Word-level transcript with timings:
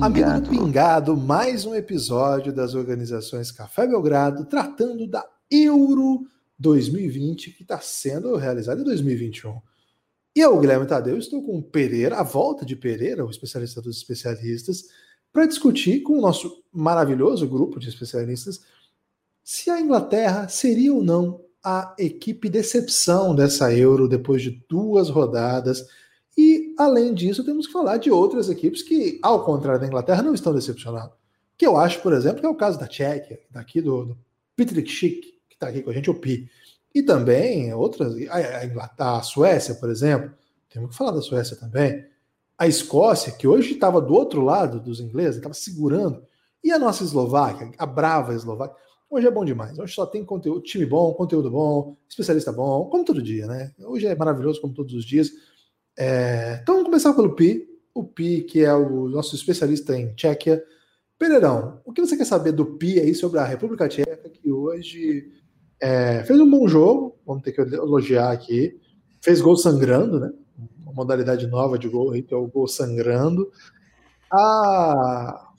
Amigo 0.00 0.40
do 0.40 0.48
Pingado, 0.48 1.14
mais 1.14 1.66
um 1.66 1.74
episódio 1.74 2.54
das 2.54 2.74
organizações 2.74 3.50
Café 3.50 3.86
Belgrado, 3.86 4.46
tratando 4.46 5.06
da 5.06 5.22
Euro 5.50 6.26
2020, 6.58 7.50
que 7.50 7.62
está 7.62 7.80
sendo 7.80 8.34
realizada 8.36 8.80
em 8.80 8.84
2021. 8.84 9.60
E 10.36 10.40
eu, 10.40 10.60
Guilherme 10.60 10.86
Tadeu, 10.86 11.16
estou 11.16 11.42
com 11.42 11.56
o 11.56 11.62
Pereira, 11.62 12.18
a 12.18 12.22
volta 12.22 12.66
de 12.66 12.76
Pereira, 12.76 13.24
o 13.24 13.30
especialista 13.30 13.80
dos 13.80 13.96
especialistas, 13.96 14.84
para 15.32 15.46
discutir 15.46 16.02
com 16.02 16.18
o 16.18 16.20
nosso 16.20 16.62
maravilhoso 16.70 17.48
grupo 17.48 17.80
de 17.80 17.88
especialistas 17.88 18.60
se 19.42 19.70
a 19.70 19.80
Inglaterra 19.80 20.46
seria 20.46 20.92
ou 20.92 21.02
não 21.02 21.40
a 21.64 21.94
equipe 21.98 22.50
decepção 22.50 23.34
dessa 23.34 23.72
Euro 23.72 24.06
depois 24.06 24.42
de 24.42 24.62
duas 24.68 25.08
rodadas 25.08 25.86
e, 26.36 26.74
além 26.78 27.14
disso, 27.14 27.42
temos 27.42 27.66
que 27.66 27.72
falar 27.72 27.96
de 27.96 28.10
outras 28.10 28.50
equipes 28.50 28.82
que, 28.82 29.18
ao 29.22 29.42
contrário 29.42 29.80
da 29.80 29.86
Inglaterra, 29.86 30.22
não 30.22 30.34
estão 30.34 30.52
decepcionando. 30.52 31.12
Que 31.56 31.66
eu 31.66 31.78
acho, 31.78 32.02
por 32.02 32.12
exemplo, 32.12 32.40
que 32.40 32.46
é 32.46 32.50
o 32.50 32.54
caso 32.54 32.78
da 32.78 32.86
Tchequia, 32.86 33.40
daqui 33.50 33.80
do, 33.80 34.04
do 34.04 34.86
Schick, 34.86 35.22
que 35.48 35.54
está 35.54 35.68
aqui 35.68 35.80
com 35.80 35.88
a 35.88 35.94
gente, 35.94 36.10
o 36.10 36.14
Pi. 36.14 36.50
E 36.96 37.02
também 37.02 37.74
outras, 37.74 38.14
a, 38.30 39.18
a, 39.18 39.22
Suécia, 39.22 39.74
por 39.74 39.90
exemplo, 39.90 40.32
temos 40.70 40.88
que 40.88 40.96
falar 40.96 41.10
da 41.10 41.20
Suécia 41.20 41.54
também. 41.54 42.02
A 42.56 42.66
Escócia, 42.66 43.32
que 43.32 43.46
hoje 43.46 43.74
estava 43.74 44.00
do 44.00 44.14
outro 44.14 44.40
lado 44.40 44.80
dos 44.80 44.98
ingleses, 44.98 45.36
estava 45.36 45.52
segurando. 45.52 46.24
E 46.64 46.72
a 46.72 46.78
nossa 46.78 47.04
Eslováquia, 47.04 47.70
a 47.76 47.84
brava 47.84 48.32
Eslováquia. 48.32 48.74
Hoje 49.10 49.26
é 49.26 49.30
bom 49.30 49.44
demais. 49.44 49.78
Hoje 49.78 49.92
só 49.92 50.06
tem 50.06 50.24
conteúdo, 50.24 50.62
time 50.62 50.86
bom, 50.86 51.12
conteúdo 51.12 51.50
bom, 51.50 51.98
especialista 52.08 52.50
bom, 52.50 52.86
como 52.86 53.04
todo 53.04 53.20
dia, 53.20 53.46
né? 53.46 53.74
Hoje 53.80 54.06
é 54.06 54.16
maravilhoso 54.16 54.58
como 54.62 54.72
todos 54.72 54.94
os 54.94 55.04
dias. 55.04 55.30
É, 55.98 56.60
então 56.62 56.76
vamos 56.76 56.88
começar 56.88 57.12
pelo 57.12 57.34
Pi. 57.34 57.68
O 57.92 58.04
Pi, 58.04 58.40
que 58.40 58.64
é 58.64 58.72
o 58.72 59.06
nosso 59.06 59.34
especialista 59.34 59.94
em 59.94 60.14
Tchequia. 60.14 60.64
Pereirão, 61.18 61.78
o 61.84 61.92
que 61.92 62.00
você 62.00 62.16
quer 62.16 62.24
saber 62.24 62.52
do 62.52 62.64
Pi 62.64 62.98
aí 63.00 63.14
sobre 63.14 63.38
a 63.38 63.44
República 63.44 63.86
Tcheca, 63.86 64.30
que 64.30 64.50
hoje 64.50 65.35
é, 65.80 66.22
fez 66.24 66.40
um 66.40 66.50
bom 66.50 66.66
jogo, 66.66 67.18
vamos 67.26 67.42
ter 67.42 67.52
que 67.52 67.60
elogiar 67.60 68.30
aqui. 68.32 68.78
Fez 69.22 69.40
gol 69.40 69.56
sangrando, 69.56 70.20
né? 70.20 70.32
Uma 70.82 70.92
modalidade 70.92 71.46
nova 71.46 71.78
de 71.78 71.88
gol, 71.88 72.12
que 72.12 72.32
é 72.32 72.36
o 72.36 72.46
gol 72.46 72.68
sangrando. 72.68 73.50
A, 74.32 75.50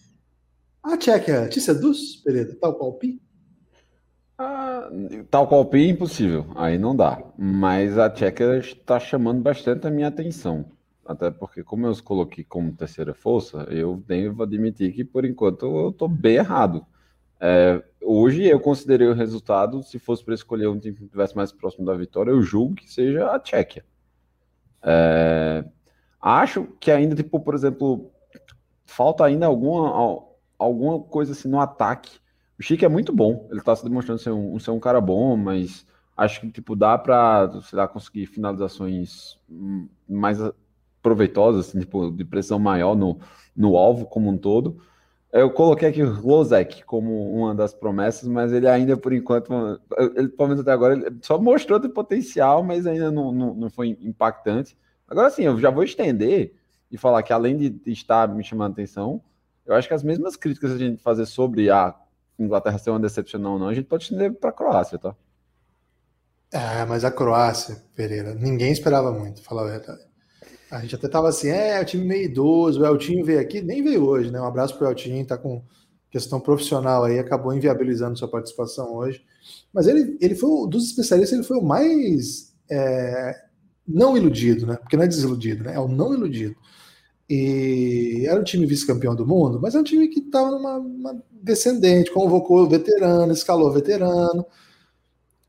a 0.83 0.97
Tchequia 0.97 1.47
te 1.49 1.59
seduz, 1.59 2.15
Pereira, 2.17 2.55
tal 2.59 2.75
qual 2.75 2.93
Pi? 2.93 3.21
Ah, 4.38 4.89
tal 5.31 5.47
qual 5.47 5.65
Pi, 5.65 5.89
impossível. 5.89 6.45
Aí 6.55 6.77
não 6.77 6.95
dá. 6.95 7.21
Mas 7.38 7.97
a 7.97 8.09
Tcheca 8.09 8.57
está 8.57 8.99
chamando 8.99 9.41
bastante 9.41 9.88
a 9.88 9.91
minha 9.91 10.07
atenção. 10.07 10.65
Até 11.05 11.31
porque, 11.31 11.63
como 11.63 11.88
eu 11.88 11.91
os 11.91 12.01
coloquei 12.01 12.43
como 12.43 12.75
terceira 12.75 13.13
força, 13.13 13.65
eu 13.69 14.03
devo 14.05 14.43
admitir 14.43 14.93
que, 14.93 15.03
por 15.03 15.25
enquanto, 15.25 15.65
eu 15.65 15.89
estou 15.89 16.07
bem 16.07 16.35
errado. 16.35 16.85
É, 17.39 17.83
hoje, 18.02 18.45
eu 18.45 18.59
considerei 18.59 19.07
o 19.07 19.13
resultado, 19.13 19.83
se 19.83 19.99
fosse 19.99 20.23
para 20.23 20.33
escolher 20.33 20.67
um 20.67 20.80
time 20.80 20.95
que 20.95 21.03
estivesse 21.03 21.35
mais 21.35 21.52
próximo 21.52 21.85
da 21.85 21.94
vitória, 21.94 22.31
eu 22.31 22.41
julgo 22.41 22.75
que 22.75 22.91
seja 22.91 23.27
a 23.27 23.39
Tchequia. 23.39 23.85
É, 24.83 25.66
acho 26.21 26.67
que 26.79 26.91
ainda, 26.91 27.16
tipo, 27.16 27.39
por 27.39 27.53
exemplo, 27.53 28.11
falta 28.85 29.25
ainda 29.25 29.45
alguma, 29.45 30.25
alguma 30.57 31.00
coisa 31.00 31.34
assim 31.34 31.47
no 31.47 31.59
ataque 31.59 32.19
o 32.59 32.63
Chique 32.63 32.84
é 32.84 32.89
muito 32.89 33.13
bom, 33.13 33.47
ele 33.51 33.62
tá 33.62 33.75
se 33.75 33.83
demonstrando 33.83 34.19
ser 34.19 34.31
um, 34.31 34.57
ser 34.59 34.72
um 34.72 34.79
cara 34.79 35.00
bom, 35.00 35.38
mas 35.38 35.85
acho 36.16 36.41
que 36.41 36.51
tipo, 36.51 36.75
dá 36.75 36.97
para 36.97 37.88
conseguir 37.94 38.25
finalizações 38.25 39.39
mais 40.09 40.39
proveitosas, 41.01 41.67
assim, 41.67 41.79
tipo, 41.79 42.09
de 42.12 42.25
pressão 42.25 42.57
maior 42.57 42.95
no, 42.95 43.19
no 43.56 43.78
alvo 43.78 44.07
como 44.07 44.29
um 44.29 44.38
todo. 44.38 44.81
Eu 45.31 45.51
coloquei 45.51 45.89
aqui 45.89 46.01
o 46.01 46.25
Lozek 46.25 46.83
como 46.85 47.31
uma 47.33 47.53
das 47.53 47.73
promessas, 47.73 48.27
mas 48.27 48.53
ele 48.53 48.67
ainda, 48.67 48.95
por 48.95 49.11
enquanto, 49.11 49.51
ele, 50.15 50.29
pelo 50.29 50.49
menos 50.49 50.61
até 50.61 50.71
agora, 50.71 51.13
só 51.21 51.38
mostrou 51.38 51.79
de 51.79 51.89
potencial, 51.89 52.63
mas 52.63 52.88
ainda 52.88 53.11
não, 53.11 53.31
não, 53.31 53.53
não 53.53 53.69
foi 53.69 53.97
impactante. 54.01 54.77
Agora 55.07 55.29
sim, 55.29 55.43
eu 55.43 55.59
já 55.59 55.69
vou 55.69 55.83
estender 55.83 56.53
e 56.89 56.97
falar 56.97 57.23
que 57.23 57.33
além 57.33 57.57
de 57.57 57.91
estar 57.91 58.27
me 58.33 58.43
chamando 58.43 58.71
a 58.71 58.73
atenção, 58.73 59.21
eu 59.65 59.75
acho 59.75 59.88
que 59.88 59.93
as 59.93 60.03
mesmas 60.03 60.38
críticas 60.38 60.71
a 60.71 60.77
gente 60.77 61.01
fazer 61.01 61.25
sobre 61.25 61.69
a 61.69 61.94
Inglaterra 62.39 62.77
ser 62.77 62.89
uma 62.91 62.99
decepção 62.99 63.44
ou 63.44 63.59
não, 63.59 63.67
a 63.67 63.73
gente 63.73 63.85
pode 63.85 64.03
estender 64.03 64.33
para 64.33 64.49
a 64.49 64.53
Croácia, 64.53 64.97
tá? 64.97 65.13
É, 66.51 66.85
mas 66.85 67.03
a 67.03 67.11
Croácia, 67.11 67.83
Pereira, 67.94 68.33
ninguém 68.33 68.71
esperava 68.71 69.11
muito, 69.11 69.44
falar 69.44 69.63
a 69.63 69.71
verdade. 69.71 70.06
A 70.69 70.79
gente 70.81 70.95
até 70.95 71.07
tava 71.07 71.29
assim, 71.29 71.50
é, 71.50 71.81
o 71.81 71.85
time 71.85 72.05
meio 72.05 72.25
idoso, 72.25 72.81
o 72.81 72.85
Eltinho 72.85 73.23
veio 73.23 73.39
aqui, 73.39 73.61
nem 73.61 73.83
veio 73.83 74.03
hoje, 74.05 74.31
né? 74.31 74.39
Um 74.41 74.45
abraço 74.45 74.78
pro 74.78 74.88
Eltinho, 74.88 75.25
tá 75.25 75.38
com 75.38 75.63
questão 76.09 76.39
profissional 76.39 77.03
aí, 77.03 77.19
acabou 77.19 77.53
inviabilizando 77.53 78.17
sua 78.17 78.28
participação 78.28 78.94
hoje. 78.95 79.23
Mas 79.73 79.88
ele, 79.88 80.17
ele 80.19 80.35
foi, 80.35 80.67
dos 80.69 80.85
especialistas, 80.85 81.38
ele 81.38 81.47
foi 81.47 81.57
o 81.57 81.63
mais 81.63 82.53
é, 82.69 83.35
não 83.88 84.17
iludido, 84.17 84.66
né? 84.66 84.75
Porque 84.75 84.97
não 84.97 85.03
é 85.03 85.07
desiludido, 85.07 85.63
né? 85.63 85.75
É 85.75 85.79
o 85.79 85.88
não 85.88 86.13
iludido. 86.13 86.56
E 87.29 88.25
era 88.27 88.39
um 88.39 88.44
time 88.44 88.66
vice-campeão 88.66 89.16
do 89.16 89.27
mundo, 89.27 89.59
mas 89.61 89.75
é 89.75 89.79
um 89.79 89.83
time 89.83 90.07
que 90.07 90.19
estava 90.19 90.51
numa 90.51 91.22
descendente, 91.31 92.11
convocou 92.11 92.67
veterano, 92.67 93.31
escalou 93.33 93.72
veterano. 93.72 94.45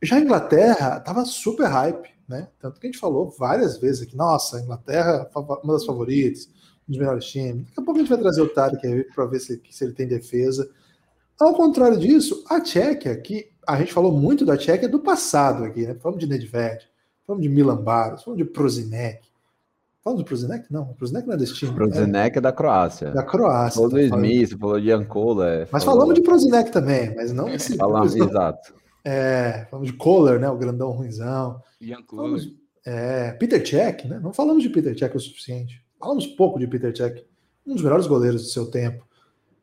Já 0.03 0.17
a 0.17 0.21
Inglaterra 0.21 0.99
estava 0.99 1.25
super 1.25 1.67
hype, 1.67 2.09
né? 2.29 2.49
Tanto 2.61 2.79
que 2.79 2.87
a 2.87 2.91
gente 2.91 3.01
falou 3.01 3.31
várias 3.31 3.79
vezes 3.79 4.03
aqui, 4.03 4.17
nossa, 4.17 4.59
a 4.59 4.61
Inglaterra 4.61 5.29
uma 5.35 5.73
das 5.73 5.85
favoritas, 5.85 6.49
um 6.87 6.93
dos 6.93 6.99
melhores 6.99 7.25
times. 7.25 7.67
Daqui 7.67 7.81
a 7.81 7.83
pouco 7.83 7.99
a 7.99 8.03
gente 8.03 8.11
vai 8.11 8.19
trazer 8.19 8.43
o 8.43 8.49
Tarek 8.49 9.05
para 9.15 9.27
ver 9.27 9.41
se, 9.41 9.61
se 9.71 9.85
ele 9.85 9.95
tem 9.95 10.07
defesa. 10.07 10.69
Ao 11.41 11.55
contrário 11.55 11.99
disso, 11.99 12.45
a 12.49 12.61
Tchequia, 12.61 13.17
que 13.17 13.51
a 13.67 13.77
gente 13.77 13.93
falou 13.93 14.13
muito 14.13 14.45
da 14.45 14.57
Tchequia 14.57 14.89
do 14.89 15.01
passado 15.01 15.65
aqui, 15.65 15.87
né? 15.87 15.95
Falamos 15.95 16.21
de 16.21 16.29
Nedved, 16.29 16.89
falamos 17.27 17.47
de 17.47 17.49
Milan 17.49 17.83
Baros, 17.83 18.23
falamos 18.23 18.45
de 18.45 18.51
Prozinec, 18.51 19.29
Falando 20.09 20.21
do 20.21 20.25
Prozinec? 20.25 20.65
Não, 20.73 20.83
o 20.85 20.95
Prozinec 20.95 21.27
não 21.27 21.35
é 21.35 21.37
desse 21.37 21.55
time. 21.55 21.75
Prozinec 21.75 22.37
é, 22.37 22.39
é 22.39 22.41
da 22.41 22.51
Croácia. 22.51 23.11
Da 23.11 23.23
Croácia. 23.23 23.75
Falou 23.75 23.91
tá 23.91 23.97
do 23.97 24.03
Smith, 24.03 24.59
falou 24.59 24.81
de 24.81 24.91
Ancola. 24.91 25.49
É, 25.51 25.69
mas 25.71 25.85
falou... 25.85 26.01
falamos 26.01 26.15
de 26.15 26.23
Prozinec 26.23 26.71
também, 26.71 27.15
mas 27.15 27.31
não 27.31 27.49
esse. 27.49 27.77
Falamos, 27.77 28.17
exato. 28.17 28.75
É, 29.05 29.67
falamos 29.71 29.91
de 29.91 29.97
Kohler, 29.97 30.39
né? 30.39 30.49
O 30.49 30.59
grandão 30.59 30.91
ruimzão. 30.91 31.63
Ian 31.81 32.03
Kohler. 32.03 32.43
É, 32.85 33.33
Peter 33.33 33.67
Cech, 33.67 34.07
né? 34.09 34.19
Não 34.21 34.33
falamos 34.33 34.63
de 34.63 34.71
Peter 34.71 34.99
Cech 34.99 35.17
o 35.17 35.21
suficiente. 35.21 35.85
Falamos 35.99 36.27
pouco 36.27 36.59
de 36.59 36.67
Peter 36.67 36.97
Cech. 36.97 37.25
Um 37.67 37.75
dos 37.75 37.83
melhores 37.83 38.07
goleiros 38.07 38.43
do 38.43 38.49
seu 38.49 38.71
tempo. 38.71 39.09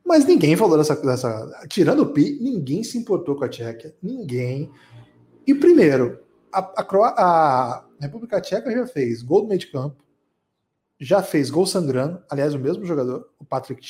Mas 0.06 0.26
ninguém 0.26 0.56
falou 0.56 0.78
dessa, 0.78 0.96
dessa. 0.96 1.66
Tirando 1.68 2.04
o 2.04 2.14
Pi, 2.14 2.38
ninguém 2.40 2.84
se 2.84 2.98
importou 2.98 3.36
com 3.36 3.44
a 3.44 3.50
Tchequia. 3.50 3.96
Ninguém. 4.02 4.70
E 5.48 5.56
primeiro, 5.56 6.20
a, 6.54 6.60
a, 6.60 6.84
a 7.18 7.86
República 8.00 8.40
Tcheca 8.40 8.72
já 8.72 8.86
fez 8.86 9.24
gol 9.24 9.42
do 9.42 9.48
meio 9.48 9.60
de 9.60 9.68
campo, 9.68 10.04
já 11.00 11.24
fez 11.24 11.50
gol 11.50 11.66
sangrando, 11.66 12.24
aliás, 12.30 12.54
o 12.54 12.60
mesmo 12.60 12.86
jogador, 12.86 13.30
o 13.40 13.46
Patrick 13.46 13.82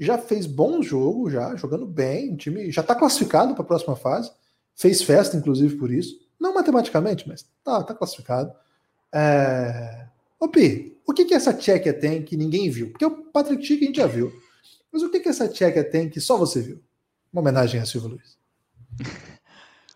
já 0.00 0.16
fez 0.16 0.46
bom 0.46 0.82
jogo, 0.82 1.30
já 1.30 1.54
jogando 1.56 1.86
bem, 1.86 2.32
o 2.32 2.36
time 2.36 2.72
já 2.72 2.80
está 2.80 2.94
classificado 2.94 3.54
para 3.54 3.62
a 3.62 3.66
próxima 3.66 3.94
fase, 3.94 4.32
fez 4.74 5.02
festa, 5.02 5.36
inclusive, 5.36 5.76
por 5.76 5.92
isso. 5.92 6.18
Não 6.40 6.54
matematicamente, 6.54 7.28
mas 7.28 7.46
tá, 7.62 7.82
tá 7.82 7.94
classificado. 7.94 8.50
É... 9.14 10.06
Ô, 10.38 10.48
Pi, 10.48 10.96
o 11.06 11.12
que, 11.12 11.26
que 11.26 11.34
essa 11.34 11.52
Tchequia 11.52 11.92
tem 11.92 12.22
que 12.22 12.34
ninguém 12.34 12.70
viu? 12.70 12.90
Porque 12.90 13.04
o 13.04 13.24
Patrick 13.24 13.62
Schick 13.62 13.82
a 13.82 13.86
gente 13.86 13.96
já 13.96 14.06
viu. 14.06 14.32
Mas 14.90 15.02
o 15.02 15.10
que, 15.10 15.20
que 15.20 15.28
essa 15.28 15.46
Tchequia 15.46 15.84
tem 15.84 16.08
que 16.08 16.18
só 16.18 16.38
você 16.38 16.62
viu? 16.62 16.80
Uma 17.30 17.42
homenagem 17.42 17.78
a 17.78 17.84
Silvio 17.84 18.10
Luiz. 18.10 18.38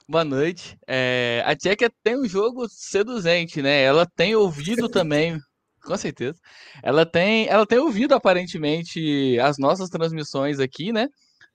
Boa 0.07 0.23
noite. 0.23 0.79
É, 0.87 1.43
a 1.47 1.57
Tchequia 1.57 1.91
tem 2.03 2.15
um 2.21 2.29
jogo 2.29 2.69
seduzente, 2.69 3.63
né? 3.63 3.83
Ela 3.83 4.05
tem 4.05 4.37
ouvido 4.37 4.87
também 4.87 5.41
com 5.85 5.97
certeza. 5.97 6.39
Ela 6.83 7.07
tem, 7.07 7.47
ela 7.49 7.67
tem 7.67 7.79
ouvido 7.79 8.15
aparentemente 8.15 9.39
as 9.41 9.59
nossas 9.59 9.89
transmissões 9.91 10.59
aqui, 10.61 10.93
né? 10.93 11.09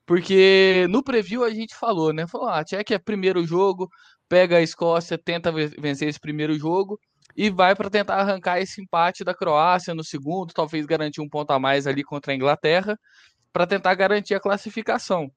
Porque 0.06 0.88
no 0.90 1.04
preview 1.04 1.44
a 1.44 1.50
gente 1.52 1.76
falou, 1.76 2.14
né? 2.14 2.28
Falou, 2.28 2.48
ah, 2.50 2.64
Tchequia 2.64 2.96
é 2.96 3.00
primeiro 3.00 3.46
jogo, 3.46 3.90
pega 4.28 4.58
a 4.58 4.62
Escócia, 4.62 5.18
tenta 5.18 5.52
vencer 5.52 6.08
esse 6.08 6.20
primeiro 6.20 6.58
jogo 6.58 7.00
e 7.36 7.50
vai 7.50 7.76
para 7.76 7.90
tentar 7.90 8.16
arrancar 8.16 8.60
esse 8.60 8.82
empate 8.82 9.24
da 9.24 9.34
Croácia 9.36 9.94
no 9.94 10.04
segundo, 10.04 10.54
talvez 10.54 10.86
garantir 10.86 11.22
um 11.22 11.30
ponto 11.30 11.52
a 11.52 11.60
mais 11.60 11.88
ali 11.88 12.04
contra 12.04 12.34
a 12.34 12.36
Inglaterra, 12.36 12.98
para 13.54 13.68
tentar 13.68 13.96
garantir 13.96 14.36
a 14.36 14.40
classificação, 14.40 15.32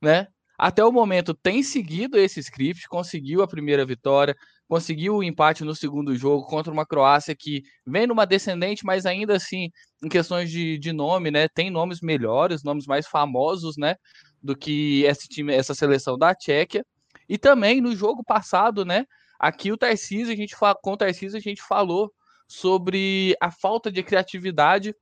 né? 0.00 0.28
até 0.62 0.84
o 0.84 0.92
momento 0.92 1.34
tem 1.34 1.60
seguido 1.60 2.16
esse 2.16 2.38
script, 2.38 2.86
conseguiu 2.86 3.42
a 3.42 3.48
primeira 3.48 3.84
vitória, 3.84 4.36
conseguiu 4.72 5.16
o 5.16 5.22
empate 5.22 5.64
no 5.64 5.74
segundo 5.74 6.16
jogo 6.16 6.46
contra 6.46 6.72
uma 6.72 6.86
Croácia 6.86 7.36
que 7.38 7.62
vem 7.86 8.06
numa 8.06 8.24
descendente, 8.24 8.86
mas 8.86 9.04
ainda 9.04 9.36
assim, 9.36 9.68
em 10.02 10.08
questões 10.08 10.50
de, 10.50 10.78
de 10.78 10.94
nome, 10.94 11.30
né, 11.30 11.46
tem 11.46 11.68
nomes 11.68 12.00
melhores, 12.00 12.64
nomes 12.64 12.86
mais 12.86 13.06
famosos, 13.06 13.76
né, 13.76 13.96
do 14.42 14.56
que 14.56 15.02
esse 15.02 15.28
time, 15.28 15.52
essa 15.52 15.74
seleção 15.74 16.16
da 16.16 16.34
Tchequia. 16.34 16.86
E 17.28 17.36
também 17.36 17.82
no 17.82 17.94
jogo 17.94 18.24
passado, 18.24 18.82
né, 18.82 19.04
aqui 19.38 19.70
o 19.70 19.76
Tarcísio, 19.76 20.32
a 20.32 20.36
gente 20.36 20.56
com 20.56 20.92
o 20.92 20.96
Tarcísio 20.96 21.36
a 21.36 21.42
gente 21.42 21.60
falou 21.60 22.10
sobre 22.48 23.36
a 23.42 23.50
falta 23.50 23.92
de 23.92 24.02
criatividade 24.02 24.94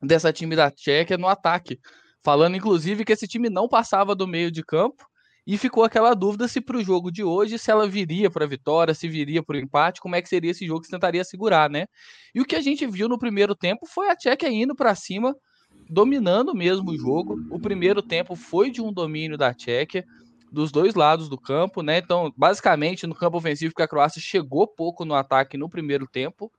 dessa 0.00 0.32
time 0.32 0.54
da 0.54 0.70
Tchequia 0.70 1.18
no 1.18 1.26
ataque 1.26 1.80
falando 2.22 2.56
inclusive 2.56 3.04
que 3.04 3.12
esse 3.12 3.26
time 3.26 3.50
não 3.50 3.66
passava 3.68 4.14
do 4.14 4.28
meio 4.28 4.52
de 4.52 4.62
campo 4.62 5.04
e 5.46 5.56
ficou 5.56 5.84
aquela 5.84 6.14
dúvida 6.14 6.46
se 6.48 6.60
para 6.60 6.76
o 6.76 6.82
jogo 6.82 7.10
de 7.10 7.24
hoje, 7.24 7.58
se 7.58 7.70
ela 7.70 7.88
viria 7.88 8.30
para 8.30 8.44
a 8.44 8.48
vitória, 8.48 8.94
se 8.94 9.08
viria 9.08 9.42
para 9.42 9.56
o 9.56 9.60
empate, 9.60 10.00
como 10.00 10.16
é 10.16 10.22
que 10.22 10.28
seria 10.28 10.50
esse 10.50 10.66
jogo 10.66 10.82
que 10.82 10.90
tentaria 10.90 11.24
segurar, 11.24 11.70
né? 11.70 11.86
E 12.34 12.40
o 12.40 12.44
que 12.44 12.56
a 12.56 12.60
gente 12.60 12.86
viu 12.86 13.08
no 13.08 13.18
primeiro 13.18 13.54
tempo 13.54 13.86
foi 13.86 14.10
a 14.10 14.16
Tchequia 14.16 14.50
indo 14.50 14.74
para 14.74 14.94
cima, 14.94 15.34
dominando 15.88 16.54
mesmo 16.54 16.90
o 16.90 16.96
jogo. 16.96 17.36
O 17.50 17.58
primeiro 17.58 18.02
tempo 18.02 18.36
foi 18.36 18.70
de 18.70 18.80
um 18.80 18.92
domínio 18.92 19.36
da 19.36 19.52
Tchequia, 19.54 20.04
dos 20.52 20.72
dois 20.72 20.94
lados 20.94 21.28
do 21.28 21.38
campo, 21.38 21.82
né? 21.82 21.98
Então, 21.98 22.32
basicamente, 22.36 23.06
no 23.06 23.14
campo 23.14 23.38
ofensivo, 23.38 23.74
que 23.74 23.82
a 23.82 23.88
Croácia 23.88 24.20
chegou 24.20 24.66
pouco 24.66 25.04
no 25.04 25.14
ataque 25.14 25.56
no 25.56 25.68
primeiro 25.68 26.06
tempo. 26.06 26.50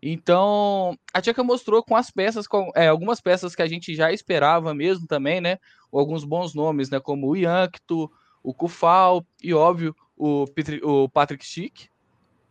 Então, 0.00 0.96
a 1.12 1.20
Tcheca 1.20 1.42
mostrou 1.42 1.82
com 1.82 1.96
as 1.96 2.10
peças, 2.10 2.46
com 2.46 2.70
é, 2.74 2.88
algumas 2.88 3.20
peças 3.20 3.54
que 3.54 3.62
a 3.62 3.66
gente 3.66 3.94
já 3.94 4.12
esperava 4.12 4.72
mesmo 4.72 5.06
também, 5.06 5.40
né? 5.40 5.58
Alguns 5.92 6.24
bons 6.24 6.54
nomes, 6.54 6.88
né? 6.88 7.00
Como 7.00 7.28
o 7.28 7.36
Yankto, 7.36 8.10
o 8.42 8.54
Kufal 8.54 9.26
e, 9.42 9.52
óbvio, 9.52 9.94
o, 10.16 10.46
Petri, 10.46 10.80
o 10.84 11.08
Patrick 11.08 11.44
Schick, 11.44 11.88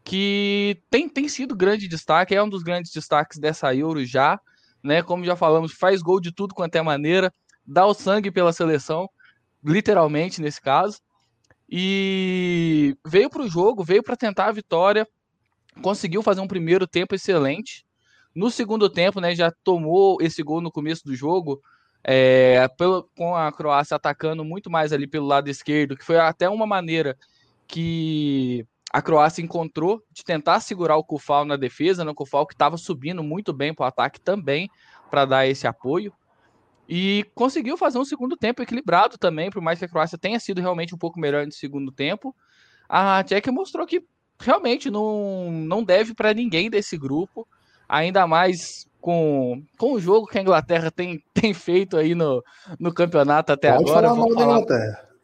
que 0.03 0.81
tem, 0.89 1.07
tem 1.07 1.29
sido 1.29 1.55
grande 1.55 1.87
destaque, 1.87 2.35
é 2.35 2.43
um 2.43 2.49
dos 2.49 2.63
grandes 2.63 2.91
destaques 2.91 3.37
dessa 3.39 3.73
Euro 3.73 4.05
já, 4.05 4.39
né? 4.83 5.01
Como 5.01 5.23
já 5.23 5.35
falamos, 5.35 5.73
faz 5.73 6.01
gol 6.01 6.19
de 6.19 6.33
tudo 6.33 6.53
quanto 6.53 6.75
é 6.75 6.81
maneira, 6.81 7.31
dá 7.65 7.85
o 7.85 7.93
sangue 7.93 8.29
pela 8.29 8.51
seleção, 8.51 9.09
literalmente 9.63 10.41
nesse 10.41 10.61
caso. 10.61 10.99
E 11.69 12.95
veio 13.05 13.29
para 13.29 13.41
o 13.41 13.49
jogo, 13.49 13.83
veio 13.83 14.03
para 14.03 14.15
tentar 14.15 14.47
a 14.47 14.51
vitória 14.51 15.07
conseguiu 15.81 16.21
fazer 16.21 16.41
um 16.41 16.47
primeiro 16.47 16.87
tempo 16.87 17.15
excelente. 17.15 17.85
No 18.35 18.51
segundo 18.51 18.89
tempo, 18.89 19.19
né, 19.19 19.33
já 19.33 19.51
tomou 19.63 20.17
esse 20.21 20.43
gol 20.43 20.61
no 20.61 20.71
começo 20.71 21.03
do 21.05 21.15
jogo, 21.15 21.61
é, 22.03 22.67
pelo, 22.77 23.09
com 23.17 23.35
a 23.35 23.51
Croácia 23.51 23.95
atacando 23.95 24.43
muito 24.45 24.69
mais 24.69 24.93
ali 24.93 25.07
pelo 25.07 25.25
lado 25.25 25.49
esquerdo, 25.49 25.97
que 25.97 26.05
foi 26.05 26.19
até 26.19 26.47
uma 26.47 26.65
maneira 26.65 27.17
que 27.67 28.65
a 28.93 29.01
Croácia 29.01 29.41
encontrou 29.41 30.01
de 30.11 30.23
tentar 30.23 30.59
segurar 30.59 30.95
o 30.97 31.03
Kufal 31.03 31.45
na 31.45 31.57
defesa, 31.57 32.05
né, 32.05 32.11
o 32.11 32.15
Kufal 32.15 32.45
que 32.45 32.53
estava 32.53 32.77
subindo 32.77 33.23
muito 33.23 33.51
bem 33.51 33.73
para 33.73 33.83
o 33.83 33.87
ataque 33.87 34.19
também, 34.21 34.69
para 35.09 35.25
dar 35.25 35.47
esse 35.47 35.67
apoio. 35.67 36.13
E 36.87 37.25
conseguiu 37.35 37.75
fazer 37.75 37.97
um 37.97 38.05
segundo 38.05 38.37
tempo 38.37 38.61
equilibrado 38.61 39.17
também, 39.17 39.49
por 39.49 39.61
mais 39.61 39.77
que 39.77 39.85
a 39.85 39.89
Croácia 39.89 40.17
tenha 40.17 40.39
sido 40.39 40.61
realmente 40.61 40.95
um 40.95 40.97
pouco 40.97 41.19
melhor 41.19 41.45
no 41.45 41.51
segundo 41.51 41.91
tempo. 41.91 42.33
A 42.87 43.21
Tchequia 43.23 43.51
mostrou 43.51 43.85
que 43.85 44.05
realmente 44.39 44.89
não, 44.89 45.51
não 45.51 45.83
deve 45.83 46.13
para 46.13 46.33
ninguém 46.33 46.69
desse 46.69 46.97
grupo, 46.97 47.47
ainda 47.87 48.27
mais 48.27 48.87
com, 48.99 49.63
com 49.77 49.93
o 49.93 49.99
jogo 49.99 50.27
que 50.27 50.37
a 50.37 50.41
Inglaterra 50.41 50.91
tem, 50.91 51.23
tem 51.33 51.53
feito 51.53 51.97
aí 51.97 52.13
no, 52.13 52.43
no 52.79 52.93
campeonato 52.93 53.51
até 53.51 53.71
Pode 53.71 53.89
agora. 53.89 54.09
Falar 54.09 54.19
vamos, 54.19 54.35
falar, 54.35 54.61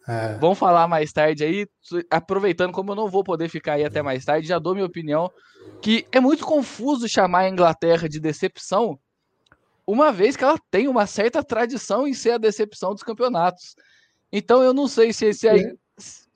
é. 0.07 0.37
vamos 0.39 0.57
falar 0.57 0.87
mais 0.87 1.11
tarde 1.11 1.43
aí, 1.43 1.67
aproveitando 2.09 2.71
como 2.71 2.91
eu 2.91 2.95
não 2.95 3.09
vou 3.09 3.23
poder 3.23 3.49
ficar 3.49 3.73
aí 3.73 3.85
até 3.85 4.01
mais 4.01 4.25
tarde, 4.25 4.47
já 4.47 4.59
dou 4.59 4.73
minha 4.73 4.85
opinião, 4.85 5.31
que 5.81 6.07
é 6.11 6.19
muito 6.19 6.45
confuso 6.45 7.07
chamar 7.07 7.39
a 7.39 7.49
Inglaterra 7.49 8.07
de 8.07 8.19
decepção, 8.19 8.97
uma 9.85 10.11
vez 10.11 10.37
que 10.37 10.43
ela 10.43 10.57
tem 10.71 10.87
uma 10.87 11.05
certa 11.05 11.43
tradição 11.43 12.07
em 12.07 12.13
ser 12.13 12.31
a 12.31 12.37
decepção 12.37 12.93
dos 12.93 13.03
campeonatos. 13.03 13.75
Então 14.31 14.63
eu 14.63 14.73
não 14.73 14.87
sei 14.87 15.11
se 15.13 15.25
esse 15.25 15.47
aí, 15.47 15.75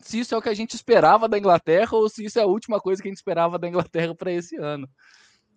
se 0.07 0.19
isso 0.19 0.33
é 0.33 0.37
o 0.37 0.41
que 0.41 0.49
a 0.49 0.53
gente 0.53 0.73
esperava 0.73 1.27
da 1.27 1.37
Inglaterra 1.37 1.89
ou 1.93 2.07
se 2.09 2.23
isso 2.23 2.39
é 2.39 2.43
a 2.43 2.47
última 2.47 2.79
coisa 2.79 3.01
que 3.01 3.07
a 3.07 3.11
gente 3.11 3.17
esperava 3.17 3.59
da 3.59 3.67
Inglaterra 3.67 4.15
para 4.15 4.31
esse 4.31 4.55
ano. 4.55 4.87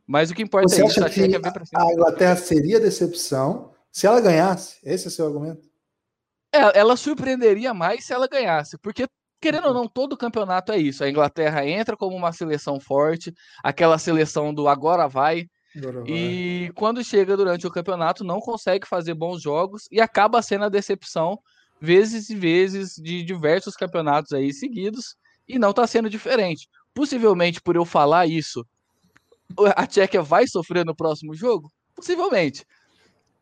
Mas 0.06 0.30
o 0.30 0.34
que 0.34 0.42
importa 0.42 0.68
Você 0.68 0.82
é 0.82 0.86
isso. 0.86 0.94
Que 1.04 1.76
a, 1.76 1.82
a 1.82 1.92
Inglaterra 1.92 2.36
seria 2.36 2.80
decepção 2.80 3.72
se 3.92 4.06
ela 4.06 4.20
ganhasse? 4.20 4.78
Esse 4.82 5.06
é 5.06 5.08
o 5.08 5.10
seu 5.10 5.26
argumento? 5.26 5.68
É, 6.52 6.78
ela 6.78 6.96
surpreenderia 6.96 7.72
mais 7.72 8.04
se 8.04 8.12
ela 8.12 8.26
ganhasse, 8.26 8.76
porque 8.78 9.06
querendo 9.40 9.68
ou 9.68 9.74
não, 9.74 9.88
todo 9.88 10.16
campeonato 10.16 10.72
é 10.72 10.78
isso. 10.78 11.02
A 11.02 11.08
Inglaterra 11.08 11.64
entra 11.64 11.96
como 11.96 12.14
uma 12.14 12.32
seleção 12.32 12.78
forte, 12.78 13.32
aquela 13.62 13.98
seleção 13.98 14.52
do 14.52 14.68
agora 14.68 15.08
vai. 15.08 15.46
Agora 15.76 16.00
vai. 16.00 16.10
E 16.10 16.72
quando 16.74 17.02
chega 17.02 17.36
durante 17.36 17.66
o 17.66 17.70
campeonato, 17.70 18.24
não 18.24 18.40
consegue 18.40 18.86
fazer 18.86 19.14
bons 19.14 19.40
jogos 19.40 19.86
e 19.90 20.00
acaba 20.00 20.42
sendo 20.42 20.64
a 20.64 20.68
decepção 20.68 21.38
vezes 21.80 22.28
e 22.30 22.34
vezes 22.34 22.94
de 22.96 23.22
diversos 23.22 23.74
campeonatos 23.74 24.32
aí 24.32 24.52
seguidos 24.52 25.16
e 25.48 25.58
não 25.58 25.70
está 25.70 25.86
sendo 25.86 26.10
diferente. 26.10 26.68
Possivelmente 26.94 27.60
por 27.60 27.76
eu 27.76 27.84
falar 27.84 28.26
isso, 28.26 28.64
a 29.76 29.86
Tchequia 29.86 30.22
vai 30.22 30.46
sofrer 30.46 30.84
no 30.84 30.94
próximo 30.94 31.34
jogo? 31.34 31.70
Possivelmente. 31.94 32.64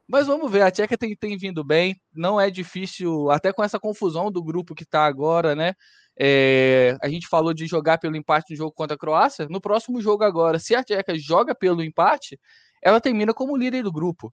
Mas 0.07 0.27
vamos 0.27 0.51
ver, 0.51 0.63
a 0.63 0.71
Tchequia 0.71 0.97
tem, 0.97 1.15
tem 1.15 1.37
vindo 1.37 1.63
bem, 1.63 2.01
não 2.15 2.41
é 2.41 2.51
difícil, 2.51 3.31
até 3.31 3.53
com 3.53 3.63
essa 3.63 3.79
confusão 3.79 4.31
do 4.31 4.43
grupo 4.43 4.75
que 4.75 4.85
está 4.85 5.05
agora, 5.05 5.55
né? 5.55 5.75
É, 6.19 6.97
a 7.01 7.09
gente 7.09 7.29
falou 7.29 7.55
de 7.55 7.67
jogar 7.67 7.99
pelo 7.99 8.17
empate 8.17 8.51
no 8.51 8.57
jogo 8.57 8.73
contra 8.73 8.97
a 8.97 8.99
Croácia. 8.99 9.47
No 9.49 9.61
próximo 9.61 10.01
jogo 10.01 10.25
agora, 10.25 10.59
se 10.59 10.75
a 10.75 10.83
Tcheca 10.83 11.17
joga 11.17 11.55
pelo 11.55 11.83
empate, 11.83 12.41
ela 12.83 13.01
termina 13.01 13.35
como 13.35 13.57
líder 13.57 13.83
do 13.83 13.93
grupo. 13.93 14.33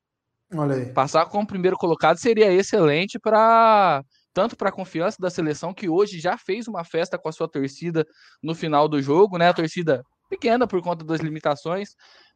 Passar 0.93 1.25
como 1.25 1.45
primeiro 1.45 1.77
colocado 1.77 2.17
seria 2.17 2.51
excelente 2.51 3.19
para 3.19 4.03
tanto 4.33 4.55
para 4.57 4.69
a 4.69 4.71
confiança 4.71 5.17
da 5.19 5.29
seleção 5.29 5.73
que 5.73 5.87
hoje 5.89 6.19
já 6.19 6.37
fez 6.37 6.67
uma 6.67 6.83
festa 6.83 7.17
com 7.17 7.29
a 7.29 7.31
sua 7.31 7.47
torcida 7.49 8.05
no 8.43 8.53
final 8.53 8.87
do 8.87 9.01
jogo, 9.01 9.37
né? 9.37 9.47
A 9.49 9.53
torcida 9.53 10.03
pequena 10.29 10.67
por 10.67 10.81
conta 10.81 11.05
das 11.05 11.21
limitações, 11.21 11.89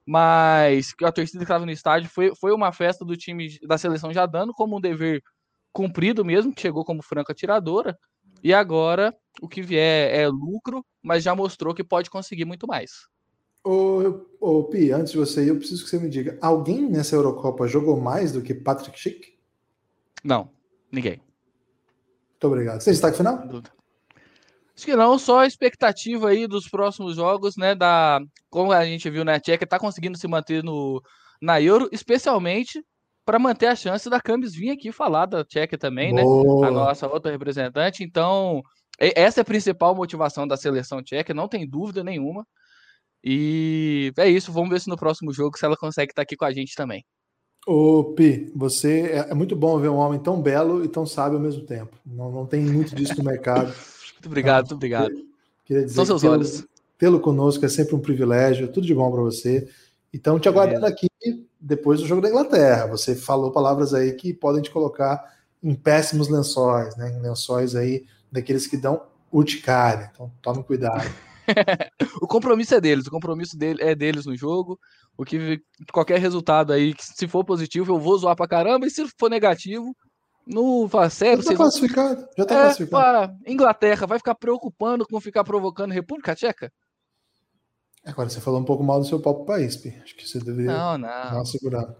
mas 0.05 0.93
a 1.03 1.11
torcida 1.11 1.39
que 1.39 1.43
estava 1.43 1.65
no 1.65 1.71
estádio 1.71 2.09
foi, 2.09 2.33
foi 2.35 2.53
uma 2.53 2.71
festa 2.71 3.03
do 3.03 3.17
time 3.17 3.57
da 3.67 3.77
seleção 3.77 4.13
já 4.13 4.25
dando 4.25 4.53
como 4.53 4.77
um 4.77 4.81
dever 4.81 5.21
cumprido 5.73 6.23
mesmo, 6.23 6.53
que 6.53 6.61
chegou 6.61 6.85
como 6.85 7.03
franca 7.03 7.33
atiradora. 7.33 7.97
E 8.43 8.53
agora 8.53 9.13
o 9.41 9.47
que 9.49 9.61
vier 9.61 10.13
é 10.13 10.27
lucro, 10.27 10.85
mas 11.03 11.23
já 11.23 11.35
mostrou 11.35 11.73
que 11.73 11.83
pode 11.83 12.09
conseguir 12.09 12.45
muito 12.45 12.65
mais. 12.67 12.91
Ô, 13.69 14.25
ô, 14.39 14.63
Pi, 14.63 14.91
antes 14.91 15.11
de 15.11 15.19
você 15.19 15.43
ir, 15.43 15.49
eu 15.49 15.57
preciso 15.57 15.83
que 15.83 15.89
você 15.91 15.99
me 15.99 16.09
diga: 16.09 16.39
alguém 16.41 16.89
nessa 16.89 17.15
Eurocopa 17.15 17.67
jogou 17.67 18.01
mais 18.01 18.31
do 18.31 18.41
que 18.41 18.51
Patrick 18.51 18.99
Schick? 18.99 19.37
Não, 20.23 20.49
ninguém. 20.91 21.21
Muito 22.31 22.47
obrigado. 22.47 22.81
Você 22.81 22.89
destaque 22.89 23.17
final? 23.17 23.47
Acho 24.75 24.85
que 24.85 24.95
não, 24.95 25.19
só 25.19 25.41
a 25.41 25.45
expectativa 25.45 26.29
aí 26.29 26.47
dos 26.47 26.67
próximos 26.67 27.15
jogos, 27.15 27.57
né? 27.57 27.75
Da, 27.75 28.19
como 28.49 28.71
a 28.71 28.83
gente 28.85 29.07
viu 29.07 29.23
na 29.23 29.33
né, 29.33 29.39
Tcheca, 29.39 29.67
tá 29.67 29.77
conseguindo 29.77 30.17
se 30.17 30.27
manter 30.27 30.63
no, 30.63 30.99
na 31.39 31.61
Euro, 31.61 31.87
especialmente 31.91 32.83
para 33.23 33.37
manter 33.37 33.67
a 33.67 33.75
chance 33.75 34.09
da 34.09 34.19
Camis 34.19 34.55
vir 34.55 34.71
aqui 34.71 34.91
falar 34.91 35.27
da 35.27 35.45
Tcheca 35.45 35.77
também, 35.77 36.11
Boa. 36.11 36.61
né? 36.61 36.67
A 36.67 36.71
nossa 36.71 37.07
outra 37.07 37.31
representante. 37.31 38.03
Então, 38.03 38.63
essa 38.97 39.41
é 39.41 39.43
a 39.43 39.45
principal 39.45 39.93
motivação 39.93 40.47
da 40.47 40.57
seleção 40.57 41.03
tcheca, 41.03 41.35
não 41.35 41.47
tem 41.47 41.69
dúvida 41.69 42.03
nenhuma. 42.03 42.47
E 43.23 44.13
é 44.17 44.29
isso, 44.29 44.51
vamos 44.51 44.69
ver 44.69 44.79
se 44.79 44.89
no 44.89 44.97
próximo 44.97 45.33
jogo 45.33 45.57
se 45.57 45.65
ela 45.65 45.75
consegue 45.75 46.11
estar 46.11 46.21
aqui 46.21 46.35
com 46.35 46.45
a 46.45 46.51
gente 46.53 46.75
também. 46.75 47.03
Ô 47.67 48.03
Pi, 48.15 48.51
você 48.55 49.01
é, 49.11 49.31
é 49.31 49.33
muito 49.33 49.55
bom 49.55 49.77
ver 49.79 49.89
um 49.89 49.97
homem 49.97 50.19
tão 50.19 50.41
belo 50.41 50.83
e 50.83 50.87
tão 50.87 51.05
sábio 51.05 51.37
ao 51.37 51.43
mesmo 51.43 51.63
tempo. 51.63 51.95
Não, 52.05 52.31
não 52.31 52.45
tem 52.45 52.61
muito 52.61 52.95
disso 52.95 53.15
no 53.17 53.23
mercado. 53.23 53.73
muito 54.13 54.25
obrigado, 54.27 54.61
muito 54.61 54.75
obrigado. 54.75 55.13
Queria 55.65 55.83
dizer 55.83 55.95
São 55.95 56.05
seus 56.05 56.23
olhos. 56.23 56.65
Tê-lo 56.97 57.19
conosco 57.19 57.65
é 57.65 57.69
sempre 57.69 57.95
um 57.95 57.99
privilégio, 57.99 58.71
tudo 58.71 58.87
de 58.87 58.93
bom 58.93 59.11
para 59.11 59.21
você. 59.21 59.69
Então, 60.13 60.39
te 60.39 60.49
aguardando 60.49 60.85
aqui 60.85 61.07
depois 61.59 61.99
do 61.99 62.07
jogo 62.07 62.21
da 62.21 62.29
Inglaterra. 62.29 62.87
Você 62.87 63.15
falou 63.15 63.51
palavras 63.51 63.93
aí 63.93 64.13
que 64.13 64.33
podem 64.33 64.61
te 64.61 64.71
colocar 64.71 65.37
em 65.61 65.75
péssimos 65.75 66.27
lençóis, 66.27 66.95
né? 66.97 67.11
Em 67.11 67.21
lençóis 67.21 67.75
aí 67.75 68.05
daqueles 68.31 68.65
que 68.65 68.77
dão 68.77 69.01
urticária. 69.31 70.09
Então, 70.13 70.31
tome 70.41 70.63
cuidado. 70.63 71.07
o 72.21 72.27
compromisso 72.27 72.75
é 72.75 72.81
deles, 72.81 73.07
o 73.07 73.11
compromisso 73.11 73.57
dele 73.57 73.81
é 73.81 73.95
deles 73.95 74.25
no 74.25 74.35
jogo. 74.35 74.79
O 75.17 75.25
que 75.25 75.61
qualquer 75.91 76.19
resultado 76.19 76.71
aí, 76.71 76.93
se 76.97 77.27
for 77.27 77.43
positivo, 77.43 77.93
eu 77.93 77.99
vou 77.99 78.17
zoar 78.17 78.35
pra 78.35 78.47
caramba, 78.47 78.85
e 78.85 78.89
se 78.89 79.05
for 79.17 79.29
negativo, 79.29 79.95
não 80.45 80.87
faz 80.89 81.13
sério. 81.13 81.43
Já 81.43 81.49
tá 81.51 81.55
classificado, 81.55 82.27
já 82.37 82.45
tá 82.45 82.55
é, 82.55 82.61
classificado. 82.63 83.37
Inglaterra 83.45 84.07
vai 84.07 84.17
ficar 84.17 84.35
preocupando 84.35 85.05
com 85.05 85.19
ficar 85.19 85.43
provocando 85.43 85.91
República 85.91 86.35
Tcheca? 86.35 86.71
Agora 88.05 88.29
você 88.29 88.39
falou 88.39 88.59
um 88.59 88.65
pouco 88.65 88.83
mal 88.83 88.99
do 88.99 89.05
seu 89.05 89.19
próprio 89.19 89.45
país, 89.45 89.75
Pi. 89.75 89.93
Acho 90.01 90.15
que 90.15 90.27
você 90.27 90.39
deveria 90.39 90.71
não, 90.71 90.97
não. 90.97 91.07
dar 91.07 91.35
uma 91.35 91.45
segurada. 91.45 91.95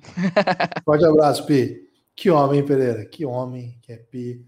Forte 0.84 1.04
abraço, 1.04 1.46
Pi. 1.46 1.88
Que 2.14 2.30
homem, 2.30 2.64
Pereira. 2.64 3.04
Que 3.06 3.24
homem 3.24 3.78
que 3.82 3.92
é 3.92 3.96
Pi. 3.96 4.46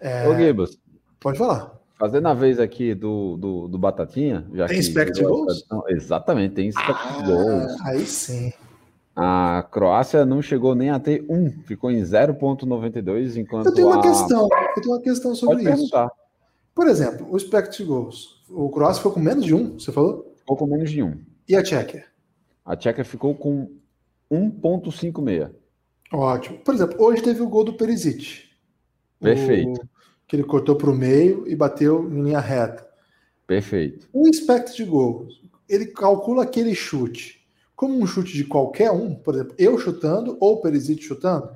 É... 0.00 0.26
Ô, 0.28 0.34
Gibas. 0.34 0.78
Pode 1.20 1.38
falar. 1.38 1.78
Fazendo 1.98 2.26
a 2.26 2.34
vez 2.34 2.58
aqui 2.58 2.94
do, 2.94 3.36
do, 3.36 3.68
do 3.68 3.78
Batatinha. 3.78 4.44
Já 4.52 4.66
tem 4.66 4.78
expect 4.78 5.22
goals? 5.22 5.64
Exatamente, 5.88 6.54
tem 6.54 6.68
expect 6.68 7.02
ah, 7.06 7.22
goals. 7.22 7.80
Aí 7.82 8.04
sim. 8.04 8.52
A 9.14 9.64
Croácia 9.70 10.26
não 10.26 10.42
chegou 10.42 10.74
nem 10.74 10.90
a 10.90 10.98
ter 10.98 11.24
um, 11.28 11.50
ficou 11.64 11.90
em 11.90 12.02
0,92, 12.02 13.36
enquanto. 13.36 13.66
Eu 13.66 13.74
tenho 13.74 13.86
uma 13.86 14.00
a... 14.00 14.02
questão, 14.02 14.48
eu 14.76 14.82
tenho 14.82 14.94
uma 14.94 15.00
questão 15.00 15.34
sobre 15.36 15.56
Pode 15.56 15.68
isso. 15.68 15.90
Perguntar. 15.90 16.10
Por 16.74 16.88
exemplo, 16.88 17.26
o 17.30 17.36
expect 17.36 17.82
goals. 17.84 18.42
O 18.50 18.68
Croácia 18.70 18.96
ficou 18.96 19.12
com 19.12 19.20
menos 19.20 19.44
de 19.44 19.54
um, 19.54 19.78
você 19.78 19.92
falou? 19.92 20.34
Ficou 20.38 20.56
com 20.56 20.66
menos 20.66 20.90
de 20.90 21.02
um. 21.02 21.16
E 21.48 21.54
a 21.54 21.62
Tchequia? 21.62 22.04
A 22.64 22.74
Tchequia 22.74 23.04
ficou 23.04 23.34
com 23.34 23.70
1,56. 24.30 25.50
Ótimo. 26.12 26.58
Por 26.58 26.74
exemplo, 26.74 26.96
hoje 27.02 27.22
teve 27.22 27.40
o 27.40 27.48
gol 27.48 27.64
do 27.64 27.74
Perisic. 27.74 28.44
Perfeito. 29.20 29.80
O... 29.80 29.93
Que 30.34 30.40
ele 30.40 30.48
cortou 30.48 30.74
para 30.74 30.90
o 30.90 30.94
meio 30.94 31.46
e 31.46 31.54
bateu 31.54 32.10
em 32.10 32.22
linha 32.22 32.40
reta. 32.40 32.84
Perfeito. 33.46 34.08
O 34.12 34.26
expect 34.26 34.74
de 34.74 34.84
gols, 34.84 35.40
ele 35.68 35.86
calcula 35.86 36.42
aquele 36.42 36.74
chute 36.74 37.44
como 37.76 37.98
um 37.98 38.06
chute 38.06 38.32
de 38.32 38.44
qualquer 38.44 38.90
um, 38.90 39.14
por 39.14 39.34
exemplo, 39.34 39.54
eu 39.58 39.78
chutando 39.78 40.36
ou 40.40 40.54
o 40.54 40.60
Perisic 40.60 41.02
chutando? 41.02 41.50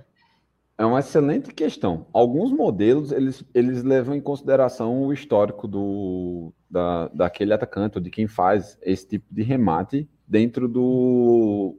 É 0.76 0.84
uma 0.84 1.00
excelente 1.00 1.52
questão. 1.52 2.06
Alguns 2.12 2.52
modelos 2.52 3.10
eles, 3.10 3.44
eles 3.52 3.82
levam 3.82 4.14
em 4.14 4.20
consideração 4.20 5.02
o 5.02 5.12
histórico 5.12 5.66
do, 5.66 6.52
da, 6.70 7.08
daquele 7.08 7.52
atacante 7.52 7.98
ou 7.98 8.02
de 8.02 8.10
quem 8.10 8.28
faz 8.28 8.78
esse 8.82 9.08
tipo 9.08 9.26
de 9.30 9.42
remate 9.42 10.08
dentro 10.26 10.68
do, 10.68 11.76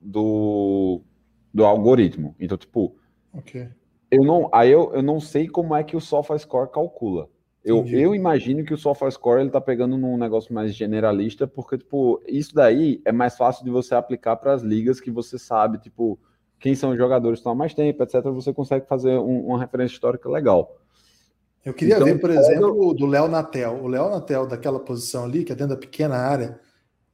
do, 0.00 1.00
do 1.52 1.64
algoritmo. 1.64 2.34
Então, 2.38 2.58
tipo, 2.58 2.96
okay. 3.32 3.68
Eu 4.16 4.24
não, 4.24 4.48
aí 4.52 4.70
eu, 4.70 4.92
eu 4.94 5.02
não 5.02 5.20
sei 5.20 5.48
como 5.48 5.74
é 5.74 5.82
que 5.82 5.96
o 5.96 6.00
SofaScore 6.00 6.70
calcula. 6.70 7.28
Eu, 7.64 7.86
eu 7.86 8.14
imagino 8.14 8.62
que 8.62 8.74
o 8.74 8.78
SofaScore 8.78 9.40
ele 9.40 9.50
tá 9.50 9.60
pegando 9.60 9.96
num 9.96 10.18
negócio 10.18 10.52
mais 10.52 10.74
generalista, 10.74 11.46
porque 11.46 11.78
tipo, 11.78 12.20
isso 12.28 12.54
daí 12.54 13.00
é 13.06 13.12
mais 13.12 13.38
fácil 13.38 13.64
de 13.64 13.70
você 13.70 13.94
aplicar 13.94 14.36
para 14.36 14.52
as 14.52 14.62
ligas 14.62 15.00
que 15.00 15.10
você 15.10 15.38
sabe, 15.38 15.78
tipo, 15.78 16.18
quem 16.60 16.74
são 16.74 16.90
os 16.90 16.98
jogadores 16.98 17.38
que 17.38 17.40
estão 17.40 17.52
há 17.52 17.54
mais 17.54 17.72
tempo, 17.72 18.02
etc. 18.02 18.22
Você 18.24 18.52
consegue 18.52 18.86
fazer 18.86 19.18
um, 19.18 19.46
uma 19.46 19.58
referência 19.58 19.94
histórica 19.94 20.28
legal. 20.28 20.78
Eu 21.64 21.72
queria 21.72 21.94
então, 21.94 22.06
ver, 22.06 22.20
por 22.20 22.30
exemplo, 22.30 22.88
o 22.88 22.92
do 22.92 23.06
Léo 23.06 23.28
Natel. 23.28 23.80
O 23.82 23.88
Léo 23.88 24.10
Natel, 24.10 24.46
daquela 24.46 24.78
posição 24.78 25.24
ali, 25.24 25.42
que 25.42 25.52
é 25.52 25.54
dentro 25.54 25.74
da 25.74 25.80
pequena 25.80 26.16
área, 26.16 26.60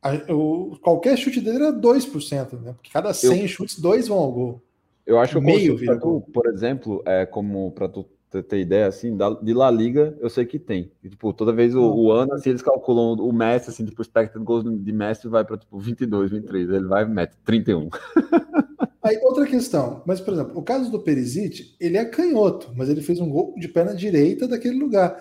a, 0.02 0.14
o, 0.33 0.76
qualquer 0.83 1.16
chute 1.16 1.40
dele 1.40 1.64
era 1.64 1.73
2%, 1.73 2.61
né? 2.61 2.73
Porque 2.73 2.90
cada 2.90 3.14
100 3.14 3.42
eu, 3.42 3.49
chutes, 3.49 3.78
dois 3.78 4.09
vão 4.09 4.19
ao 4.19 4.33
gol. 4.33 4.62
Eu 5.11 5.19
acho 5.19 5.40
que 5.40 5.45
meio 5.45 5.76
tu, 5.99 6.21
por 6.33 6.47
exemplo, 6.47 7.02
é 7.05 7.26
como 7.26 7.73
para 7.73 7.88
tu 7.88 8.07
ter 8.49 8.61
ideia, 8.61 8.87
assim, 8.87 9.19
de 9.43 9.52
La 9.52 9.69
Liga, 9.69 10.17
eu 10.21 10.31
sei 10.31 10.47
que 10.47 10.57
tem. 10.57 10.93
E, 11.02 11.09
tipo, 11.09 11.33
toda 11.33 11.52
vez 11.52 11.75
o, 11.75 11.83
o 11.83 12.12
ano, 12.12 12.35
assim, 12.35 12.50
eles 12.50 12.62
calculam 12.62 13.14
o 13.14 13.33
Messi, 13.33 13.71
assim, 13.71 13.85
tipo, 13.85 14.00
o 14.00 14.02
expected 14.02 14.45
goals 14.45 14.62
de 14.64 14.93
Messi 14.93 15.26
vai 15.26 15.45
para, 15.45 15.59
tipo, 15.59 15.76
22, 15.81 16.31
23. 16.31 16.71
Ele 16.71 16.87
vai 16.87 17.02
e 17.02 17.09
mete 17.09 17.37
31. 17.45 17.88
Aí, 19.02 19.19
outra 19.25 19.45
questão. 19.47 20.00
Mas, 20.07 20.21
por 20.21 20.33
exemplo, 20.33 20.57
o 20.57 20.62
caso 20.62 20.93
do 20.93 21.00
Perisic, 21.00 21.75
ele 21.81 21.97
é 21.97 22.05
canhoto, 22.05 22.71
mas 22.76 22.88
ele 22.88 23.02
fez 23.02 23.19
um 23.19 23.29
gol 23.29 23.52
de 23.57 23.67
perna 23.67 23.97
direita 23.97 24.47
daquele 24.47 24.79
lugar. 24.79 25.21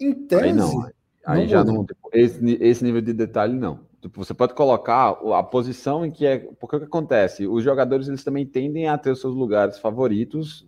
Em 0.00 0.14
tese... 0.14 0.44
Aí 0.44 0.52
não. 0.54 0.88
Aí 1.26 1.42
não 1.42 1.48
já 1.48 1.62
muda. 1.62 1.94
não... 2.02 2.10
Esse, 2.14 2.58
esse 2.62 2.82
nível 2.82 3.02
de 3.02 3.12
detalhe, 3.12 3.58
não. 3.58 3.80
Tipo, 4.00 4.24
você 4.24 4.32
pode 4.32 4.54
colocar 4.54 5.10
a 5.36 5.42
posição 5.42 6.06
em 6.06 6.10
que 6.10 6.24
é... 6.24 6.38
Porque 6.60 6.76
o 6.76 6.78
que 6.78 6.86
acontece? 6.86 7.46
Os 7.46 7.64
jogadores, 7.64 8.06
eles 8.06 8.22
também 8.22 8.46
tendem 8.46 8.88
a 8.88 8.96
ter 8.96 9.10
os 9.10 9.20
seus 9.20 9.34
lugares 9.34 9.78
favoritos 9.78 10.66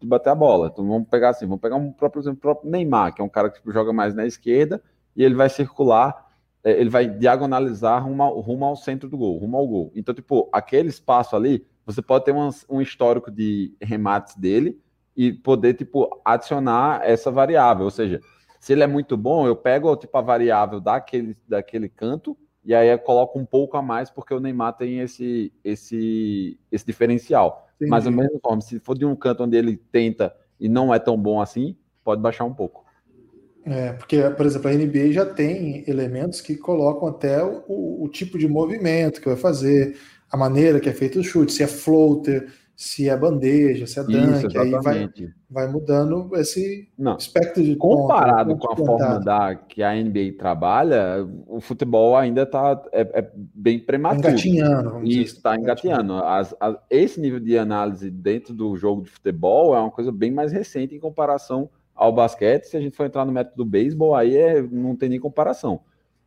de 0.00 0.06
bater 0.06 0.30
a 0.30 0.34
bola. 0.34 0.68
Então 0.72 0.86
vamos 0.86 1.08
pegar 1.08 1.30
assim, 1.30 1.46
vamos 1.46 1.60
pegar 1.60 1.76
um 1.76 1.92
próprio 1.92 2.20
exemplo, 2.20 2.40
próprio 2.40 2.70
Neymar, 2.70 3.14
que 3.14 3.22
é 3.22 3.24
um 3.24 3.28
cara 3.28 3.48
que 3.48 3.58
tipo, 3.58 3.70
joga 3.70 3.92
mais 3.92 4.14
na 4.14 4.26
esquerda 4.26 4.82
e 5.14 5.22
ele 5.22 5.34
vai 5.34 5.48
circular, 5.48 6.26
é, 6.64 6.72
ele 6.72 6.90
vai 6.90 7.08
diagonalizar 7.08 8.04
rumo 8.04 8.22
ao, 8.22 8.40
rumo 8.40 8.64
ao 8.64 8.76
centro 8.76 9.08
do 9.08 9.16
gol, 9.16 9.38
rumo 9.38 9.56
ao 9.56 9.66
gol. 9.66 9.92
Então, 9.94 10.14
tipo, 10.14 10.48
aquele 10.52 10.88
espaço 10.88 11.36
ali, 11.36 11.64
você 11.86 12.02
pode 12.02 12.24
ter 12.24 12.34
um, 12.34 12.50
um 12.68 12.80
histórico 12.80 13.30
de 13.30 13.74
remates 13.80 14.34
dele 14.36 14.80
e 15.16 15.32
poder, 15.32 15.74
tipo, 15.74 16.20
adicionar 16.24 17.02
essa 17.04 17.30
variável. 17.30 17.84
Ou 17.84 17.90
seja, 17.90 18.20
se 18.58 18.72
ele 18.72 18.82
é 18.82 18.86
muito 18.86 19.16
bom, 19.16 19.46
eu 19.46 19.54
pego, 19.54 19.94
tipo, 19.96 20.16
a 20.16 20.20
variável 20.22 20.80
daquele, 20.80 21.36
daquele 21.46 21.88
canto 21.88 22.36
e 22.64 22.74
aí 22.74 22.88
eu 22.88 22.98
coloco 22.98 23.38
um 23.38 23.44
pouco 23.44 23.76
a 23.76 23.82
mais 23.82 24.10
porque 24.10 24.32
o 24.32 24.40
Neymar 24.40 24.76
tem 24.76 25.00
esse, 25.00 25.52
esse, 25.64 26.58
esse 26.70 26.86
diferencial. 26.86 27.68
Entendi. 27.76 27.90
Mas, 27.90 28.04
da 28.04 28.10
mesma 28.10 28.38
forma, 28.40 28.60
se 28.60 28.78
for 28.78 28.96
de 28.96 29.04
um 29.04 29.16
canto 29.16 29.42
onde 29.42 29.56
ele 29.56 29.76
tenta 29.76 30.34
e 30.60 30.68
não 30.68 30.94
é 30.94 30.98
tão 30.98 31.16
bom 31.16 31.40
assim, 31.40 31.76
pode 32.04 32.20
baixar 32.20 32.44
um 32.44 32.54
pouco. 32.54 32.84
É, 33.64 33.92
porque, 33.92 34.20
por 34.30 34.46
exemplo, 34.46 34.68
a 34.68 34.74
NBA 34.74 35.12
já 35.12 35.26
tem 35.26 35.84
elementos 35.88 36.40
que 36.40 36.56
colocam 36.56 37.08
até 37.08 37.42
o, 37.42 38.02
o 38.02 38.08
tipo 38.08 38.38
de 38.38 38.48
movimento 38.48 39.20
que 39.20 39.28
vai 39.28 39.36
fazer, 39.36 39.96
a 40.30 40.36
maneira 40.36 40.80
que 40.80 40.88
é 40.88 40.92
feito 40.92 41.18
o 41.18 41.24
chute, 41.24 41.52
se 41.52 41.62
é 41.62 41.66
floater, 41.66 42.52
se 42.74 43.08
é 43.08 43.16
bandeja, 43.16 43.86
se 43.86 44.00
é 44.00 44.02
dunk, 44.02 44.58
aí 44.58 44.70
vai, 44.70 45.10
vai 45.48 45.68
mudando 45.68 46.30
esse 46.34 46.88
Não. 46.98 47.16
espectro 47.16 47.62
de 47.62 47.76
Comparado 47.76 48.56
com 48.56 48.72
a 48.72 48.76
forma 48.76 49.20
da, 49.20 49.54
que 49.54 49.82
a 49.82 49.94
NBA 49.94 50.36
trabalha, 50.38 51.26
o 51.46 51.60
futebol 51.60 52.16
ainda 52.16 52.42
está 52.42 52.82
é, 52.90 53.00
é, 53.00 53.30
bem 53.34 53.78
prematuro. 53.78 54.28
Engatinhando. 54.28 55.04
Isso, 55.04 55.36
está 55.36 55.56
engatinhando. 55.56 56.14
As, 56.14 56.54
as, 56.58 56.76
esse 56.90 57.20
nível 57.20 57.38
de 57.38 57.56
análise 57.56 58.10
dentro 58.10 58.54
do 58.54 58.76
jogo 58.76 59.02
de 59.02 59.10
futebol 59.10 59.76
é 59.76 59.78
uma 59.78 59.90
coisa 59.90 60.10
bem 60.10 60.30
mais 60.30 60.50
recente 60.50 60.94
em 60.94 61.00
comparação 61.00 61.70
ao 61.94 62.12
basquete. 62.12 62.64
Se 62.64 62.76
a 62.76 62.80
gente 62.80 62.96
for 62.96 63.06
entrar 63.06 63.24
no 63.24 63.32
método 63.32 63.58
do 63.58 63.64
beisebol, 63.64 64.14
aí 64.14 64.36
é, 64.36 64.62
não 64.62 64.96
tem 64.96 65.08
nem 65.08 65.20
comparação. 65.20 65.80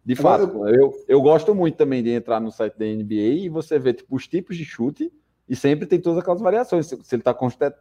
De 0.06 0.16
fato, 0.16 0.68
eu... 0.68 0.76
eu, 0.76 0.94
eu 1.08 1.22
gosto 1.22 1.56
muito 1.56 1.76
também 1.76 2.04
de 2.04 2.12
entrar 2.12 2.40
no 2.40 2.52
site 2.52 2.78
da 2.78 2.86
NBA 2.86 3.44
e 3.44 3.50
você 3.50 3.80
ver 3.80 3.96
tipo, 3.96 4.16
os 4.16 4.28
tipos 4.28 4.56
de 4.56 4.64
chute 4.64 5.12
e 5.48 5.56
sempre 5.56 5.86
tem 5.86 6.00
todas 6.00 6.20
aquelas 6.20 6.42
variações, 6.42 6.88
se, 6.88 6.96
ele 6.96 7.22
está 7.22 7.34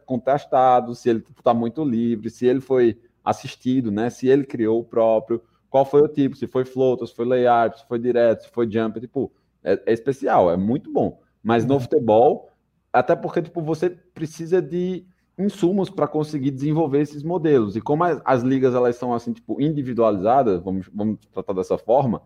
contestado, 0.05 0.93
se 0.93 1.09
ele 1.09 1.23
está 1.37 1.53
muito 1.53 1.83
livre, 1.83 2.29
se 2.29 2.45
ele 2.45 2.61
foi 2.61 2.99
assistido, 3.23 3.91
né? 3.91 4.09
Se 4.09 4.27
ele 4.27 4.45
criou 4.45 4.79
o 4.79 4.83
próprio, 4.83 5.41
qual 5.69 5.83
foi 5.83 6.01
o 6.01 6.07
tipo, 6.07 6.35
se 6.35 6.47
foi 6.47 6.63
float, 6.63 7.07
se 7.07 7.15
foi 7.15 7.25
layup, 7.25 7.79
se 7.79 7.87
foi 7.87 7.97
direto, 7.97 8.43
se 8.43 8.49
foi 8.49 8.71
jump, 8.71 8.99
tipo, 8.99 9.31
é, 9.63 9.81
é 9.87 9.93
especial, 9.93 10.51
é 10.51 10.55
muito 10.55 10.91
bom. 10.93 11.19
Mas 11.43 11.65
no 11.65 11.73
uhum. 11.73 11.79
futebol, 11.79 12.49
até 12.93 13.15
porque 13.15 13.41
tipo, 13.41 13.61
você 13.61 13.89
precisa 13.89 14.61
de 14.61 15.05
insumos 15.37 15.89
para 15.89 16.07
conseguir 16.07 16.51
desenvolver 16.51 17.01
esses 17.01 17.23
modelos. 17.23 17.75
E 17.75 17.81
como 17.81 18.03
as, 18.03 18.21
as, 18.23 18.43
ligas 18.43 18.73
elas 18.73 18.95
são 18.95 19.13
assim, 19.13 19.33
tipo, 19.33 19.59
individualizadas, 19.59 20.61
vamos, 20.61 20.89
vamos 20.93 21.19
tratar 21.31 21.53
dessa 21.53 21.77
forma, 21.77 22.21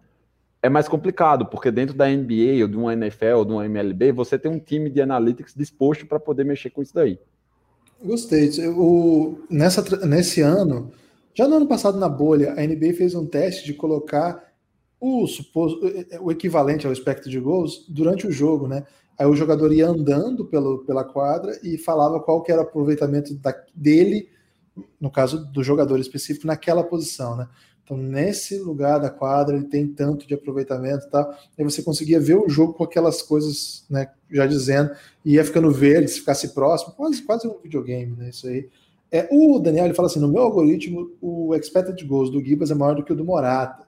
é 0.62 0.70
mais 0.70 0.88
complicado, 0.88 1.46
porque 1.46 1.72
dentro 1.72 1.96
da 1.96 2.08
NBA 2.08 2.62
ou 2.62 2.68
de 2.68 2.76
uma 2.76 2.94
NFL 2.94 3.38
ou 3.38 3.46
de 3.46 3.52
uma 3.52 3.66
MLB, 3.66 4.12
você 4.12 4.38
tem 4.38 4.52
um 4.52 4.60
time 4.60 4.90
de 4.90 5.02
analytics 5.02 5.54
disposto 5.56 6.06
para 6.06 6.20
poder 6.20 6.44
mexer 6.44 6.70
com 6.70 6.82
isso 6.82 6.94
daí. 6.94 7.20
Gostei. 8.04 8.50
O, 8.70 9.40
nessa, 9.50 9.84
nesse 10.06 10.42
ano, 10.42 10.92
já 11.34 11.48
no 11.48 11.56
ano 11.56 11.68
passado 11.68 11.98
na 11.98 12.10
bolha, 12.10 12.54
a 12.54 12.66
NBA 12.66 12.94
fez 12.94 13.16
um 13.16 13.26
teste 13.26 13.66
de 13.66 13.74
colocar 13.74 14.50
o, 15.00 15.26
suposto, 15.28 15.82
o 16.22 16.32
equivalente 16.32 16.86
ao 16.86 16.94
espectro 16.94 17.30
de 17.30 17.40
gols 17.40 17.86
durante 17.88 18.28
o 18.28 18.32
jogo, 18.32 18.68
né? 18.68 18.86
Aí 19.18 19.26
o 19.26 19.36
jogador 19.36 19.72
ia 19.74 19.88
andando 19.88 20.46
pelo, 20.46 20.80
pela 20.86 21.04
quadra 21.04 21.58
e 21.64 21.78
falava 21.78 22.22
qual 22.22 22.42
que 22.42 22.52
era 22.52 22.62
o 22.62 22.64
aproveitamento 22.64 23.34
da, 23.36 23.54
dele, 23.76 24.30
no 25.00 25.12
caso 25.12 25.46
do 25.52 25.62
jogador 25.62 26.00
específico, 26.00 26.48
naquela 26.48 26.84
posição, 26.84 27.36
né? 27.36 27.48
Então, 27.90 27.98
nesse 27.98 28.60
lugar 28.60 29.00
da 29.00 29.10
quadra, 29.10 29.56
ele 29.56 29.66
tem 29.66 29.88
tanto 29.88 30.28
de 30.28 30.36
aproveitamento 30.36 31.08
e 31.08 31.10
tal. 31.10 31.36
Você 31.58 31.82
conseguia 31.82 32.20
ver 32.20 32.36
o 32.36 32.48
jogo 32.48 32.74
com 32.74 32.84
aquelas 32.84 33.24
coisas, 33.24 33.84
né? 33.90 34.12
Já 34.30 34.46
dizendo, 34.46 34.92
e 35.26 35.34
ia 35.34 35.44
ficando 35.44 35.72
verde, 35.72 36.12
se 36.12 36.20
ficasse 36.20 36.50
próximo, 36.54 36.94
quase, 36.94 37.24
quase 37.24 37.48
um 37.48 37.58
videogame, 37.58 38.16
né? 38.16 38.30
Isso 38.30 38.48
aí. 38.48 38.70
É, 39.12 39.28
o 39.32 39.58
Daniel 39.58 39.86
ele 39.86 39.96
fala 39.96 40.08
assim: 40.08 40.20
no 40.20 40.28
meu 40.28 40.44
algoritmo, 40.44 41.10
o 41.20 41.56
expected 41.56 42.06
goals 42.06 42.30
do 42.30 42.40
Gibas 42.46 42.70
é 42.70 42.76
maior 42.76 42.94
do 42.94 43.04
que 43.04 43.12
o 43.12 43.16
do 43.16 43.26
Morata. 43.26 43.88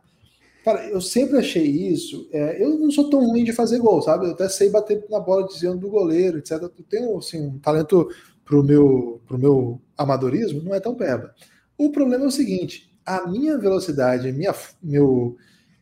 Cara, 0.66 0.90
eu 0.90 1.00
sempre 1.00 1.38
achei 1.38 1.64
isso. 1.64 2.28
É, 2.32 2.64
eu 2.64 2.80
não 2.80 2.90
sou 2.90 3.08
tão 3.08 3.24
ruim 3.24 3.44
de 3.44 3.54
fazer 3.54 3.78
gol, 3.78 4.02
sabe? 4.02 4.26
Eu 4.26 4.32
até 4.32 4.50
sei 4.50 4.72
bater 4.72 5.06
na 5.12 5.20
bola 5.20 5.46
dizendo 5.46 5.78
do 5.78 5.90
goleiro, 5.90 6.40
etc. 6.40 6.54
Eu 6.54 6.70
tenho 6.90 7.20
assim, 7.20 7.40
um 7.40 7.60
talento 7.60 8.10
pro 8.44 8.64
meu, 8.64 9.22
pro 9.28 9.38
meu 9.38 9.80
amadorismo, 9.96 10.64
não 10.64 10.74
é 10.74 10.80
tão 10.80 10.96
peba. 10.96 11.36
O 11.78 11.92
problema 11.92 12.26
é 12.26 12.28
o 12.28 12.32
seguinte: 12.32 12.91
a 13.06 13.28
minha 13.28 13.58
velocidade, 13.58 14.32
minha, 14.32 14.54
meu, 14.82 15.36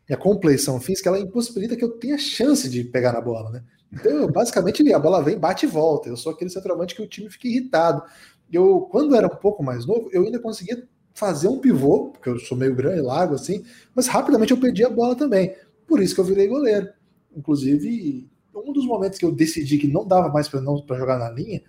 minha 0.08 0.18
compleição 0.18 0.80
física, 0.80 1.10
ela 1.10 1.20
impossibilita 1.20 1.76
que 1.76 1.84
eu 1.84 1.92
tenha 1.92 2.18
chance 2.18 2.70
de 2.70 2.84
pegar 2.84 3.14
na 3.14 3.22
bola, 3.22 3.50
né? 3.52 3.64
Então, 3.92 4.12
eu, 4.12 4.32
basicamente, 4.32 4.94
a 4.94 5.00
bola 5.00 5.22
vem, 5.24 5.38
bate 5.38 5.66
e 5.66 5.70
volta. 5.70 6.10
Eu 6.10 6.18
sou 6.18 6.32
aquele 6.32 6.50
centroavante 6.50 6.96
que 6.96 7.02
o 7.02 7.08
time 7.08 7.30
fica 7.30 7.48
irritado. 7.48 8.04
Eu, 8.52 8.82
quando 8.92 9.16
era 9.16 9.28
um 9.28 9.36
pouco 9.36 9.64
mais 9.64 9.86
novo, 9.86 10.10
eu 10.12 10.24
ainda 10.24 10.40
conseguia 10.40 10.88
fazer 11.14 11.48
um 11.48 11.60
pivô, 11.60 12.10
porque 12.12 12.30
eu 12.30 12.40
sou 12.40 12.58
meio 12.58 12.76
grande, 12.76 13.02
largo 13.02 13.36
assim, 13.36 13.64
mas 13.94 14.08
rapidamente 14.08 14.52
eu 14.52 14.60
perdi 14.60 14.86
a 14.86 14.90
bola 14.90 15.16
também. 15.16 15.56
Por 15.88 16.02
isso 16.02 16.16
que 16.16 16.22
eu 16.22 16.26
virei 16.26 16.48
goleiro. 16.48 16.88
Inclusive, 17.36 18.30
um 18.56 18.72
dos 18.72 18.86
momentos 18.86 19.20
que 19.20 19.26
eu 19.26 19.32
decidi 19.32 19.78
que 19.78 19.88
não 19.88 20.08
dava 20.08 20.30
mais 20.30 20.48
para 20.48 20.62
jogar 20.98 21.18
na 21.18 21.30
linha, 21.30 21.62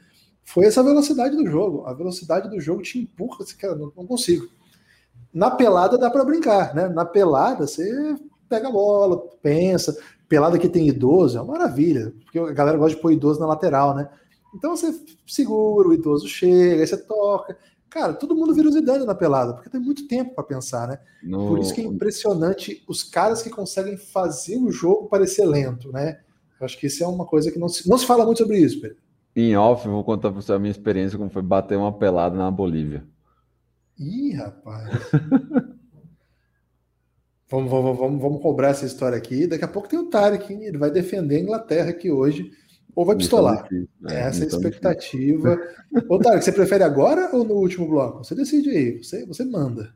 foi 0.45 0.66
essa 0.66 0.83
velocidade 0.83 1.37
do 1.37 1.47
jogo. 1.47 1.85
A 1.87 1.95
velocidade 1.95 2.49
do 2.49 2.61
jogo 2.61 2.83
te 2.83 2.99
empurra, 2.99 3.45
você 3.45 3.57
quer, 3.57 3.75
não, 3.76 3.92
não 3.97 4.07
consigo. 4.07 4.49
Na 5.32 5.50
pelada 5.50 5.96
dá 5.96 6.10
para 6.10 6.25
brincar, 6.25 6.75
né? 6.75 6.88
Na 6.88 7.04
pelada 7.04 7.66
você 7.66 8.16
pega 8.49 8.68
a 8.68 8.72
bola, 8.72 9.16
pensa. 9.42 9.96
Pelada 10.28 10.58
que 10.58 10.68
tem 10.68 10.88
idoso 10.88 11.38
é 11.38 11.40
uma 11.40 11.52
maravilha, 11.52 12.12
porque 12.25 12.38
a 12.38 12.52
galera 12.52 12.78
gosta 12.78 12.96
de 12.96 13.02
pôr 13.02 13.12
idoso 13.12 13.40
na 13.40 13.46
lateral, 13.46 13.94
né? 13.94 14.08
Então 14.54 14.76
você 14.76 14.92
segura, 15.26 15.88
o 15.88 15.94
idoso 15.94 16.28
chega, 16.28 16.82
aí 16.82 16.87
você 16.87 16.96
toca. 16.96 17.56
Cara, 17.88 18.12
todo 18.12 18.37
mundo 18.37 18.54
vira 18.54 18.68
o 18.68 18.72
Zidane 18.72 19.04
na 19.04 19.16
pelada, 19.16 19.52
porque 19.54 19.68
tem 19.68 19.80
muito 19.80 20.06
tempo 20.06 20.34
para 20.34 20.44
pensar, 20.44 20.87
né? 20.87 20.99
No... 21.22 21.49
Por 21.49 21.58
isso 21.58 21.75
que 21.75 21.80
é 21.80 21.84
impressionante 21.84 22.84
os 22.88 23.02
caras 23.02 23.42
que 23.42 23.50
conseguem 23.50 23.96
fazer 23.96 24.56
o 24.58 24.70
jogo 24.70 25.08
parecer 25.08 25.44
lento, 25.44 25.90
né? 25.90 26.20
Eu 26.60 26.66
acho 26.66 26.78
que 26.78 26.87
isso 26.87 27.02
é 27.02 27.06
uma 27.06 27.25
coisa 27.25 27.50
que 27.50 27.58
não 27.58 27.68
se, 27.68 27.88
não 27.88 27.99
se 27.99 28.06
fala 28.06 28.25
muito 28.25 28.38
sobre 28.38 28.58
isso, 28.58 28.80
Pedro. 28.80 28.96
Em 29.34 29.56
off, 29.56 29.88
vou 29.88 30.04
contar 30.04 30.30
para 30.30 30.40
você 30.40 30.52
a 30.52 30.58
minha 30.58 30.70
experiência 30.70 31.18
como 31.18 31.30
foi 31.30 31.42
bater 31.42 31.76
uma 31.76 31.92
pelada 31.92 32.37
na 32.37 32.50
Bolívia. 32.50 33.04
Ih, 34.00 34.33
rapaz. 34.33 34.88
vamos, 37.50 37.71
vamos, 37.71 37.99
vamos, 37.99 38.23
vamos 38.23 38.42
cobrar 38.42 38.71
essa 38.71 38.87
história 38.87 39.19
aqui. 39.19 39.47
Daqui 39.47 39.64
a 39.64 39.69
pouco 39.69 39.88
tem 39.88 39.99
o 39.99 40.09
Tarek, 40.09 40.50
ele 40.50 40.78
vai 40.78 40.90
defender 40.90 41.37
a 41.37 41.40
Inglaterra 41.40 41.90
aqui 41.90 42.11
hoje 42.11 42.50
ou 42.97 43.04
vai 43.04 43.14
pistolar. 43.14 43.69
É, 44.09 44.21
Essa 44.21 44.40
é 44.40 44.45
a 44.45 44.49
expectativa. 44.49 45.61
Ô, 46.09 46.19
Tarek, 46.19 46.42
você 46.42 46.50
prefere 46.50 46.83
agora 46.83 47.28
ou 47.37 47.45
no 47.45 47.54
último 47.57 47.87
bloco? 47.87 48.25
Você 48.25 48.35
decide 48.35 48.71
aí, 48.71 49.04
você, 49.04 49.26
você 49.26 49.45
manda. 49.45 49.95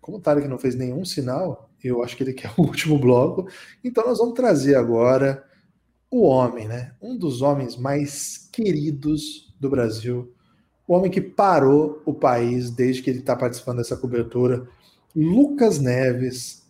Como 0.00 0.18
o 0.18 0.20
Tarek 0.20 0.48
não 0.48 0.58
fez 0.58 0.74
nenhum 0.74 1.04
sinal, 1.04 1.70
eu 1.84 2.02
acho 2.02 2.16
que 2.16 2.24
ele 2.24 2.34
quer 2.34 2.50
o 2.56 2.62
último 2.62 2.98
bloco. 2.98 3.48
Então 3.84 4.04
nós 4.04 4.18
vamos 4.18 4.34
trazer 4.34 4.74
agora 4.74 5.44
o 6.10 6.22
homem, 6.22 6.66
né? 6.66 6.96
Um 7.00 7.16
dos 7.16 7.42
homens 7.42 7.76
mais 7.76 8.48
queridos 8.52 9.54
do 9.60 9.70
Brasil. 9.70 10.35
O 10.86 10.94
homem 10.94 11.10
que 11.10 11.20
parou 11.20 12.02
o 12.04 12.14
país 12.14 12.70
desde 12.70 13.02
que 13.02 13.10
ele 13.10 13.18
está 13.18 13.34
participando 13.34 13.78
dessa 13.78 13.96
cobertura. 13.96 14.66
Lucas 15.14 15.78
Neves. 15.78 16.64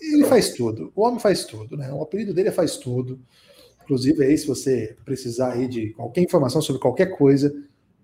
Ele 0.00 0.24
faz 0.24 0.50
tudo. 0.54 0.92
O 0.94 1.02
homem 1.02 1.20
faz 1.20 1.44
tudo, 1.44 1.76
né? 1.76 1.92
O 1.92 2.02
apelido 2.02 2.32
dele 2.32 2.48
é 2.48 2.52
faz 2.52 2.76
tudo. 2.76 3.18
Inclusive, 3.82 4.24
aí, 4.24 4.38
se 4.38 4.46
você 4.46 4.96
precisar 5.04 5.52
aí 5.52 5.66
de 5.66 5.90
qualquer 5.94 6.22
informação 6.22 6.62
sobre 6.62 6.80
qualquer 6.80 7.16
coisa, 7.16 7.52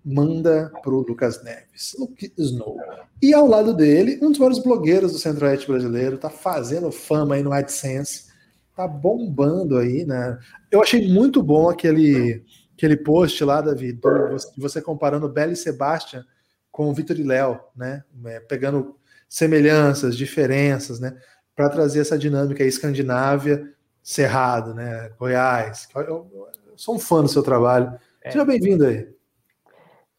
manda 0.03 0.71
para 0.81 0.93
o 0.93 0.99
Lucas 0.99 1.43
Neves, 1.43 1.95
Luke 1.99 2.31
Snow. 2.37 2.77
E 3.21 3.33
ao 3.33 3.45
lado 3.45 3.73
dele, 3.73 4.17
um 4.21 4.29
dos 4.29 4.39
maiores 4.39 4.59
blogueiros 4.59 5.11
do 5.11 5.17
Centro-Oeste 5.17 5.67
brasileiro, 5.67 6.17
tá 6.17 6.29
fazendo 6.29 6.91
fama 6.91 7.35
aí 7.35 7.43
no 7.43 7.51
AdSense, 7.51 8.27
tá 8.75 8.87
bombando 8.87 9.77
aí, 9.77 10.05
né? 10.05 10.39
Eu 10.71 10.81
achei 10.81 11.11
muito 11.11 11.43
bom 11.43 11.69
aquele, 11.69 12.41
aquele 12.77 12.95
post 12.95 13.43
lá, 13.43 13.59
Davi, 13.59 13.91
do, 13.91 14.37
você 14.55 14.79
comparando 14.79 15.27
Bela 15.27 15.51
e 15.51 15.55
Sebastian 15.55 16.23
com 16.71 16.87
o 16.87 16.93
Vitor 16.93 17.19
e 17.19 17.23
Léo, 17.23 17.59
né? 17.75 18.03
É, 18.25 18.39
pegando 18.39 18.95
semelhanças, 19.27 20.15
diferenças, 20.15 20.99
né? 20.99 21.17
Para 21.55 21.69
trazer 21.69 22.01
essa 22.01 22.17
dinâmica 22.17 22.63
aí, 22.63 22.69
Escandinávia 22.69 23.73
Cerrado, 24.03 24.73
né? 24.73 25.11
Goiás. 25.19 25.89
Eu, 25.93 26.01
eu, 26.01 26.47
sou 26.75 26.95
um 26.95 26.99
fã 26.99 27.21
do 27.21 27.27
seu 27.27 27.43
trabalho. 27.43 27.91
É. 28.23 28.31
Seja 28.31 28.45
bem-vindo 28.45 28.85
aí. 28.85 29.05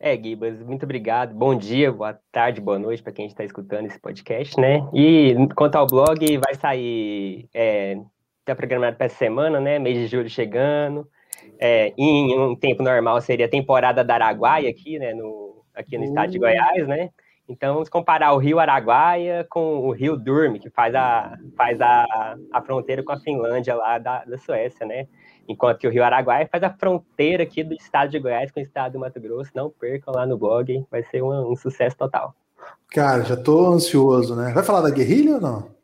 É, 0.01 0.17
Gibas, 0.17 0.61
muito 0.61 0.83
obrigado. 0.83 1.35
Bom 1.35 1.57
dia, 1.57 1.91
boa 1.91 2.19
tarde, 2.31 2.61
boa 2.61 2.79
noite 2.79 3.03
para 3.03 3.13
quem 3.13 3.27
está 3.27 3.45
escutando 3.45 3.87
esse 3.87 3.99
podcast, 3.99 4.61
né? 4.61 4.87
E 4.93 5.35
quanto 5.57 5.77
ao 5.77 5.87
blog, 5.87 6.39
vai 6.39 6.55
sair, 6.55 7.49
é, 7.55 7.97
tá 8.45 8.55
programado 8.55 8.97
para 8.97 9.07
essa 9.07 9.17
semana, 9.17 9.61
né? 9.61 9.79
Mês 9.79 9.97
de 9.97 10.07
julho 10.07 10.29
chegando. 10.29 11.09
É, 11.61 11.93
em 11.99 12.39
um 12.39 12.55
tempo 12.55 12.83
normal 12.83 13.21
seria 13.21 13.47
a 13.47 13.51
temporada 13.51 14.05
da 14.05 14.15
Araguaia 14.15 14.71
aqui, 14.71 14.99
né? 14.99 15.13
No, 15.13 15.65
aqui 15.75 15.99
no 15.99 16.05
uh. 16.05 16.09
estado 16.09 16.31
de 16.31 16.39
uh. 16.39 16.41
Goiás, 16.41 16.87
né? 16.87 17.11
Então, 17.49 17.73
vamos 17.73 17.89
comparar 17.89 18.35
o 18.35 18.39
Rio 18.39 18.59
Araguaia 18.59 19.47
com 19.49 19.79
o 19.79 19.91
Rio 19.91 20.19
Durme, 20.19 20.59
que 20.59 20.69
faz 20.69 20.95
a, 20.95 21.35
faz 21.57 21.81
a, 21.81 22.37
a 22.53 22.61
fronteira 22.61 23.03
com 23.03 23.11
a 23.11 23.19
Finlândia 23.19 23.75
lá 23.75 23.99
da, 23.99 24.23
da 24.23 24.37
Suécia, 24.37 24.85
né? 24.85 25.07
Enquanto 25.49 25.79
que 25.79 25.89
o 25.89 25.91
Rio 25.91 26.05
Araguaia 26.05 26.47
faz 26.47 26.63
a 26.63 26.71
fronteira 26.71 27.43
aqui 27.43 27.65
do 27.65 27.73
estado 27.73 28.11
de 28.11 28.19
Goiás 28.19 28.51
com 28.51 28.61
o 28.61 28.63
estado 28.63 28.93
do 28.93 28.99
Mato 28.99 29.19
Grosso. 29.19 29.51
Não 29.55 29.71
percam 29.71 30.13
lá 30.15 30.27
no 30.27 30.37
blog, 30.37 30.85
vai 30.91 31.03
ser 31.05 31.23
um, 31.23 31.51
um 31.51 31.57
sucesso 31.57 31.97
total. 31.97 32.35
Cara, 32.91 33.25
já 33.25 33.37
tô 33.37 33.73
ansioso, 33.73 34.37
né? 34.37 34.53
Vai 34.53 34.63
falar 34.63 34.83
da 34.83 34.91
guerrilha 34.91 35.37
ou 35.37 35.41
não? 35.41 35.78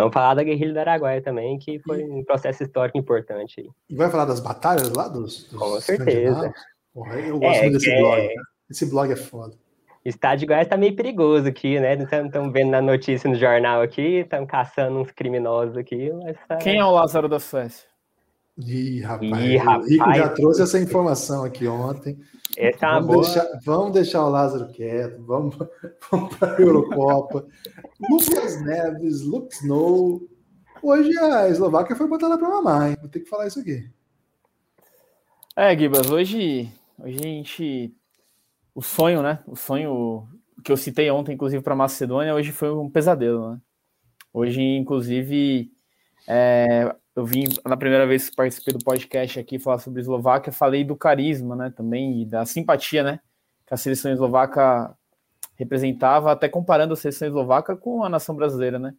Vamos 0.00 0.14
falar 0.14 0.34
da 0.34 0.42
guerrilha 0.42 0.72
do 0.72 0.80
Araguaia 0.80 1.22
também, 1.22 1.58
que 1.58 1.78
foi 1.80 2.04
um 2.04 2.24
processo 2.24 2.62
histórico 2.62 2.98
importante. 2.98 3.68
E 3.88 3.94
vai 3.94 4.10
falar 4.10 4.24
das 4.24 4.40
batalhas 4.40 4.90
lá 4.90 5.08
dos, 5.08 5.44
dos 5.44 5.58
Com 5.58 5.80
certeza. 5.80 6.52
Porra, 6.92 7.14
eu 7.20 7.38
gosto 7.38 7.64
é, 7.64 7.70
desse 7.70 7.90
é... 7.90 7.98
blog. 7.98 8.28
Esse 8.70 8.86
blog 8.86 9.12
é 9.12 9.16
foda 9.16 9.54
estádio 10.08 10.40
de 10.40 10.46
Goiás 10.46 10.68
tá 10.68 10.76
meio 10.76 10.94
perigoso 10.94 11.48
aqui, 11.48 11.80
né? 11.80 11.94
Estamos 11.94 12.52
vendo 12.52 12.70
na 12.70 12.80
notícia 12.80 13.28
no 13.28 13.36
jornal 13.36 13.82
aqui, 13.82 14.20
estão 14.20 14.46
caçando 14.46 15.00
uns 15.00 15.10
criminosos 15.10 15.76
aqui. 15.76 16.10
Tá... 16.48 16.56
Quem 16.56 16.78
é 16.78 16.84
o 16.84 16.92
Lázaro 16.92 17.28
da 17.28 17.40
Suécia? 17.40 17.88
Ih, 18.58 19.00
rapaz, 19.00 19.44
Ih, 19.44 19.56
rapaz. 19.56 19.84
O 19.84 19.88
Rico 19.88 20.14
já 20.14 20.28
trouxe 20.30 20.62
essa 20.62 20.78
informação 20.78 21.44
aqui 21.44 21.66
ontem. 21.66 22.16
Essa 22.56 22.86
é 22.86 22.88
uma 22.88 23.00
vamos, 23.00 23.06
boa... 23.06 23.22
deixar, 23.22 23.60
vamos 23.64 23.92
deixar 23.92 24.24
o 24.24 24.30
Lázaro 24.30 24.72
quieto, 24.72 25.22
vamos, 25.24 25.56
vamos 26.10 26.36
para 26.36 26.56
a 26.56 26.60
Eurocopa. 26.60 27.46
Lucas 28.10 28.62
Neves, 28.62 29.22
Lux 29.22 29.60
Snow. 29.60 30.22
Hoje 30.82 31.16
a 31.18 31.48
Eslováquia 31.48 31.96
foi 31.96 32.08
botada 32.08 32.38
para 32.38 32.48
mamar, 32.48 32.90
hein? 32.90 32.96
Vou 33.00 33.10
ter 33.10 33.20
que 33.20 33.28
falar 33.28 33.46
isso 33.46 33.60
aqui. 33.60 33.88
É, 35.54 35.76
Gibas, 35.76 36.10
hoje, 36.10 36.70
hoje 36.98 37.16
a 37.18 37.22
gente 37.22 37.94
o 38.74 38.82
sonho, 38.82 39.22
né? 39.22 39.42
O 39.46 39.56
sonho 39.56 40.28
que 40.62 40.70
eu 40.70 40.76
citei 40.76 41.10
ontem, 41.10 41.32
inclusive, 41.32 41.62
para 41.62 41.74
Macedônia, 41.74 42.34
hoje 42.34 42.52
foi 42.52 42.70
um 42.70 42.90
pesadelo, 42.90 43.52
né? 43.52 43.60
Hoje, 44.32 44.60
inclusive, 44.60 45.72
é, 46.28 46.94
eu 47.16 47.24
vim 47.24 47.44
na 47.64 47.76
primeira 47.76 48.06
vez 48.06 48.28
que 48.28 48.36
participei 48.36 48.74
do 48.74 48.84
podcast 48.84 49.40
aqui 49.40 49.58
falar 49.58 49.78
sobre 49.78 50.00
Eslováquia, 50.00 50.52
falei 50.52 50.84
do 50.84 50.94
carisma, 50.94 51.56
né? 51.56 51.72
Também 51.74 52.22
e 52.22 52.24
da 52.26 52.44
simpatia, 52.44 53.02
né? 53.02 53.20
Que 53.66 53.74
a 53.74 53.76
seleção 53.76 54.12
eslovaca 54.12 54.96
representava, 55.56 56.30
até 56.30 56.48
comparando 56.48 56.92
a 56.92 56.96
seleção 56.96 57.26
eslovaca 57.26 57.74
com 57.74 58.04
a 58.04 58.08
nação 58.08 58.36
brasileira, 58.36 58.78
né? 58.78 58.94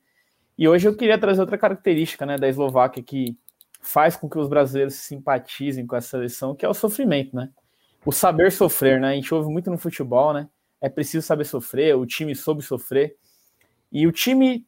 E 0.57 0.67
hoje 0.67 0.87
eu 0.87 0.95
queria 0.97 1.17
trazer 1.17 1.39
outra 1.39 1.57
característica, 1.57 2.25
né, 2.25 2.35
da 2.35 2.49
Eslováquia 2.49 3.03
que 3.03 3.37
faz 3.79 4.15
com 4.15 4.27
que 4.27 4.39
os 4.39 4.49
brasileiros 4.49 4.95
se 4.95 5.03
simpatizem 5.03 5.85
com 5.85 5.95
essa 5.95 6.09
seleção, 6.09 6.55
que 6.55 6.65
é 6.65 6.69
o 6.69 6.73
sofrimento, 6.73 7.35
né? 7.35 7.51
o 8.07 8.11
saber 8.13 8.53
sofrer, 8.53 9.01
né? 9.01 9.09
A 9.09 9.13
gente 9.15 9.33
ouve 9.33 9.51
muito 9.51 9.69
no 9.69 9.77
futebol, 9.77 10.31
né? 10.31 10.47
É 10.79 10.87
preciso 10.87 11.27
saber 11.27 11.43
sofrer, 11.43 11.93
o 11.93 12.05
time 12.05 12.33
soube 12.33 12.61
sofrer. 12.61 13.17
E 13.91 14.07
o 14.07 14.13
time 14.13 14.65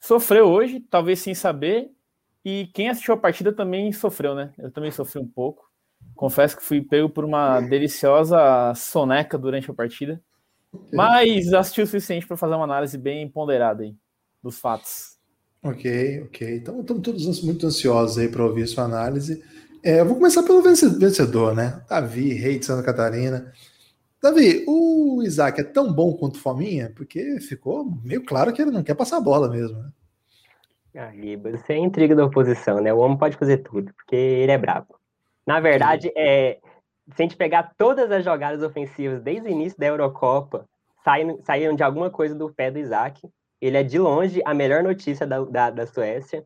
sofreu 0.00 0.46
hoje, 0.46 0.80
talvez 0.80 1.18
sem 1.18 1.34
saber, 1.34 1.90
e 2.48 2.68
quem 2.72 2.88
assistiu 2.88 3.12
a 3.12 3.16
partida 3.16 3.52
também 3.52 3.90
sofreu, 3.90 4.32
né? 4.32 4.52
Eu 4.56 4.70
também 4.70 4.92
sofri 4.92 5.20
um 5.20 5.26
pouco. 5.26 5.68
Confesso 6.14 6.56
que 6.56 6.62
fui 6.62 6.80
pego 6.80 7.10
por 7.10 7.24
uma 7.24 7.60
deliciosa 7.60 8.72
soneca 8.76 9.36
durante 9.36 9.68
a 9.68 9.74
partida. 9.74 10.22
Mas 10.92 11.52
assisti 11.52 11.82
o 11.82 11.86
suficiente 11.86 12.24
para 12.24 12.36
fazer 12.36 12.54
uma 12.54 12.62
análise 12.62 12.96
bem 12.96 13.28
ponderada 13.28 13.82
aí 13.82 13.96
dos 14.40 14.60
fatos. 14.60 15.16
Ok, 15.60 16.22
ok. 16.22 16.56
Então 16.58 16.80
estamos 16.82 17.02
todos 17.02 17.42
muito 17.42 17.66
ansiosos 17.66 18.16
aí 18.16 18.28
para 18.28 18.44
ouvir 18.44 18.68
sua 18.68 18.84
análise. 18.84 19.42
É, 19.82 19.98
eu 19.98 20.06
vou 20.06 20.14
começar 20.14 20.44
pelo 20.44 20.62
vencedor, 20.62 21.52
né? 21.52 21.82
Davi, 21.88 22.32
rei 22.32 22.60
de 22.60 22.64
Santa 22.64 22.84
Catarina. 22.84 23.52
Davi, 24.22 24.64
o 24.68 25.20
Isaac 25.24 25.60
é 25.60 25.64
tão 25.64 25.92
bom 25.92 26.12
quanto 26.12 26.38
Fominha? 26.38 26.92
Porque 26.94 27.40
ficou 27.40 27.84
meio 28.04 28.24
claro 28.24 28.52
que 28.52 28.62
ele 28.62 28.70
não 28.70 28.84
quer 28.84 28.94
passar 28.94 29.16
a 29.16 29.20
bola 29.20 29.50
mesmo, 29.50 29.76
né? 29.78 29.90
Ah, 30.96 31.14
isso 31.14 31.70
é 31.70 31.76
intriga 31.76 32.14
da 32.14 32.24
oposição, 32.24 32.80
né? 32.80 32.92
O 32.92 32.98
homem 32.98 33.18
pode 33.18 33.36
fazer 33.36 33.58
tudo, 33.58 33.92
porque 33.94 34.16
ele 34.16 34.50
é 34.50 34.56
brabo. 34.56 34.98
Na 35.46 35.60
verdade, 35.60 36.10
é, 36.16 36.58
se 37.14 37.22
a 37.22 37.22
gente 37.22 37.36
pegar 37.36 37.74
todas 37.76 38.10
as 38.10 38.24
jogadas 38.24 38.62
ofensivas 38.62 39.20
desde 39.20 39.48
o 39.48 39.50
início 39.50 39.78
da 39.78 39.86
Eurocopa, 39.86 40.66
saíram, 41.04 41.38
saíram 41.42 41.74
de 41.74 41.82
alguma 41.82 42.10
coisa 42.10 42.34
do 42.34 42.52
pé 42.52 42.70
do 42.70 42.78
Isaac. 42.78 43.28
Ele 43.60 43.76
é, 43.76 43.82
de 43.82 43.98
longe, 43.98 44.40
a 44.44 44.54
melhor 44.54 44.82
notícia 44.82 45.26
da, 45.26 45.44
da, 45.44 45.70
da 45.70 45.86
Suécia. 45.86 46.44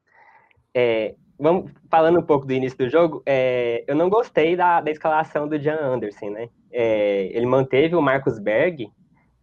É, 0.75 1.15
vamos 1.39 1.71
falando 1.89 2.19
um 2.19 2.23
pouco 2.23 2.45
do 2.45 2.53
início 2.53 2.77
do 2.77 2.89
jogo, 2.89 3.23
é, 3.25 3.83
eu 3.87 3.97
não 3.97 4.11
gostei 4.11 4.55
da, 4.55 4.81
da 4.81 4.91
escalação 4.91 5.49
do 5.49 5.59
Jan 5.59 5.79
Anderson, 5.81 6.31
né? 6.31 6.49
É, 6.71 7.31
ele 7.33 7.47
manteve 7.47 7.97
o 7.97 8.03
Marcos 8.03 8.39
Berg 8.39 8.91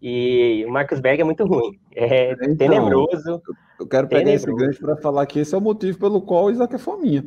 e 0.01 0.63
o 0.67 0.71
Marcos 0.71 0.99
Berg 0.99 1.21
é 1.21 1.23
muito 1.23 1.45
ruim, 1.45 1.79
é 1.95 2.31
então, 2.33 2.55
tenebroso. 2.55 3.41
Eu 3.79 3.88
quero 3.88 4.07
pegar 4.07 4.23
tenebroso. 4.23 4.49
esse 4.49 4.65
gancho 4.65 4.79
para 4.79 4.97
falar 4.97 5.25
que 5.25 5.39
esse 5.39 5.53
é 5.53 5.57
o 5.57 5.62
motivo 5.62 5.99
pelo 5.99 6.21
qual 6.21 6.45
o 6.45 6.51
Isaac 6.51 6.75
é 6.75 6.77
fominha. 6.77 7.23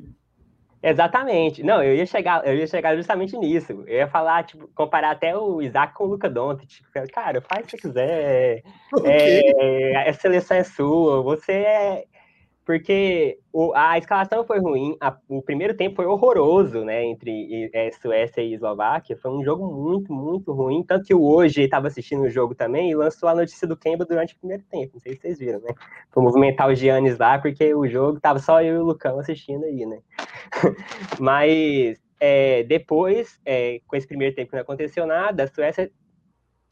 Exatamente. 0.83 1.63
Não, 1.63 1.83
eu 1.83 1.95
ia 1.95 2.07
chegar, 2.07 2.47
eu 2.47 2.57
ia 2.57 2.67
chegar 2.67 2.97
justamente 2.97 3.37
nisso. 3.37 3.73
Eu 3.87 3.99
ia 3.99 4.09
falar, 4.09 4.45
tipo, 4.45 4.69
comparar 4.75 5.11
até 5.11 5.37
o 5.37 5.61
Isaac 5.61 5.93
com 5.95 6.05
o 6.05 6.09
Luca 6.09 6.29
Doncic. 6.29 6.81
Cara, 7.13 7.41
faz 7.43 7.65
o 7.65 7.65
que 7.65 7.71
você 7.73 7.77
quiser. 7.77 8.63
É, 9.05 10.09
a 10.09 10.13
seleção 10.13 10.57
é 10.57 10.65
sua. 10.65 11.23
Você 11.23 11.53
é 11.53 12.05
porque 12.71 13.41
o, 13.53 13.75
a 13.75 13.99
escalação 13.99 14.45
foi 14.45 14.61
ruim, 14.61 14.97
a, 15.01 15.17
o 15.29 15.43
primeiro 15.43 15.75
tempo 15.75 15.97
foi 15.97 16.07
horroroso, 16.07 16.85
né, 16.85 17.05
entre 17.05 17.69
é, 17.75 17.91
Suécia 17.91 18.41
e 18.43 18.55
Eslováquia, 18.55 19.17
foi 19.17 19.29
um 19.33 19.43
jogo 19.43 19.67
muito, 19.67 20.13
muito 20.13 20.53
ruim, 20.53 20.85
tanto 20.85 21.05
que 21.05 21.13
hoje 21.13 21.63
estava 21.63 21.89
assistindo 21.89 22.23
o 22.23 22.31
jogo 22.31 22.55
também 22.55 22.89
e 22.89 22.95
lançou 22.95 23.29
a 23.29 23.35
notícia 23.35 23.67
do 23.67 23.77
Kemba 23.77 24.05
durante 24.05 24.37
o 24.37 24.39
primeiro 24.39 24.63
tempo, 24.71 24.93
não 24.95 25.01
sei 25.01 25.15
se 25.15 25.21
vocês 25.21 25.39
viram, 25.41 25.59
né, 25.59 25.75
foi 26.13 26.23
movimentar 26.23 26.69
o 26.69 26.75
Giannis 26.77 27.19
lá, 27.19 27.41
porque 27.41 27.75
o 27.75 27.89
jogo 27.89 28.21
tava 28.21 28.39
só 28.39 28.63
eu 28.63 28.77
e 28.77 28.79
o 28.79 28.85
Lucão 28.85 29.19
assistindo 29.19 29.65
aí, 29.65 29.85
né, 29.85 29.99
mas 31.19 32.01
é, 32.21 32.63
depois, 32.63 33.41
é, 33.45 33.81
com 33.85 33.97
esse 33.97 34.07
primeiro 34.07 34.37
tempo 34.37 34.51
não 34.53 34.63
aconteceu 34.63 35.09
nada, 35.09 35.43
a 35.43 35.49
Suécia 35.49 35.91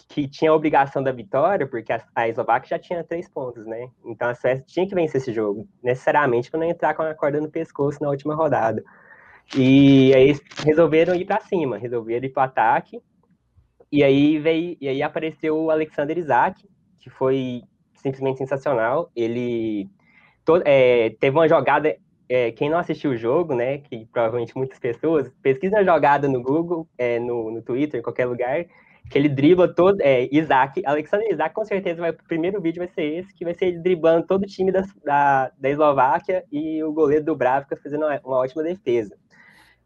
que 0.06 0.28
tinha 0.28 0.50
a 0.50 0.54
obrigação 0.54 1.02
da 1.02 1.12
vitória, 1.12 1.66
porque 1.66 1.92
a, 1.92 2.02
a 2.14 2.28
Eslováquia 2.28 2.70
já 2.70 2.78
tinha 2.78 3.04
três 3.04 3.28
pontos, 3.28 3.66
né? 3.66 3.88
Então 4.04 4.28
a 4.28 4.34
Suécia 4.34 4.64
tinha 4.66 4.87
que 4.87 4.94
vencer 4.94 5.20
esse 5.20 5.32
jogo, 5.32 5.68
necessariamente 5.82 6.50
para 6.50 6.61
não 6.61 6.66
entrar 6.66 6.94
com 6.94 7.02
a 7.02 7.14
corda 7.14 7.40
no 7.40 7.50
pescoço 7.50 8.02
na 8.02 8.08
última 8.08 8.34
rodada. 8.34 8.82
E 9.56 10.14
aí 10.14 10.37
resolveram 10.64 11.14
ir 11.14 11.24
para 11.24 11.40
cima, 11.40 11.78
resolveram 11.78 12.26
ir 12.26 12.30
para 12.30 12.42
o 12.42 12.44
ataque. 12.44 13.02
E 13.90 14.04
aí 14.04 14.38
veio, 14.38 14.76
e 14.80 14.88
aí 14.88 15.02
apareceu 15.02 15.56
o 15.56 15.70
Alexander 15.70 16.18
Isaac, 16.18 16.62
que 16.98 17.08
foi 17.08 17.62
simplesmente 17.94 18.38
sensacional. 18.38 19.11
Ele 19.16 19.88
é, 20.64 21.11
teve 21.20 21.37
uma 21.37 21.48
jogada. 21.48 21.96
É, 22.30 22.52
quem 22.52 22.68
não 22.68 22.76
assistiu 22.76 23.12
o 23.12 23.16
jogo, 23.16 23.54
né? 23.54 23.78
Que 23.78 24.06
provavelmente 24.12 24.54
muitas 24.54 24.78
pessoas, 24.78 25.30
pesquisa 25.42 25.78
a 25.78 25.84
jogada 25.84 26.28
no 26.28 26.42
Google, 26.42 26.87
é, 26.98 27.18
no, 27.18 27.50
no 27.50 27.62
Twitter, 27.62 28.00
em 28.00 28.02
qualquer 28.02 28.26
lugar, 28.26 28.66
que 29.09 29.18
ele 29.18 29.29
dribla 29.29 29.68
todo. 29.68 30.01
É, 30.01 30.29
Isaac, 30.31 30.83
Alexander 30.85 31.31
Isaac, 31.31 31.55
com 31.55 31.64
certeza, 31.64 32.01
vai, 32.01 32.11
o 32.11 32.25
primeiro 32.29 32.61
vídeo 32.61 32.81
vai 32.81 32.88
ser 32.88 33.05
esse, 33.05 33.35
que 33.35 33.44
vai 33.44 33.55
ser 33.55 33.66
ele 33.66 33.79
driblando 33.79 34.27
todo 34.27 34.42
o 34.42 34.47
time 34.47 34.71
da, 34.71 34.83
da, 35.05 35.51
da 35.59 35.71
Eslováquia 35.71 36.44
e 36.53 36.83
o 36.83 36.92
goleiro 36.92 37.25
do 37.25 37.37
Bravka 37.37 37.77
fazendo 37.77 38.05
uma, 38.05 38.21
uma 38.25 38.37
ótima 38.38 38.62
defesa. 38.62 39.16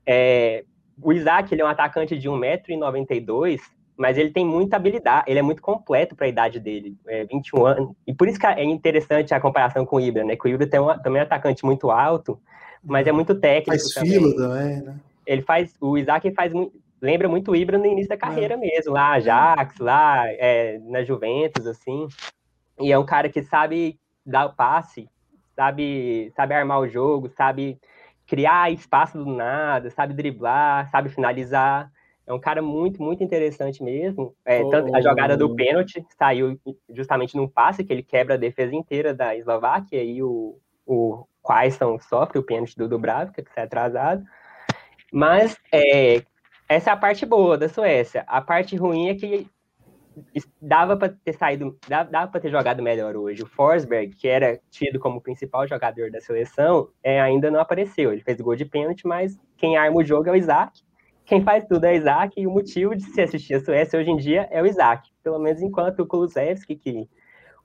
É, 0.07 0.65
o 1.01 1.13
Isaac, 1.13 1.53
ele 1.53 1.63
é 1.63 1.65
um 1.65 1.69
atacante 1.69 2.19
de 2.19 2.29
1,92m, 2.29 3.61
mas 3.97 4.19
ele 4.19 4.31
tem 4.31 4.45
muita 4.45 4.77
habilidade, 4.77 5.31
ele 5.31 5.39
é 5.39 5.43
muito 5.43 5.63
completo 5.63 6.17
para 6.17 6.27
a 6.27 6.29
idade 6.29 6.59
dele, 6.59 6.97
é, 7.07 7.25
21 7.25 7.67
anos. 7.67 7.91
E 8.07 8.13
por 8.13 8.27
isso 8.27 8.39
que 8.39 8.47
é 8.47 8.65
interessante 8.65 9.33
a 9.33 9.41
comparação 9.41 9.87
com 9.87 9.97
o 9.97 10.01
Ibra, 10.01 10.25
né? 10.25 10.35
Que 10.35 10.49
o 10.49 10.51
Ibra 10.51 10.67
tem 10.67 10.81
um, 10.81 10.99
também 10.99 11.21
é 11.21 11.23
um 11.23 11.27
atacante 11.27 11.65
muito 11.65 11.91
alto, 11.91 12.41
mas 12.83 13.07
é 13.07 13.13
muito 13.13 13.35
técnico. 13.35 13.71
Faz 13.71 13.95
também. 13.95 14.11
fila 14.11 14.35
também, 14.35 14.83
né? 14.83 14.97
Ele 15.25 15.43
faz, 15.43 15.73
o 15.81 15.97
Isaac 15.97 16.29
faz 16.33 16.53
muito 16.53 16.82
lembra 17.03 17.29
muito 17.29 17.51
o 17.51 17.57
Ibra 17.57 17.77
no 17.77 17.85
início 17.85 18.09
da 18.09 18.17
carreira 18.17 18.55
é. 18.55 18.57
mesmo, 18.57 18.93
lá 18.93 19.12
Ajax, 19.12 19.79
lá 19.79 20.25
é, 20.29 20.79
na 20.85 21.03
Juventus, 21.03 21.67
assim. 21.67 22.07
E 22.81 22.93
é 22.93 22.99
um 22.99 23.05
cara 23.05 23.29
que 23.29 23.43
sabe 23.43 23.99
dar 24.25 24.47
o 24.47 24.55
passe, 24.55 25.09
sabe, 25.57 26.33
sabe 26.37 26.55
armar 26.55 26.79
o 26.79 26.88
jogo, 26.88 27.29
sabe 27.29 27.79
criar 28.27 28.73
espaço 28.73 29.19
do 29.19 29.27
nada, 29.27 29.91
sabe 29.91 30.15
driblar, 30.15 30.88
sabe 30.91 31.09
finalizar. 31.09 31.91
É 32.25 32.33
um 32.33 32.38
cara 32.38 32.62
muito, 32.62 33.03
muito 33.03 33.23
interessante 33.23 33.83
mesmo. 33.83 34.35
É, 34.45 34.62
oh. 34.62 34.95
a 34.95 35.01
jogada 35.01 35.37
do 35.37 35.55
pênalti 35.57 36.07
saiu 36.17 36.59
justamente 36.88 37.37
num 37.37 37.49
passe 37.49 37.83
que 37.83 37.93
ele 37.93 38.03
quebra 38.03 38.35
a 38.35 38.38
defesa 38.38 38.75
inteira 38.75 39.12
da 39.12 39.37
Eslováquia 39.37 40.03
e 40.03 40.23
o, 40.23 40.57
o 40.87 41.27
Quaison 41.43 41.99
sofre 41.99 42.38
o 42.38 42.45
pênalti 42.45 42.77
do 42.77 42.88
Dubravka, 42.88 43.43
que 43.43 43.53
sai 43.53 43.65
atrasado. 43.65 44.25
Mas 45.12 45.57
é, 45.73 46.23
essa 46.73 46.91
é 46.91 46.93
a 46.93 46.97
parte 46.97 47.27
boa 47.27 47.59
da 47.59 47.69
Suécia. 47.69 48.25
A 48.27 48.41
parte 48.41 48.77
ruim 48.77 49.09
é 49.09 49.15
que 49.15 49.47
dava 50.61 50.97
para 50.97 51.15
ter 51.25 51.33
saído, 51.33 51.79
dava, 51.89 52.29
para 52.29 52.41
ter 52.41 52.51
jogado 52.51 52.83
melhor 52.83 53.17
hoje. 53.17 53.43
O 53.43 53.47
Forsberg, 53.47 54.15
que 54.15 54.29
era 54.29 54.59
tido 54.71 54.99
como 54.99 55.21
principal 55.21 55.67
jogador 55.67 56.11
da 56.11 56.21
seleção, 56.21 56.89
é, 57.03 57.21
ainda 57.21 57.51
não 57.51 57.61
apareceu. 57.61 58.13
Ele 58.13 58.23
fez 58.23 58.41
gol 58.41 58.57
de 58.57 58.65
pênalti, 58.65 59.07
mas 59.07 59.39
quem 59.57 59.77
arma 59.77 59.99
o 59.99 60.05
jogo 60.05 60.29
é 60.29 60.33
o 60.33 60.37
Isaac. 60.37 60.81
Quem 61.25 61.43
faz 61.43 61.65
tudo 61.67 61.85
é 61.85 61.93
o 61.93 61.97
Isaac, 61.97 62.41
e 62.41 62.47
o 62.47 62.51
motivo 62.51 62.97
de 62.97 63.05
se 63.05 63.21
assistir 63.21 63.55
a 63.55 63.61
Suécia 63.61 63.99
hoje 63.99 64.11
em 64.11 64.17
dia 64.17 64.49
é 64.51 64.61
o 64.61 64.67
Isaac. 64.67 65.09
Pelo 65.23 65.39
menos 65.39 65.63
enquanto 65.63 66.01
o 66.01 66.07
Kulusevski, 66.07 66.75
que 66.75 67.09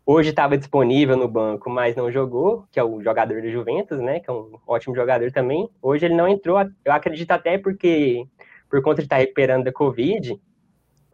hoje 0.06 0.30
estava 0.30 0.58
disponível 0.58 1.17
no 1.17 1.28
banco, 1.28 1.70
mas 1.70 1.96
não 1.96 2.10
jogou, 2.10 2.65
que 2.72 2.80
é 2.80 2.84
o 2.84 3.02
jogador 3.02 3.41
do 3.41 3.52
Juventus, 3.52 4.00
né, 4.00 4.22
que 4.22 4.30
é 4.30 4.34
um 4.34 4.58
ótimo 4.65 4.96
jogador 4.96 5.30
também, 5.34 5.70
hoje 5.82 6.06
ele 6.06 6.15
não 6.15 6.30
entrou, 6.30 6.58
eu 6.86 6.93
acredito 6.93 7.30
até 7.32 7.58
porque 7.58 8.26
por 8.69 8.82
conta 8.82 8.97
de 8.97 9.06
estar 9.06 9.17
recuperando 9.17 9.65
da 9.65 9.71
Covid, 9.71 10.39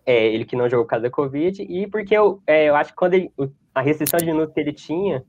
é, 0.05 0.27
ele 0.27 0.45
que 0.45 0.55
não 0.55 0.69
jogou 0.69 0.85
por 0.85 0.91
causa 0.91 1.03
da 1.03 1.09
Covid, 1.09 1.63
e 1.63 1.87
porque 1.87 2.15
eu, 2.15 2.41
é, 2.45 2.69
eu 2.69 2.75
acho 2.75 2.91
que 2.91 2.95
quando 2.95 3.13
ele, 3.13 3.31
a 3.73 3.81
restrição 3.81 4.19
de 4.19 4.25
minutos 4.25 4.53
que 4.53 4.59
ele 4.59 4.73
tinha, 4.73 5.23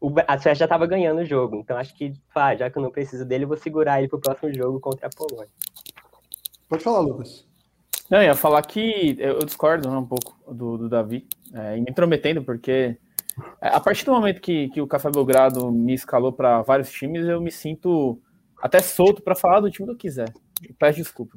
o, 0.00 0.12
a 0.26 0.38
Suécia 0.38 0.54
já 0.54 0.64
estava 0.64 0.86
ganhando 0.86 1.20
o 1.20 1.24
jogo. 1.24 1.56
Então 1.56 1.76
acho 1.76 1.94
que, 1.94 2.12
pá, 2.32 2.54
já 2.56 2.70
que 2.70 2.78
eu 2.78 2.82
não 2.82 2.90
preciso 2.90 3.24
dele, 3.24 3.44
eu 3.44 3.48
vou 3.48 3.56
segurar 3.56 3.98
ele 3.98 4.08
para 4.08 4.16
o 4.16 4.20
próximo 4.20 4.52
jogo 4.54 4.80
contra 4.80 5.06
a 5.06 5.10
Polônia. 5.10 5.52
Pode 6.68 6.82
falar, 6.82 7.00
Lucas. 7.00 7.46
Não, 8.08 8.18
eu 8.18 8.24
ia 8.24 8.34
falar 8.34 8.62
que 8.62 9.16
eu 9.18 9.38
discordo 9.44 9.88
né, 9.88 9.96
um 9.96 10.06
pouco 10.06 10.36
do, 10.52 10.78
do 10.78 10.88
Davi, 10.88 11.28
é, 11.54 11.76
e 11.76 11.80
me 11.80 11.90
intrometendo, 11.90 12.42
porque 12.42 12.96
é, 13.60 13.68
a 13.68 13.78
partir 13.78 14.04
do 14.04 14.12
momento 14.12 14.40
que, 14.40 14.68
que 14.70 14.80
o 14.80 14.86
Café 14.86 15.10
Belgrado 15.10 15.70
me 15.70 15.94
escalou 15.94 16.32
para 16.32 16.62
vários 16.62 16.90
times, 16.90 17.26
eu 17.26 17.40
me 17.40 17.52
sinto 17.52 18.20
até 18.60 18.80
solto 18.80 19.22
para 19.22 19.36
falar 19.36 19.60
do 19.60 19.70
time 19.70 19.86
que 19.86 19.92
eu 19.92 19.98
quiser. 19.98 20.32
Peço 20.78 20.98
desculpa. 20.98 21.36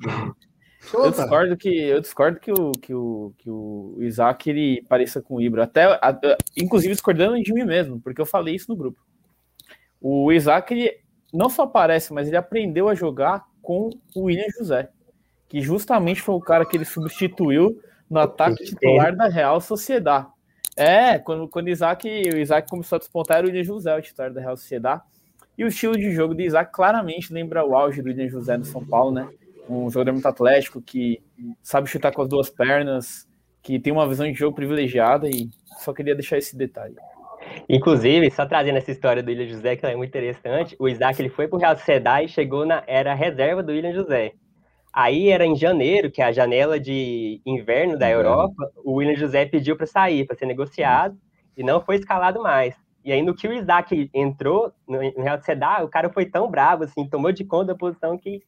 Eu 0.93 1.11
discordo 1.11 1.55
que 1.55 1.69
eu 1.69 2.01
discordo 2.01 2.39
que 2.39 2.51
o, 2.51 2.71
que 2.71 2.93
o, 2.93 3.33
que 3.37 3.49
o 3.49 3.97
Isaac 3.99 4.49
ele 4.49 4.83
pareça 4.89 5.21
com 5.21 5.35
o 5.35 5.41
Ibra. 5.41 5.63
Até, 5.63 5.85
a, 5.85 6.19
inclusive 6.57 6.93
discordando 6.93 7.41
de 7.41 7.53
mim 7.53 7.63
mesmo, 7.63 8.01
porque 8.01 8.19
eu 8.19 8.25
falei 8.25 8.55
isso 8.55 8.69
no 8.69 8.75
grupo. 8.75 8.99
O 10.01 10.31
Isaac 10.31 10.73
ele 10.73 10.99
não 11.33 11.49
só 11.49 11.63
aparece, 11.63 12.13
mas 12.13 12.27
ele 12.27 12.37
aprendeu 12.37 12.89
a 12.89 12.95
jogar 12.95 13.45
com 13.61 13.89
o 14.13 14.23
William 14.23 14.49
José, 14.57 14.89
que 15.47 15.61
justamente 15.61 16.21
foi 16.21 16.35
o 16.35 16.41
cara 16.41 16.65
que 16.65 16.75
ele 16.75 16.85
substituiu 16.85 17.79
no 18.09 18.19
ataque 18.19 18.63
titular 18.63 19.15
da 19.15 19.27
Real 19.27 19.61
Sociedade. 19.61 20.27
É, 20.75 21.17
quando, 21.19 21.47
quando 21.47 21.69
Isaac, 21.69 22.07
o 22.07 22.37
Isaac 22.37 22.69
começou 22.69 22.97
a 22.97 22.99
despontar, 22.99 23.37
era 23.37 23.47
o 23.47 23.49
William 23.49 23.63
José, 23.63 23.95
o 23.95 24.01
titular 24.01 24.33
da 24.33 24.41
Real 24.41 24.57
Sociedade. 24.57 25.01
E 25.57 25.63
o 25.63 25.67
estilo 25.67 25.95
de 25.95 26.11
jogo 26.11 26.33
de 26.33 26.43
Isaac 26.43 26.71
claramente 26.71 27.31
lembra 27.31 27.65
o 27.65 27.75
auge 27.75 28.01
do 28.01 28.07
William 28.07 28.27
José 28.27 28.57
no 28.57 28.65
São 28.65 28.83
Paulo, 28.83 29.11
né? 29.11 29.29
Um 29.69 29.89
jogador 29.89 30.13
muito 30.13 30.27
atlético, 30.27 30.81
que 30.81 31.21
sabe 31.61 31.87
chutar 31.87 32.11
com 32.11 32.21
as 32.21 32.27
duas 32.27 32.49
pernas, 32.49 33.27
que 33.61 33.79
tem 33.79 33.93
uma 33.93 34.07
visão 34.07 34.29
de 34.29 34.37
jogo 34.37 34.55
privilegiada 34.55 35.29
e 35.29 35.49
só 35.79 35.93
queria 35.93 36.15
deixar 36.15 36.37
esse 36.37 36.55
detalhe. 36.55 36.95
Inclusive, 37.69 38.29
só 38.31 38.45
trazendo 38.45 38.77
essa 38.77 38.91
história 38.91 39.21
do 39.21 39.29
William 39.29 39.47
José, 39.47 39.75
que 39.75 39.85
é 39.85 39.95
muito 39.95 40.09
interessante, 40.09 40.75
o 40.79 40.89
Isaac 40.89 41.21
ele 41.21 41.29
foi 41.29 41.47
para 41.47 41.57
o 41.57 41.59
Real 41.59 41.77
Sociedade 41.77 42.25
e 42.25 42.29
chegou 42.29 42.65
na 42.65 42.83
era 42.87 43.13
reserva 43.13 43.61
do 43.61 43.71
William 43.71 43.93
José. 43.93 44.33
Aí 44.91 45.29
era 45.29 45.45
em 45.45 45.55
janeiro, 45.55 46.11
que 46.11 46.21
é 46.21 46.25
a 46.25 46.31
janela 46.31 46.79
de 46.79 47.41
inverno 47.45 47.97
da 47.97 48.09
Europa, 48.09 48.71
o 48.83 48.93
William 48.93 49.15
José 49.15 49.45
pediu 49.45 49.75
para 49.75 49.87
sair, 49.87 50.25
para 50.25 50.37
ser 50.37 50.45
negociado, 50.45 51.17
e 51.57 51.63
não 51.63 51.81
foi 51.81 51.95
escalado 51.95 52.41
mais. 52.41 52.75
E 53.03 53.11
aí, 53.11 53.21
no 53.21 53.35
que 53.35 53.47
o 53.47 53.53
Isaac 53.53 54.09
entrou 54.13 54.71
no, 54.87 54.99
Real 54.99 55.37
Sociedade, 55.37 55.83
o 55.83 55.89
cara 55.89 56.09
foi 56.09 56.25
tão 56.25 56.49
bravo, 56.49 56.83
assim, 56.83 57.07
tomou 57.07 57.31
de 57.31 57.43
conta 57.43 57.67
da 57.67 57.75
posição 57.75 58.17
que 58.17 58.41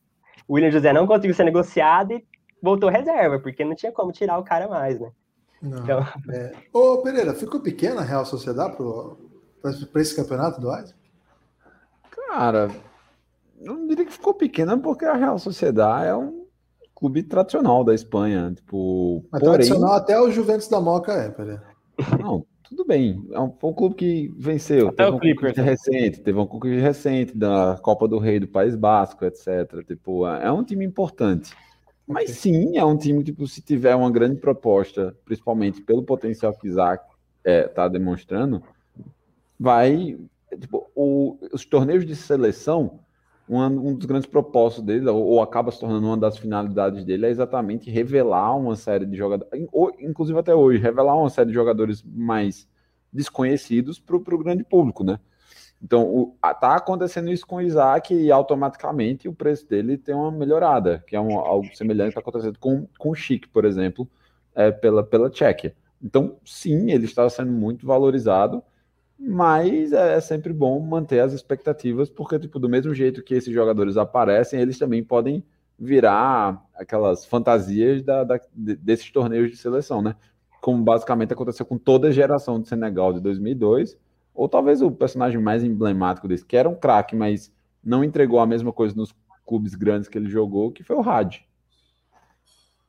o 0.47 0.53
William 0.53 0.71
José 0.71 0.93
não 0.93 1.05
conseguiu 1.05 1.33
ser 1.33 1.43
negociado 1.43 2.13
e 2.13 2.25
voltou 2.61 2.89
reserva, 2.89 3.39
porque 3.39 3.65
não 3.65 3.75
tinha 3.75 3.91
como 3.91 4.11
tirar 4.11 4.37
o 4.37 4.43
cara 4.43 4.67
mais, 4.67 4.99
né? 4.99 5.11
Não. 5.61 5.79
Então... 5.79 5.99
É. 6.31 6.51
Ô, 6.71 7.01
Pereira, 7.01 7.33
ficou 7.33 7.59
pequena 7.59 8.01
a 8.01 8.05
Real 8.05 8.25
Sociedade 8.25 8.77
para 9.91 10.01
esse 10.01 10.15
campeonato 10.15 10.61
do 10.61 10.67
Isaac? 10.67 10.93
Cara, 12.09 12.69
não 13.59 13.87
diria 13.87 14.05
que 14.05 14.13
ficou 14.13 14.33
pequena, 14.33 14.77
porque 14.77 15.05
a 15.05 15.15
Real 15.15 15.37
Sociedade 15.37 16.07
é 16.07 16.15
um 16.15 16.45
clube 16.93 17.23
tradicional 17.23 17.83
da 17.83 17.93
Espanha. 17.93 18.53
Tipo, 18.55 19.25
Mas 19.31 19.41
porém... 19.41 19.55
tradicional 19.55 19.93
até 19.93 20.19
o 20.19 20.31
Juventus 20.31 20.67
da 20.67 20.79
Moca 20.79 21.11
é, 21.11 21.29
Pereira. 21.29 21.63
Não, 22.19 22.45
tudo 22.69 22.85
bem, 22.85 23.23
é 23.31 23.39
um, 23.39 23.51
foi 23.51 23.69
um 23.69 23.73
clube 23.73 23.95
que 23.95 24.33
venceu. 24.37 24.89
Até 24.89 25.03
teve 25.05 25.15
um 25.15 25.19
Clippers, 25.19 25.57
recente, 25.57 26.21
teve 26.21 26.39
um 26.39 26.47
clube 26.47 26.79
recente 26.79 27.37
da 27.37 27.79
Copa 27.81 28.07
do 28.07 28.17
Rei 28.17 28.39
do 28.39 28.47
País 28.47 28.75
Basco, 28.75 29.23
etc. 29.25 29.83
Tipo, 29.85 30.27
é, 30.27 30.45
é 30.45 30.51
um 30.51 30.63
time 30.63 30.85
importante. 30.85 31.53
Mas 32.07 32.31
sim, 32.31 32.77
é 32.77 32.85
um 32.85 32.97
time 32.97 33.23
tipo, 33.23 33.47
se 33.47 33.61
tiver 33.61 33.95
uma 33.95 34.11
grande 34.11 34.39
proposta, 34.39 35.15
principalmente 35.25 35.81
pelo 35.81 36.03
potencial 36.03 36.53
que 36.53 36.67
Isaac 36.67 37.03
está 37.37 37.51
é, 37.51 37.67
tá 37.67 37.87
demonstrando, 37.87 38.61
vai. 39.59 40.17
Tipo, 40.59 40.89
o, 40.95 41.37
os 41.51 41.65
torneios 41.65 42.05
de 42.05 42.15
seleção 42.15 42.99
um, 43.47 43.95
dos 43.95 44.05
grandes 44.05 44.27
propósitos 44.27 44.83
dele, 44.83 45.07
ou, 45.07 45.23
ou, 45.23 45.41
acaba 45.41 45.71
se 45.71 45.79
tornando 45.79 46.07
uma 46.07 46.17
das 46.17 46.37
finalidades 46.37 47.03
dele, 47.03 47.27
é 47.27 47.29
exatamente 47.29 47.89
revelar 47.89 48.55
uma 48.55 48.75
série 48.75 49.05
de 49.05 49.15
jogadores, 49.15 49.67
inclusive 49.99 50.37
até 50.39 50.55
hoje, 50.55 50.79
revelar 50.79 51.15
uma 51.15 51.29
série 51.29 51.49
de 51.49 51.53
jogadores 51.53 52.03
mais 52.03 52.67
desconhecidos 53.13 53.99
para 53.99 54.15
o 54.15 54.37
grande 54.37 54.63
público, 54.63 55.03
né? 55.03 55.19
Então, 55.81 56.03
o, 56.03 56.37
tá 56.41 56.75
acontecendo 56.75 57.31
isso 57.31 57.45
com 57.45 57.57
o 57.57 57.61
Isaac 57.61 58.13
e 58.13 58.31
automaticamente 58.31 59.27
o 59.27 59.33
preço 59.33 59.67
dele 59.67 59.97
tem 59.97 60.15
uma 60.15 60.31
melhorada, 60.31 61.03
que 61.05 61.15
é 61.15 61.21
um, 61.21 61.37
algo 61.37 61.67
semelhante 61.75 62.13
que 62.13 62.19
está 62.19 62.21
acontecendo 62.21 62.57
com, 62.57 62.87
com 62.97 63.11
o 63.11 63.15
Chic, 63.15 63.47
por 63.53 63.65
exemplo, 63.65 64.09
é, 64.55 64.71
pela, 64.71 65.03
pela 65.03 65.29
Tchequia. 65.29 65.75
Então, 66.01 66.37
sim, 66.43 66.91
ele 66.91 67.05
está 67.05 67.29
sendo 67.29 67.51
muito 67.51 67.85
valorizado 67.85 68.63
mas 69.17 69.93
é 69.93 70.19
sempre 70.19 70.51
bom 70.53 70.79
manter 70.79 71.19
as 71.19 71.33
expectativas, 71.33 72.09
porque, 72.09 72.37
tipo, 72.39 72.59
do 72.59 72.69
mesmo 72.69 72.93
jeito 72.93 73.23
que 73.23 73.33
esses 73.33 73.53
jogadores 73.53 73.97
aparecem, 73.97 74.59
eles 74.59 74.77
também 74.77 75.03
podem 75.03 75.43
virar 75.77 76.63
aquelas 76.75 77.25
fantasias 77.25 78.01
da, 78.01 78.23
da, 78.23 78.39
desses 78.53 79.11
torneios 79.11 79.51
de 79.51 79.57
seleção, 79.57 80.01
né? 80.01 80.15
Como 80.61 80.83
basicamente 80.83 81.33
aconteceu 81.33 81.65
com 81.65 81.77
toda 81.77 82.07
a 82.07 82.11
geração 82.11 82.59
de 82.59 82.67
Senegal 82.67 83.13
de 83.13 83.19
2002, 83.19 83.97
ou 84.33 84.49
talvez 84.49 84.81
o 84.81 84.91
personagem 84.91 85.39
mais 85.39 85.63
emblemático 85.63 86.27
desse, 86.27 86.45
que 86.45 86.57
era 86.57 86.67
um 86.67 86.75
craque, 86.75 87.15
mas 87.15 87.51
não 87.83 88.03
entregou 88.03 88.39
a 88.39 88.47
mesma 88.47 88.73
coisa 88.73 88.95
nos 88.95 89.13
clubes 89.45 89.75
grandes 89.75 90.09
que 90.09 90.17
ele 90.17 90.29
jogou, 90.29 90.71
que 90.71 90.83
foi 90.83 90.95
o 90.95 91.07
Had. 91.07 91.45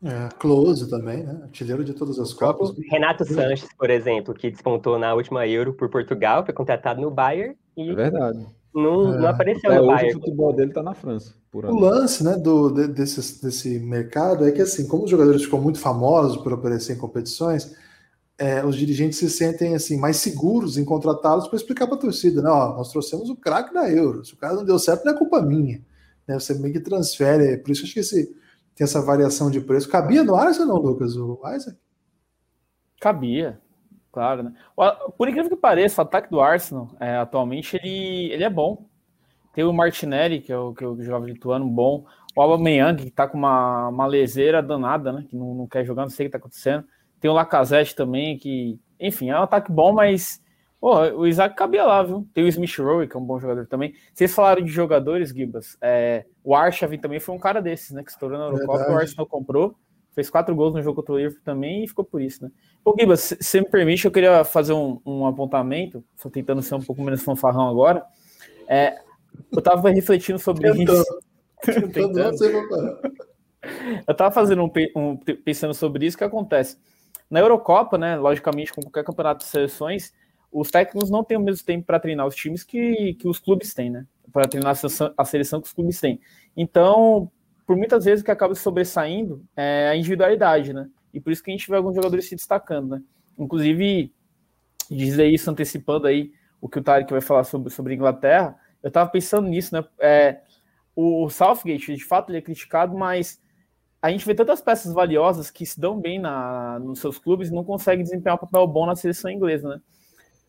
É, 0.03 0.29
Close 0.39 0.89
também, 0.91 1.25
né? 1.25 1.41
Artilheiro 1.43 1.83
de 1.83 1.95
todas 1.95 2.19
as 2.19 2.33
Copas. 2.33 2.73
Renato 2.91 3.25
Sanches, 3.25 3.69
por 3.79 3.91
exemplo, 3.91 4.35
que 4.35 4.51
despontou 4.51 4.99
na 4.99 5.15
última 5.15 5.47
Euro 5.47 5.73
por 5.73 5.89
Portugal, 5.89 6.45
foi 6.45 6.53
contratado 6.53 7.01
no 7.01 7.11
Bayern 7.11 7.57
e 7.77 7.91
é 7.91 7.95
verdade. 7.95 8.47
Não, 8.75 9.15
é. 9.15 9.19
não 9.19 9.27
apareceu 9.27 9.73
é, 9.73 9.77
no 9.77 9.85
hoje 9.85 9.95
Bayern. 9.95 10.17
o 10.17 10.21
futebol 10.21 10.53
dele 10.53 10.73
tá 10.73 10.83
na 10.83 10.93
França. 10.93 11.35
o 11.53 11.81
lance 11.81 12.23
né, 12.23 12.37
do, 12.37 12.71
de, 12.71 12.89
desse, 12.89 13.43
desse 13.43 13.79
mercado 13.79 14.47
é 14.47 14.53
que, 14.53 14.61
assim, 14.61 14.87
como 14.87 15.05
os 15.05 15.11
jogadores 15.11 15.45
ficam 15.45 15.61
muito 15.61 15.79
famosos 15.79 16.37
por 16.37 16.53
aparecer 16.53 16.95
em 16.95 16.99
competições, 16.99 17.75
é, 18.39 18.63
os 18.63 18.77
dirigentes 18.77 19.19
se 19.19 19.31
sentem 19.31 19.75
assim 19.75 19.99
mais 19.99 20.19
seguros 20.19 20.77
em 20.77 20.85
contratá-los 20.85 21.49
para 21.49 21.57
explicar 21.57 21.87
para 21.87 21.97
a 21.97 22.01
torcida, 22.01 22.43
né? 22.43 22.51
Ó, 22.51 22.77
nós 22.77 22.91
trouxemos 22.91 23.31
o 23.31 23.37
craque 23.37 23.73
da 23.73 23.91
Euro. 23.91 24.23
Se 24.27 24.35
o 24.35 24.37
cara 24.37 24.55
não 24.55 24.65
deu 24.65 24.79
certo, 24.79 25.07
não 25.07 25.13
é 25.15 25.17
culpa 25.17 25.41
minha. 25.41 25.81
Né? 26.29 26.39
Você 26.39 26.53
meio 26.55 26.75
que 26.75 26.81
transfere. 26.81 27.57
Por 27.57 27.71
isso 27.71 27.85
acho 27.85 27.95
que 27.95 28.01
esse, 28.01 28.37
tem 28.77 28.85
essa 28.85 29.01
variação 29.01 29.51
de 29.51 29.61
preço. 29.61 29.89
Cabia 29.89 30.23
no 30.23 30.37
Arsenal, 30.37 30.69
não, 30.69 30.77
Lucas? 30.77 31.17
O 31.17 31.41
Isaac? 31.55 31.79
Cabia, 33.01 33.59
claro. 34.13 34.43
Né? 34.45 34.55
Por 35.17 35.29
incrível 35.29 35.51
que 35.51 35.57
pareça, 35.57 36.03
o 36.03 36.05
ataque 36.05 36.31
do 36.31 36.41
Arsenal 36.41 36.91
é, 37.01 37.17
atualmente 37.17 37.77
ele, 37.77 38.31
ele 38.33 38.45
é 38.45 38.51
bom. 38.51 38.87
Tem 39.55 39.65
o 39.65 39.73
Martinelli, 39.73 40.43
que 40.43 40.53
é 40.53 40.59
o, 40.59 40.75
que 40.75 40.85
é 40.85 40.87
o 40.87 41.03
jovem 41.03 41.33
lituano, 41.33 41.67
bom. 41.67 42.05
O 42.37 42.43
Aubameyang, 42.43 43.03
que 43.03 43.11
tá 43.11 43.27
com 43.27 43.39
uma, 43.39 43.89
uma 43.89 44.07
leseira 44.07 44.63
danada, 44.63 45.11
né? 45.11 45.25
Que 45.27 45.35
não, 45.35 45.55
não 45.55 45.67
quer 45.67 45.83
jogar, 45.83 46.03
não 46.03 46.11
sei 46.11 46.27
o 46.27 46.29
que 46.29 46.33
tá 46.33 46.39
acontecendo. 46.39 46.85
Tem 47.19 47.31
o 47.31 47.35
Lacazette 47.35 47.97
também, 47.97 48.37
que, 48.37 48.79
enfim, 49.01 49.31
é 49.31 49.41
um 49.41 49.43
ataque 49.43 49.73
bom, 49.73 49.95
mas 49.95 50.43
pô, 50.87 51.01
o 51.17 51.27
Isaac 51.27 51.57
cabia 51.57 51.83
lá, 51.83 52.01
viu? 52.01 52.29
Tem 52.33 52.45
o 52.45 52.47
Smith 52.47 52.79
Rowe, 52.79 53.09
que 53.09 53.17
é 53.17 53.19
um 53.19 53.25
bom 53.25 53.41
jogador 53.41 53.67
também. 53.67 53.93
Vocês 54.15 54.33
falaram 54.33 54.63
de 54.63 54.71
jogadores, 54.71 55.31
Gibas. 55.31 55.77
É, 55.83 56.25
o 56.45 56.55
Arshavin 56.55 56.97
também 56.97 57.19
foi 57.19 57.35
um 57.35 57.41
cara 57.41 57.61
desses, 57.61 57.91
né? 57.91 58.05
Que 58.05 58.11
estourou 58.13 58.39
na 58.39 58.45
Eurocopa, 58.45 58.93
o 58.93 58.97
Arsenal 58.97 59.27
comprou, 59.27 59.75
fez 60.13 60.31
quatro 60.31 60.55
gols 60.55 60.75
no 60.75 60.81
jogo 60.81 60.95
contra 60.95 61.15
o 61.15 61.17
Liverpool 61.17 61.43
também 61.45 61.83
e 61.83 61.89
ficou 61.89 62.05
por 62.05 62.23
isso, 62.23 62.45
né? 62.45 62.53
Ô, 62.85 62.95
Gibas, 62.97 63.35
se 63.41 63.61
me 63.61 63.69
permite, 63.69 64.05
eu 64.05 64.13
queria 64.13 64.45
fazer 64.45 64.75
um, 64.75 65.01
um 65.05 65.27
apontamento, 65.27 66.05
estou 66.15 66.31
tentando 66.31 66.63
ser 66.63 66.77
um 66.77 66.83
pouco 66.83 67.03
menos 67.03 67.21
fanfarrão 67.21 67.69
agora. 67.69 68.05
É, 68.69 68.97
eu 69.51 69.61
tava 69.61 69.91
refletindo 69.91 70.39
sobre 70.39 70.71
isso. 70.71 71.05
Tentando. 71.93 72.39
eu 74.07 74.15
tava 74.15 74.31
fazendo 74.31 74.63
um, 74.63 74.71
um, 74.95 75.17
pensando 75.17 75.75
sobre 75.75 76.07
isso, 76.07 76.15
o 76.15 76.19
que 76.19 76.25
acontece? 76.25 76.79
Na 77.29 77.41
Eurocopa, 77.41 77.99
né, 77.99 78.15
logicamente, 78.15 78.73
com 78.73 78.83
qualquer 78.83 79.03
campeonato 79.03 79.45
de 79.45 79.51
seleções, 79.51 80.13
os 80.59 80.71
técnicos 80.71 81.11
não 81.11 81.23
têm 81.23 81.37
o 81.37 81.41
mesmo 81.41 81.67
tempo 81.67 81.85
para 81.85 82.01
treinar 82.01 82.27
os 82.27 82.35
times 82.35 82.65
que, 82.65 83.15
que 83.15 83.29
os 83.29 83.39
clubes 83.39 83.75
têm, 83.75 83.91
né? 83.91 84.07
Para 84.33 84.49
treinar 84.49 84.73
a 84.73 84.75
seleção, 84.75 85.15
a 85.17 85.25
seleção, 85.25 85.61
que 85.61 85.67
os 85.67 85.73
clubes 85.73 86.01
têm. 86.01 86.19
Então, 86.57 87.31
por 87.67 87.77
muitas 87.77 88.07
vezes 88.07 88.23
o 88.23 88.25
que 88.25 88.31
acaba 88.31 88.55
sobressaindo 88.55 89.45
é 89.55 89.89
a 89.89 89.97
individualidade, 89.97 90.73
né? 90.73 90.89
E 91.13 91.21
por 91.21 91.31
isso 91.31 91.43
que 91.43 91.51
a 91.51 91.55
gente 91.55 91.69
vê 91.69 91.77
alguns 91.77 91.95
jogadores 91.95 92.27
se 92.27 92.35
destacando, 92.35 92.97
né? 92.97 93.03
Inclusive, 93.39 94.11
dizer 94.91 95.27
isso 95.27 95.51
antecipando 95.51 96.07
aí 96.07 96.33
o 96.59 96.71
que 96.71 96.79
o 96.79 96.83
Tarek 96.83 97.13
vai 97.13 97.21
falar 97.21 97.45
sobre, 97.45 97.71
sobre 97.71 97.95
Inglaterra, 97.95 98.59
eu 98.83 98.89
estava 98.89 99.11
pensando 99.11 99.47
nisso, 99.49 99.75
né? 99.75 99.85
É, 99.99 100.41
o 100.95 101.29
Southgate, 101.29 101.95
de 101.95 102.05
fato, 102.05 102.31
ele 102.31 102.39
é 102.39 102.43
criticado, 102.43 102.97
mas 102.97 103.43
a 104.01 104.11
gente 104.11 104.25
vê 104.25 104.35
tantas 104.35 104.63
peças 104.63 104.95
valiosas 104.95 105.51
que 105.51 105.67
se 105.67 105.79
dão 105.79 106.01
bem 106.01 106.19
na, 106.19 106.79
nos 106.79 106.99
seus 106.99 107.19
clubes 107.19 107.51
e 107.51 107.53
não 107.53 107.63
conseguem 107.63 108.03
desempenhar 108.03 108.37
um 108.37 108.41
papel 108.41 108.67
bom 108.67 108.87
na 108.87 108.97
seleção 108.97 109.31
inglesa, 109.31 109.69
né? 109.69 109.81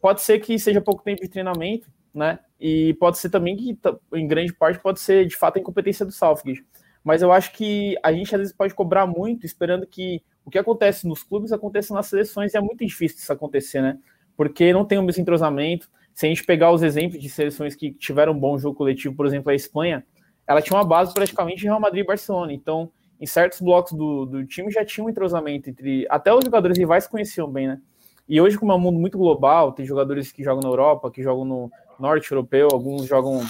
Pode 0.02 0.22
ser 0.22 0.40
que 0.40 0.58
seja 0.60 0.82
pouco 0.82 1.04
tempo 1.04 1.22
de 1.22 1.28
treinamento, 1.28 1.90
né? 2.14 2.40
E 2.60 2.94
pode 2.96 3.18
ser 3.18 3.30
também 3.30 3.56
que, 3.56 3.78
em 4.14 4.28
grande 4.28 4.54
parte, 4.54 4.80
pode 4.80 5.00
ser 5.00 5.26
de 5.26 5.36
fato 5.36 5.58
a 5.58 5.60
incompetência 5.60 6.06
do 6.06 6.12
Southgate. 6.12 6.66
Mas 7.04 7.22
eu 7.22 7.32
acho 7.32 7.54
que 7.54 7.96
a 8.04 8.12
gente 8.12 8.34
às 8.34 8.40
vezes 8.40 8.54
pode 8.54 8.74
cobrar 8.74 9.08
muito, 9.08 9.46
esperando 9.46 9.86
que 9.88 10.22
o 10.44 10.50
que 10.50 10.58
acontece 10.58 11.08
nos 11.08 11.24
clubes 11.24 11.52
aconteça 11.52 11.94
nas 11.94 12.08
seleções, 12.08 12.54
e 12.54 12.58
é 12.58 12.62
muito 12.62 12.86
difícil 12.86 13.18
isso 13.18 13.32
acontecer, 13.32 13.82
né? 13.82 13.98
Porque 14.36 14.74
não 14.74 14.86
tem 14.86 14.98
o 14.98 15.04
mesmo 15.04 15.22
entrosamento. 15.22 15.90
Se 16.14 16.26
a 16.26 16.30
gente 16.30 16.44
pegar 16.44 16.72
os 16.72 16.82
exemplos 16.84 17.22
de 17.22 17.30
seleções 17.30 17.76
que 17.76 17.92
tiveram 17.92 18.34
um 18.34 18.40
bom 18.40 18.58
jogo 18.58 18.76
coletivo, 18.76 19.16
por 19.16 19.26
exemplo, 19.26 19.52
a 19.52 19.56
Espanha, 19.56 20.06
ela 20.48 20.62
tinha 20.62 20.78
uma 20.78 20.86
base 20.86 21.14
praticamente 21.14 21.60
de 21.60 21.66
Real 21.66 21.80
Madrid 21.80 22.04
e 22.04 22.08
Barcelona. 22.08 22.54
Então, 22.54 22.92
em 23.20 23.26
certos 23.26 23.62
blocos 23.62 23.94
do, 23.94 24.26
do 24.26 24.46
time 24.46 24.72
já 24.72 24.86
tinha 24.86 25.06
um 25.06 25.10
entrosamento 25.10 25.70
entre. 25.70 26.08
Até 26.10 26.34
os 26.34 26.44
jogadores 26.44 26.78
rivais 26.78 27.08
conheciam 27.08 27.50
bem, 27.50 27.68
né? 27.68 27.82
E 28.28 28.42
hoje, 28.42 28.58
como 28.58 28.72
é 28.72 28.76
um 28.76 28.80
mundo 28.80 29.00
muito 29.00 29.18
global, 29.18 29.72
tem 29.72 29.86
jogadores 29.86 30.32
que 30.32 30.44
jogam 30.44 30.62
na 30.62 30.70
Europa, 30.70 31.10
que 31.10 31.24
jogam 31.24 31.46
no 31.46 31.72
norte 32.00 32.32
europeu, 32.32 32.68
alguns 32.72 33.06
jogam 33.06 33.42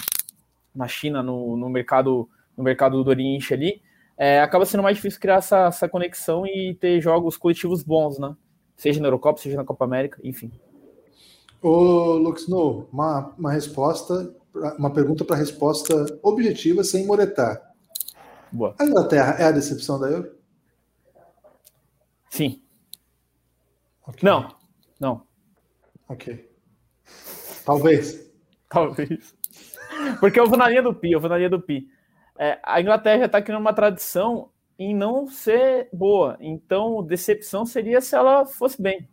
na 0.74 0.86
China, 0.86 1.22
no, 1.22 1.56
no 1.56 1.68
mercado 1.68 2.28
no 2.56 2.64
mercado 2.64 3.02
do 3.02 3.08
Oriente 3.08 3.54
ali, 3.54 3.80
é, 4.16 4.40
acaba 4.40 4.66
sendo 4.66 4.82
mais 4.82 4.96
difícil 4.96 5.20
criar 5.20 5.36
essa, 5.36 5.66
essa 5.66 5.88
conexão 5.88 6.44
e 6.44 6.74
ter 6.74 7.00
jogos 7.00 7.36
coletivos 7.36 7.84
bons, 7.84 8.18
né? 8.18 8.34
Seja 8.76 9.00
na 9.00 9.06
Eurocopa, 9.06 9.40
seja 9.40 9.56
na 9.56 9.64
Copa 9.64 9.84
América, 9.84 10.20
enfim. 10.24 10.50
Ô, 11.62 12.14
Lux, 12.14 12.48
no, 12.48 12.88
uma, 12.92 13.32
uma 13.38 13.52
resposta, 13.52 14.34
uma 14.76 14.92
pergunta 14.92 15.24
para 15.24 15.36
resposta 15.36 16.04
objetiva 16.20 16.82
sem 16.82 17.06
moretar. 17.06 17.62
Boa. 18.50 18.74
A 18.78 18.84
Inglaterra 18.84 19.36
é 19.38 19.44
a 19.44 19.52
decepção 19.52 20.00
da 20.00 20.08
Euro? 20.08 20.32
Sim. 22.28 22.60
Okay. 24.04 24.28
Não, 24.28 24.48
não. 24.98 25.22
Ok. 26.08 26.48
Talvez. 27.64 28.30
Talvez. 28.68 29.34
Porque 30.20 30.38
eu 30.38 30.46
vou 30.46 30.58
na 30.58 30.68
linha 30.68 30.82
do 30.82 30.94
Pi, 30.94 31.12
eu 31.12 31.20
vou 31.20 31.28
na 31.28 31.36
linha 31.36 31.50
do 31.50 31.60
Pi. 31.60 31.88
É, 32.38 32.58
a 32.62 32.80
Inglaterra 32.80 33.20
já 33.20 33.26
está 33.26 33.42
criando 33.42 33.60
uma 33.60 33.72
tradição 33.72 34.50
em 34.78 34.94
não 34.94 35.28
ser 35.28 35.88
boa. 35.92 36.36
Então, 36.40 37.02
decepção 37.02 37.66
seria 37.66 38.00
se 38.00 38.14
ela 38.14 38.46
fosse 38.46 38.80
bem. 38.80 39.08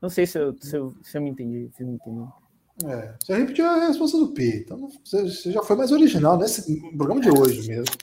Não 0.00 0.08
sei 0.08 0.26
se 0.26 0.38
eu, 0.38 0.56
se 0.60 0.76
eu, 0.76 0.94
se 1.02 1.18
eu 1.18 1.22
me 1.22 1.30
entendi. 1.30 1.70
Se 1.76 1.82
eu 1.82 1.86
me 1.86 1.94
entendi. 1.94 2.26
É, 2.86 3.14
você 3.20 3.36
repetiu 3.36 3.66
a 3.66 3.86
resposta 3.86 4.16
do 4.18 4.28
Pi. 4.28 4.62
Então, 4.64 4.88
você 5.04 5.52
já 5.52 5.62
foi 5.62 5.76
mais 5.76 5.92
original 5.92 6.38
nesse 6.38 6.80
programa 6.96 7.20
de 7.20 7.30
hoje 7.30 7.68
mesmo. 7.68 7.94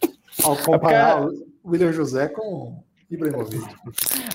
Ao 0.44 0.56
comparar 0.58 1.20
é 1.20 1.26
porque... 1.26 1.46
o 1.64 1.70
William 1.72 1.92
José 1.92 2.28
com 2.28 2.84
Ibrahimovic. 3.10 3.64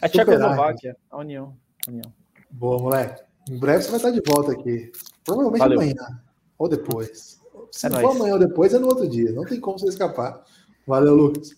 A 0.01 0.09
Tchecoslováquia, 0.09 0.97
a 1.11 1.19
União. 1.19 1.55
A 1.87 1.91
União. 1.91 2.20
Boa, 2.51 2.79
moleque. 2.79 3.23
Em 3.49 3.59
breve 3.59 3.83
você 3.83 3.91
vai 3.91 3.97
estar 3.99 4.11
de 4.11 4.21
volta 4.27 4.53
aqui. 4.53 4.93
Provavelmente 5.25 5.59
Valeu. 5.61 5.81
amanhã 5.81 6.23
ou 6.59 6.69
depois. 6.69 7.41
Se 7.73 7.87
é 7.87 7.91
não 7.91 8.01
for 8.01 8.11
amanhã 8.17 8.35
ou 8.35 8.39
depois, 8.39 8.75
é 8.75 8.79
no 8.79 8.89
outro 8.89 9.09
dia. 9.09 9.33
Não 9.33 9.45
tem 9.45 9.61
como 9.61 9.79
você 9.79 9.89
escapar. 9.89 10.45
Valeu, 10.87 11.15
Lucas. 11.15 11.51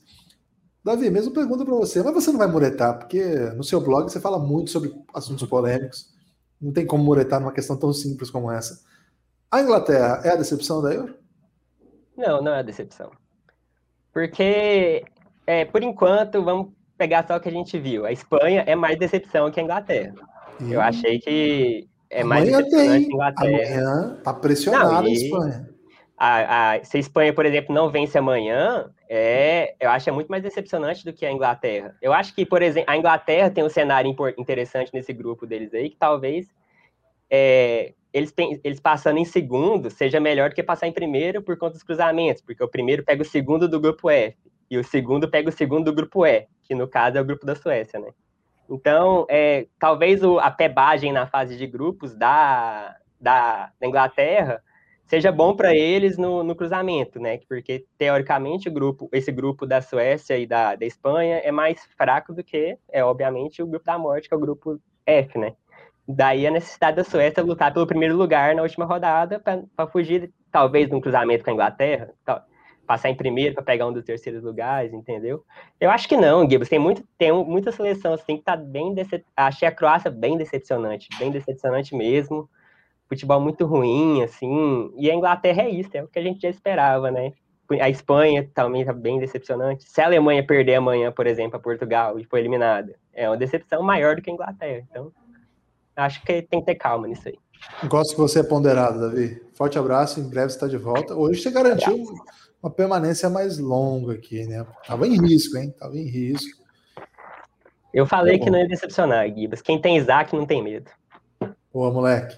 Davi, 0.85 1.11
mesma 1.11 1.33
pergunta 1.33 1.65
para 1.65 1.75
você, 1.75 2.03
mas 2.03 2.13
você 2.13 2.31
não 2.33 2.39
vai 2.39 2.49
muretar, 2.49 2.99
porque 2.99 3.25
no 3.57 3.63
seu 3.63 3.81
blog 3.81 4.11
você 4.11 4.21
fala 4.21 4.39
muito 4.39 4.71
sobre 4.71 4.93
assuntos 5.15 5.49
polêmicos. 5.49 6.13
Não 6.61 6.73
tem 6.73 6.85
como 6.85 7.05
muretar 7.05 7.41
numa 7.41 7.53
questão 7.53 7.77
tão 7.77 7.93
simples 7.93 8.31
como 8.31 8.51
essa. 8.51 8.81
A 9.51 9.61
Inglaterra 9.61 10.23
é 10.25 10.31
a 10.31 10.37
decepção 10.37 10.83
da 10.83 10.93
Euro? 10.93 11.15
Não, 12.17 12.43
não 12.43 12.53
é 12.53 12.59
a 12.59 12.63
decepção. 12.63 13.11
Porque, 14.13 15.05
é, 15.47 15.65
por 15.65 15.83
enquanto, 15.83 16.43
vamos 16.43 16.73
pegar 16.99 17.27
só 17.27 17.37
o 17.37 17.41
que 17.41 17.49
a 17.49 17.53
gente 17.53 17.79
viu. 17.79 18.05
A 18.05 18.13
Espanha 18.13 18.65
é 18.67 18.75
mais 18.75 18.99
decepção 18.99 19.51
que 19.51 19.61
a 19.61 19.63
Inglaterra. 19.63 20.15
Eu 20.71 20.81
achei 20.81 21.19
que 21.19 21.89
é 22.11 22.23
mais 22.23 22.49
Amanhã 22.49 22.59
decepcionante 22.59 23.05
tem. 23.05 23.15
Inglaterra. 23.15 23.81
Amanhã 23.81 24.21
tá 24.23 24.35
pressionada 24.35 25.07
a 25.07 25.11
Espanha. 25.11 25.69
A, 26.17 26.73
a, 26.75 26.85
se 26.85 26.99
a 26.99 27.01
Espanha, 27.01 27.33
por 27.33 27.45
exemplo, 27.45 27.75
não 27.75 27.91
vence 27.91 28.17
amanhã, 28.17 28.91
é, 29.09 29.75
eu 29.81 29.91
acho 29.91 30.09
é 30.09 30.13
muito 30.13 30.29
mais 30.29 30.43
decepcionante 30.43 31.05
do 31.05 31.13
que 31.13 31.27
a 31.27 31.33
Inglaterra. 31.33 31.97
Eu 32.01 32.13
acho 32.13 32.35
que, 32.35 32.47
por 32.47 32.63
exemplo, 32.63 32.91
a 32.91 32.97
Inglaterra 32.97 33.51
tem 33.51 33.65
um 33.65 33.69
cenário 33.69 34.15
interessante 34.39 34.93
nesse 34.95 35.13
grupo 35.13 35.47
deles 35.47 35.75
aí, 35.75 35.91
que 35.91 35.97
talvez 35.97 36.47
é, 37.29 37.95
eles, 38.13 38.33
eles 38.63 38.79
passando 38.79 39.19
em 39.19 39.25
segundo 39.25 39.91
seja 39.91 40.21
melhor 40.21 40.51
do 40.51 40.55
que 40.55 40.63
passar 40.63 40.87
em 40.87 40.93
primeiro 40.93 41.43
por 41.43 41.57
conta 41.57 41.73
dos 41.73 41.83
cruzamentos, 41.83 42.43
porque 42.43 42.63
o 42.63 42.69
primeiro 42.69 43.03
pega 43.03 43.23
o 43.23 43.27
segundo 43.27 43.67
do 43.67 43.81
grupo 43.81 44.11
F 44.11 44.37
e 44.71 44.79
o 44.79 44.85
segundo 44.85 45.29
pega 45.29 45.49
o 45.49 45.53
segundo 45.53 45.87
do 45.87 45.95
grupo 45.95 46.25
E, 46.25 46.47
que 46.63 46.75
no 46.75 46.87
caso 46.87 47.19
é 47.19 47.21
o 47.21 47.25
grupo 47.25 47.45
da 47.45 47.55
Suécia, 47.55 47.99
né? 47.99 48.09
Então, 48.73 49.27
é, 49.29 49.67
talvez 49.79 50.23
o, 50.25 50.39
a 50.39 50.51
pebagem 50.51 51.13
na 51.13 51.27
fase 51.27 51.59
de 51.59 51.67
grupos 51.67 52.15
da, 52.15 52.97
da, 53.21 53.71
da 53.79 53.87
Inglaterra 53.87 54.63
seja 55.05 55.31
bom 55.31 55.55
para 55.55 55.75
eles 55.75 56.17
no, 56.17 56.43
no, 56.43 56.57
cruzamento, 56.57 57.21
né? 57.21 57.39
Porque 57.47 57.85
teoricamente 57.99 58.71
o 58.71 58.73
grupo, 58.73 59.11
esse 59.13 59.31
grupo 59.31 59.67
da 59.67 59.83
Suécia 59.83 60.39
e 60.39 60.47
da, 60.47 60.75
da 60.75 60.87
Espanha 60.87 61.37
é 61.45 61.53
mais 61.53 61.87
fraco 61.99 62.33
do 62.33 62.43
que, 62.43 62.79
é 62.91 63.05
obviamente, 63.05 63.63
o 63.63 63.67
grupo 63.67 63.85
da 63.85 63.99
morte, 63.99 64.27
que 64.27 64.35
é 64.35 64.39
o 64.39 64.41
grupo 64.41 64.81
F, 65.05 65.39
né? 65.39 65.55
Daí 66.09 66.47
a 66.47 66.51
necessidade 66.51 66.97
da 66.97 67.05
Suécia 67.05 67.43
lutar 67.43 67.75
pelo 67.75 67.87
primeiro 67.87 68.17
lugar 68.17 68.55
na 68.55 68.63
última 68.63 68.87
rodada 68.87 69.39
para 69.39 69.87
fugir, 69.87 70.33
talvez, 70.51 70.89
de 70.89 70.95
um 70.95 71.01
cruzamento 71.01 71.45
com 71.45 71.51
a 71.51 71.53
Inglaterra, 71.53 72.11
passar 72.87 73.11
em 73.11 73.15
primeiro 73.15 73.55
para 73.55 73.63
pegar 73.63 73.87
um 73.87 73.93
dos 73.93 74.05
terceiros 74.05 74.43
lugares, 74.43 74.93
entendeu? 74.93 75.45
Eu 75.81 75.91
acho 75.91 76.09
que 76.09 76.17
não, 76.17 76.49
Gibbs. 76.49 76.69
Tem, 76.69 76.79
muito, 76.79 77.05
tem 77.17 77.33
muita 77.33 77.73
seleção 77.73 78.13
assim 78.13 78.37
que 78.37 78.43
tá 78.43 78.57
bem 78.57 78.93
decep... 78.95 79.25
Achei 79.37 79.67
a 79.67 79.73
Croácia 79.73 80.11
bem 80.11 80.37
decepcionante, 80.37 81.09
bem 81.19 81.31
decepcionante 81.31 81.95
mesmo. 81.95 82.49
Futebol 83.09 83.41
muito 83.41 83.67
ruim, 83.67 84.23
assim. 84.23 84.93
E 84.97 85.11
a 85.11 85.15
Inglaterra 85.15 85.63
é 85.63 85.71
isso, 85.71 85.91
é 85.95 86.03
o 86.03 86.09
que 86.09 86.19
a 86.19 86.23
gente 86.23 86.41
já 86.41 86.49
esperava, 86.49 87.11
né? 87.11 87.33
A 87.81 87.89
Espanha 87.89 88.51
também 88.55 88.85
tá 88.85 88.93
bem 88.93 89.19
decepcionante. 89.19 89.85
Se 89.89 90.01
a 90.01 90.07
Alemanha 90.07 90.45
perder 90.45 90.75
amanhã, 90.75 91.11
por 91.11 91.27
exemplo, 91.27 91.57
a 91.57 91.61
Portugal 91.61 92.19
e 92.19 92.25
for 92.25 92.39
eliminada, 92.39 92.95
é 93.13 93.29
uma 93.29 93.37
decepção 93.37 93.83
maior 93.83 94.17
do 94.17 94.23
que 94.23 94.31
a 94.31 94.35
Inglaterra. 94.35 94.85
Então, 94.91 95.13
acho 95.97 96.23
que 96.23 96.43
tem 96.43 96.61
que 96.61 96.67
ter 96.67 96.75
calma 96.75 97.07
nisso 97.07 97.29
aí. 97.29 97.39
Gosto 97.89 98.15
que 98.15 98.21
você 98.21 98.41
é 98.41 98.43
ponderado, 98.43 99.01
Davi. 99.01 99.41
Forte 99.55 99.79
abraço, 99.79 100.21
em 100.21 100.29
breve 100.29 100.49
está 100.49 100.67
de 100.67 100.77
volta. 100.77 101.15
Hoje 101.15 101.41
você 101.41 101.51
garantiu 101.51 102.05
uma 102.63 102.71
permanência 102.71 103.29
mais 103.29 103.59
longa 103.59 104.15
aqui, 104.15 104.47
né? 104.47 104.65
Tava 104.87 105.07
em 105.07 105.21
risco, 105.21 105.57
hein? 105.59 105.75
Tava 105.77 105.99
em 105.99 106.07
risco. 106.07 106.63
Eu 107.93 108.07
falei 108.07 108.39
tá 108.39 108.45
que 108.45 108.51
não 108.51 108.59
ia 108.59 108.69
decepcionar, 108.69 109.29
Gibas. 109.35 109.61
Quem 109.61 109.81
tem 109.81 109.99
Isaac 109.99 110.35
não 110.35 110.47
tem 110.47 110.63
medo. 110.63 110.91
Boa, 111.73 111.91
moleque. 111.91 112.37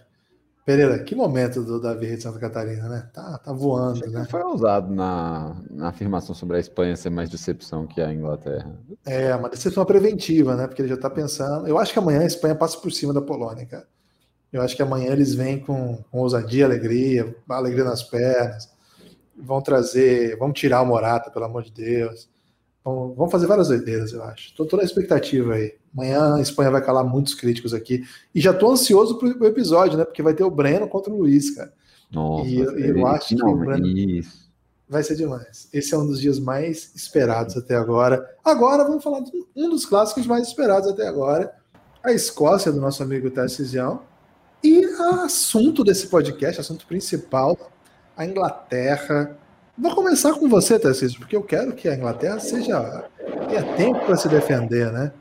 Pereira, 0.64 0.98
que 1.04 1.14
momento 1.14 1.62
do 1.62 1.78
Davi 1.78 2.16
de 2.16 2.22
Santa 2.22 2.38
Catarina, 2.38 2.88
né? 2.88 3.06
Tá, 3.12 3.36
tá 3.36 3.52
voando, 3.52 4.06
né? 4.10 4.26
Foi 4.30 4.42
ousado 4.42 4.92
na, 4.92 5.60
na 5.70 5.88
afirmação 5.88 6.34
sobre 6.34 6.56
a 6.56 6.60
Espanha 6.60 6.96
ser 6.96 7.10
mais 7.10 7.28
decepção 7.28 7.86
que 7.86 8.00
a 8.00 8.10
Inglaterra. 8.10 8.74
É, 9.04 9.36
uma 9.36 9.50
decepção 9.50 9.84
preventiva, 9.84 10.56
né? 10.56 10.66
Porque 10.66 10.80
ele 10.80 10.88
já 10.88 10.96
tá 10.96 11.10
pensando. 11.10 11.68
Eu 11.68 11.78
acho 11.78 11.92
que 11.92 11.98
amanhã 11.98 12.20
a 12.20 12.26
Espanha 12.26 12.54
passa 12.54 12.78
por 12.78 12.90
cima 12.90 13.12
da 13.12 13.20
Polônia, 13.20 13.66
cara. 13.66 13.86
Eu 14.50 14.62
acho 14.62 14.74
que 14.74 14.82
amanhã 14.82 15.12
eles 15.12 15.34
vêm 15.34 15.58
com, 15.58 16.02
com 16.10 16.20
ousadia, 16.20 16.64
alegria, 16.64 17.36
alegria 17.46 17.84
nas 17.84 18.02
pernas. 18.02 18.73
Vão 19.36 19.60
trazer, 19.60 20.36
vão 20.36 20.52
tirar 20.52 20.82
o 20.82 20.86
Morata, 20.86 21.30
pelo 21.30 21.44
amor 21.44 21.62
de 21.62 21.72
Deus. 21.72 22.28
Vão, 22.84 23.14
vão 23.14 23.30
fazer 23.30 23.46
várias 23.46 23.68
doideiras, 23.68 24.12
eu 24.12 24.22
acho. 24.22 24.54
Tô 24.54 24.66
toda 24.66 24.82
a 24.82 24.84
expectativa 24.84 25.54
aí. 25.54 25.74
Amanhã 25.94 26.34
a 26.34 26.40
Espanha 26.40 26.70
vai 26.70 26.84
calar 26.84 27.04
muitos 27.04 27.34
críticos 27.34 27.72
aqui. 27.72 28.04
E 28.34 28.40
já 28.40 28.52
tô 28.52 28.70
ansioso 28.70 29.16
pro 29.16 29.46
episódio, 29.46 29.96
né? 29.96 30.04
Porque 30.04 30.22
vai 30.22 30.34
ter 30.34 30.44
o 30.44 30.50
Breno 30.50 30.86
contra 30.88 31.12
o 31.12 31.18
Luiz, 31.18 31.54
cara. 31.54 31.72
Nossa, 32.12 32.48
e 32.48 32.58
eu, 32.58 32.78
eu 32.78 33.06
acho 33.06 33.34
que 33.34 33.42
o 33.42 33.56
Breno 33.56 33.86
isso. 33.86 34.50
vai 34.88 35.02
ser 35.02 35.16
demais. 35.16 35.68
Esse 35.72 35.94
é 35.94 35.98
um 35.98 36.06
dos 36.06 36.20
dias 36.20 36.38
mais 36.38 36.94
esperados 36.94 37.56
até 37.56 37.74
agora. 37.74 38.24
Agora 38.44 38.84
vamos 38.84 39.02
falar 39.02 39.20
de 39.20 39.32
um 39.56 39.70
dos 39.70 39.86
clássicos 39.86 40.26
mais 40.26 40.48
esperados 40.48 40.88
até 40.88 41.06
agora. 41.06 41.54
A 42.02 42.12
Escócia, 42.12 42.70
do 42.70 42.80
nosso 42.80 43.02
amigo 43.02 43.30
Tarcisião. 43.30 44.02
E 44.62 44.84
assunto 45.24 45.84
desse 45.84 46.08
podcast, 46.08 46.60
assunto 46.60 46.86
principal, 46.86 47.56
a 48.16 48.24
Inglaterra. 48.24 49.36
Vou 49.76 49.94
começar 49.94 50.32
com 50.34 50.48
você, 50.48 50.78
Tarcísio, 50.78 51.18
porque 51.18 51.36
eu 51.36 51.42
quero 51.42 51.72
que 51.72 51.88
a 51.88 51.94
Inglaterra 51.94 52.38
seja 52.38 53.04
tenha 53.48 53.62
tempo 53.76 54.04
para 54.04 54.16
se 54.16 54.28
defender, 54.28 54.92
né? 54.92 55.12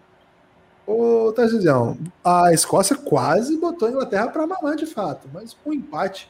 Ô, 0.86 1.32
Tarcísio, 1.32 1.98
a 2.24 2.54
Escócia 2.54 2.96
quase 2.96 3.58
botou 3.58 3.88
a 3.88 3.92
Inglaterra 3.92 4.28
para 4.28 4.46
mamar 4.46 4.76
de 4.76 4.86
fato, 4.86 5.28
mas 5.34 5.56
um 5.66 5.74
empate 5.74 6.30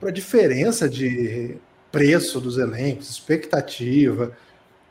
para 0.00 0.10
diferença 0.10 0.88
de 0.88 1.56
preço 1.90 2.40
dos 2.40 2.56
elencos, 2.56 3.10
expectativa, 3.10 4.32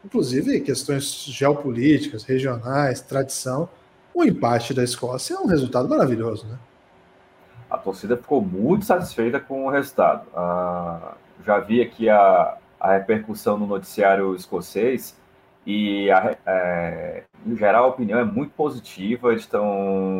inclusive 0.05 0.62
questões 0.62 1.25
geopolíticas, 1.25 2.23
regionais, 2.23 3.01
tradição, 3.01 3.67
o 4.13 4.23
empate 4.23 4.73
da 4.73 4.84
Escócia 4.84 5.36
é 5.36 5.39
um 5.39 5.47
resultado 5.47 5.89
maravilhoso, 5.89 6.45
né? 6.45 6.57
A 7.71 7.77
torcida 7.77 8.17
ficou 8.17 8.41
muito 8.41 8.86
satisfeita 8.86 9.39
com 9.39 9.65
o 9.65 9.69
resultado. 9.69 10.27
Ah, 10.36 11.13
já 11.45 11.57
vi 11.60 11.81
aqui 11.81 12.10
a, 12.10 12.57
a 12.79 12.93
repercussão 12.93 13.57
no 13.57 13.65
noticiário 13.65 14.36
escocês 14.36 15.17
e, 15.65 16.12
a, 16.12 16.36
é, 16.45 17.23
em 17.45 17.55
geral, 17.55 17.86
a 17.86 17.88
opinião 17.88 18.19
é 18.19 18.25
muito 18.25 18.51
positiva, 18.53 19.31
eles 19.31 19.43
estão 19.43 19.65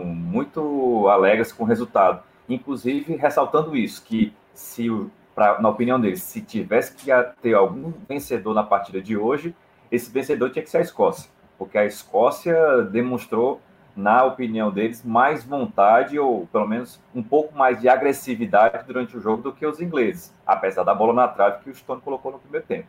muito 0.06 1.08
alegres 1.10 1.52
com 1.52 1.64
o 1.64 1.68
resultado. 1.68 2.24
Inclusive, 2.48 3.16
ressaltando 3.16 3.76
isso, 3.76 4.04
que 4.04 4.34
se, 4.54 4.88
pra, 5.34 5.60
na 5.60 5.70
opinião 5.70 6.00
deles, 6.00 6.22
se 6.24 6.42
tivesse 6.42 6.96
que 6.96 7.12
ter 7.42 7.54
algum 7.54 7.92
vencedor 8.08 8.54
na 8.54 8.64
partida 8.64 9.02
de 9.02 9.18
hoje, 9.18 9.56
esse 9.92 10.10
vencedor 10.12 10.52
tinha 10.52 10.64
que 10.64 10.70
ser 10.70 10.78
a 10.78 10.82
Escócia, 10.82 11.30
porque 11.58 11.78
a 11.78 11.86
Escócia 11.86 12.84
demonstrou, 12.84 13.60
na 13.96 14.24
opinião 14.24 14.72
deles, 14.72 15.04
mais 15.04 15.44
vontade, 15.44 16.18
ou 16.18 16.48
pelo 16.48 16.68
menos 16.68 17.00
um 17.14 17.22
pouco 17.22 17.58
mais 17.58 17.80
de 17.80 17.90
agressividade 17.90 18.86
durante 18.86 19.18
o 19.18 19.22
jogo 19.22 19.42
do 19.44 19.52
que 19.52 19.66
os 19.66 19.82
ingleses, 19.82 20.34
apesar 20.46 20.84
da 20.84 20.94
bola 20.94 21.14
na 21.14 21.28
trave 21.28 21.64
que 21.64 21.70
o 21.70 21.76
Stone 21.76 22.02
colocou 22.02 22.32
no 22.32 22.40
primeiro 22.40 22.66
tempo. 22.66 22.88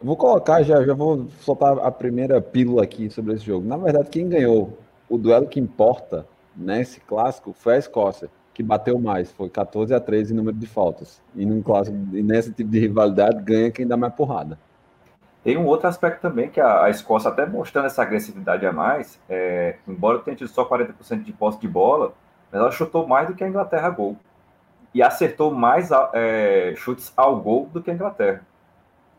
Vou 0.00 0.16
colocar, 0.16 0.62
já, 0.62 0.84
já 0.84 0.94
vou 0.94 1.26
soltar 1.40 1.78
a 1.78 1.90
primeira 1.90 2.40
pílula 2.40 2.84
aqui 2.84 3.10
sobre 3.10 3.34
esse 3.34 3.44
jogo. 3.44 3.66
Na 3.66 3.76
verdade, 3.76 4.08
quem 4.08 4.28
ganhou 4.28 4.78
o 5.08 5.18
duelo 5.18 5.48
que 5.48 5.58
importa 5.58 6.26
nesse 6.56 7.00
clássico 7.00 7.52
foi 7.52 7.74
a 7.74 7.78
Escócia, 7.78 8.30
que 8.54 8.62
bateu 8.62 8.98
mais, 8.98 9.30
foi 9.32 9.48
14 9.48 9.94
a 9.94 10.00
13 10.00 10.32
em 10.32 10.36
número 10.36 10.56
de 10.56 10.66
faltas. 10.66 11.20
E 11.34 11.44
num 11.44 11.62
clássico, 11.62 11.96
e 12.12 12.22
nesse 12.22 12.52
tipo 12.52 12.70
de 12.70 12.78
rivalidade, 12.78 13.42
ganha 13.42 13.70
quem 13.70 13.86
dá 13.86 13.96
mais 13.96 14.14
porrada. 14.14 14.58
Tem 15.44 15.56
um 15.56 15.66
outro 15.66 15.88
aspecto 15.88 16.20
também, 16.20 16.48
que 16.48 16.60
a, 16.60 16.84
a 16.84 16.90
Escócia, 16.90 17.30
até 17.30 17.46
mostrando 17.46 17.86
essa 17.86 18.02
agressividade 18.02 18.66
a 18.66 18.72
mais, 18.72 19.18
é, 19.28 19.76
embora 19.86 20.18
tenha 20.18 20.36
tido 20.36 20.48
só 20.48 20.68
40% 20.68 21.22
de 21.22 21.32
posse 21.32 21.60
de 21.60 21.68
bola, 21.68 22.12
mas 22.50 22.60
ela 22.60 22.70
chutou 22.70 23.06
mais 23.06 23.28
do 23.28 23.34
que 23.34 23.44
a 23.44 23.48
Inglaterra 23.48 23.88
gol. 23.90 24.16
E 24.92 25.02
acertou 25.02 25.52
mais 25.52 25.90
é, 26.12 26.74
chutes 26.76 27.12
ao 27.16 27.40
gol 27.40 27.68
do 27.72 27.82
que 27.82 27.90
a 27.90 27.94
Inglaterra. 27.94 28.42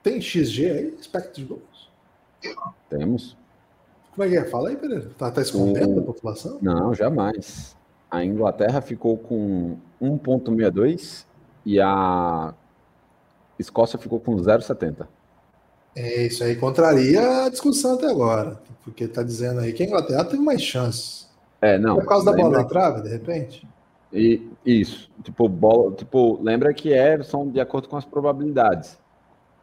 Tem 0.03 0.19
XG 0.19 0.71
aí? 0.71 0.97
Expected 0.99 1.35
de 1.35 1.45
gols? 1.45 1.91
Temos. 2.89 3.37
Como 4.15 4.27
é 4.27 4.29
que 4.29 4.37
é? 4.37 4.45
Fala 4.45 4.69
aí, 4.69 4.75
Pereira. 4.75 5.09
Tá, 5.17 5.31
tá 5.31 5.41
escondendo 5.41 5.97
o... 5.97 5.99
a 5.99 6.03
população? 6.03 6.57
Não, 6.61 6.93
jamais. 6.93 7.77
A 8.09 8.23
Inglaterra 8.23 8.81
ficou 8.81 9.17
com 9.17 9.77
1,62 10.01 11.25
e 11.65 11.79
a 11.79 12.53
Escócia 13.57 13.99
ficou 13.99 14.19
com 14.19 14.35
0,70. 14.35 15.07
É, 15.95 16.27
isso 16.27 16.43
aí 16.43 16.55
contraria 16.55 17.45
a 17.45 17.49
discussão 17.49 17.95
até 17.95 18.07
agora. 18.07 18.59
Porque 18.83 19.07
tá 19.07 19.21
dizendo 19.21 19.59
aí 19.59 19.73
que 19.73 19.83
a 19.83 19.85
Inglaterra 19.85 20.23
teve 20.23 20.41
mais 20.41 20.61
chances. 20.61 21.29
É, 21.61 21.77
não. 21.77 21.95
Por 21.95 22.05
causa 22.05 22.25
da 22.25 22.33
bola 22.33 22.59
na 22.59 22.63
trave, 22.63 23.01
de 23.01 23.09
repente? 23.09 23.67
E, 24.11 24.47
isso. 24.65 25.09
Tipo, 25.23 25.47
bola, 25.47 25.91
tipo, 25.95 26.41
lembra 26.41 26.73
que 26.73 26.93
é, 26.93 27.21
são 27.21 27.49
de 27.49 27.59
acordo 27.59 27.87
com 27.87 27.97
as 27.97 28.05
probabilidades. 28.05 28.97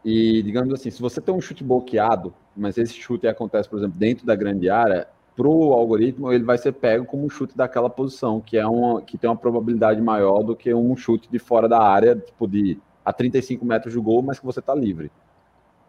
E, 0.05 0.43
digamos 0.43 0.73
assim, 0.73 0.91
se 0.91 1.01
você 1.01 1.21
tem 1.21 1.35
um 1.35 1.41
chute 1.41 1.65
bloqueado, 1.65 2.33
mas 2.57 2.79
esse 2.79 2.95
chute 2.95 3.27
acontece, 3.27 3.69
por 3.69 3.79
exemplo, 3.79 3.99
dentro 3.99 4.25
da 4.25 4.37
grande 4.37 4.71
área, 4.71 5.09
para 5.37 5.49
o 5.49 5.73
algoritmo 5.73 6.33
ele 6.33 6.45
vai 6.45 6.57
ser 6.57 6.73
pego 6.73 7.05
como 7.05 7.27
um 7.27 7.29
chute 7.29 7.57
daquela 7.57 7.91
posição, 7.91 8.41
que 8.41 8.57
é 8.57 8.67
uma 8.67 9.03
que 9.03 9.19
tem 9.19 9.29
uma 9.29 9.37
probabilidade 9.37 10.01
maior 10.01 10.43
do 10.43 10.57
que 10.57 10.73
um 10.73 10.97
chute 10.97 11.29
de 11.31 11.39
fora 11.39 11.69
da 11.69 11.79
área, 11.79 12.17
tipo 12.17 12.47
de 12.47 12.79
a 13.05 13.13
35 13.13 13.65
metros 13.65 13.95
do 13.95 14.03
gol, 14.03 14.23
mas 14.23 14.39
que 14.39 14.47
você 14.47 14.61
está 14.61 14.75
livre. 14.75 15.11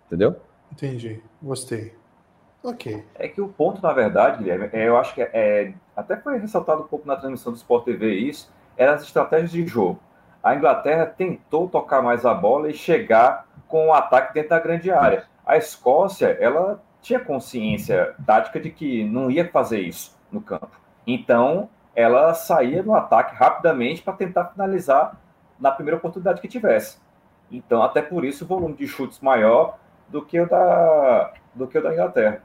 Entendeu? 0.08 0.36
Entendi. 0.72 1.22
Gostei. 1.42 1.94
Ok. 2.64 3.06
É 3.16 3.28
que 3.28 3.40
o 3.40 3.48
ponto, 3.48 3.82
na 3.82 3.94
verdade, 3.94 4.40
Guilherme, 4.40 4.70
é, 4.74 4.88
eu 4.88 4.98
acho 4.98 5.14
que 5.14 5.22
é, 5.22 5.30
é, 5.34 5.74
até 5.96 6.18
foi 6.18 6.38
ressaltado 6.38 6.82
um 6.84 6.88
pouco 6.88 7.08
na 7.08 7.16
transmissão 7.16 7.52
do 7.52 7.58
Sport 7.58 7.86
TV 7.86 8.16
isso, 8.16 8.52
eram 8.76 8.94
as 8.94 9.04
estratégias 9.04 9.52
de 9.52 9.66
jogo. 9.66 10.00
A 10.44 10.56
Inglaterra 10.56 11.06
tentou 11.06 11.68
tocar 11.68 12.02
mais 12.02 12.26
a 12.26 12.34
bola 12.34 12.70
e 12.70 12.74
chegar 12.74 13.46
com 13.68 13.88
o 13.88 13.94
ataque 13.94 14.34
dentro 14.34 14.52
da 14.52 14.60
grande 14.60 14.92
área. 14.92 15.26
A 15.46 15.58
Escócia, 15.58 16.38
ela 16.40 16.82
tinha 17.02 17.20
consciência 17.20 18.16
tática 18.26 18.60
de 18.60 18.70
que 18.70 19.04
não 19.04 19.30
ia 19.30 19.50
fazer 19.50 19.80
isso 19.82 20.18
no 20.32 20.42
campo. 20.42 20.72
Então, 21.06 21.70
ela 21.96 22.34
saía 22.34 22.84
no 22.84 22.94
ataque 22.94 23.36
rapidamente 23.36 24.02
para 24.02 24.14
tentar 24.14 24.46
finalizar 24.46 25.20
na 25.60 25.72
primeira 25.72 25.98
oportunidade 25.98 26.42
que 26.42 26.48
tivesse. 26.48 27.00
Então, 27.52 27.82
até 27.82 28.02
por 28.02 28.26
isso, 28.26 28.44
o 28.44 28.48
volume 28.48 28.76
de 28.76 28.88
chutes 28.88 29.20
maior 29.20 29.78
do 30.10 30.24
que 30.26 30.40
o 30.40 30.48
da, 30.48 31.34
do 31.54 31.68
que 31.68 31.78
o 31.78 31.84
da 31.84 31.94
Inglaterra. 31.94 32.42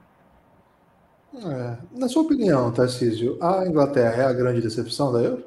É. 1.35 1.77
Na 1.93 2.09
sua 2.09 2.23
opinião, 2.23 2.71
Tarcísio, 2.73 3.39
a 3.41 3.67
Inglaterra 3.67 4.23
é 4.23 4.27
a 4.27 4.33
grande 4.33 4.61
decepção 4.61 5.13
da 5.13 5.21
Euro? 5.21 5.45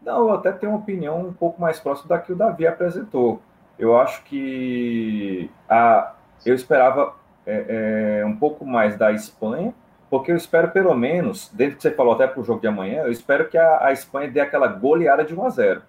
Não, 0.00 0.28
eu 0.28 0.32
até 0.32 0.52
tenho 0.52 0.72
uma 0.72 0.78
opinião 0.78 1.20
um 1.20 1.32
pouco 1.32 1.60
mais 1.60 1.80
próxima 1.80 2.08
da 2.08 2.18
que 2.18 2.32
o 2.32 2.36
Davi 2.36 2.66
apresentou. 2.66 3.40
Eu 3.78 3.96
acho 3.98 4.22
que 4.24 5.50
a, 5.68 6.14
eu 6.44 6.54
esperava 6.54 7.14
é, 7.46 8.20
é, 8.20 8.26
um 8.26 8.36
pouco 8.36 8.64
mais 8.64 8.96
da 8.96 9.12
Espanha, 9.12 9.74
porque 10.10 10.30
eu 10.30 10.36
espero 10.36 10.70
pelo 10.70 10.94
menos, 10.94 11.50
dentro 11.52 11.76
que 11.76 11.82
você 11.82 11.90
falou 11.90 12.14
até 12.14 12.26
para 12.26 12.40
o 12.40 12.44
jogo 12.44 12.60
de 12.60 12.66
amanhã, 12.66 13.02
eu 13.02 13.10
espero 13.10 13.48
que 13.48 13.58
a, 13.58 13.86
a, 13.86 13.92
Espanha 13.92 14.30
dê 14.30 14.40
aquela 14.40 14.68
goleada 14.68 15.24
de 15.24 15.34
1 15.34 15.44
a 15.44 15.50
0 15.50 15.82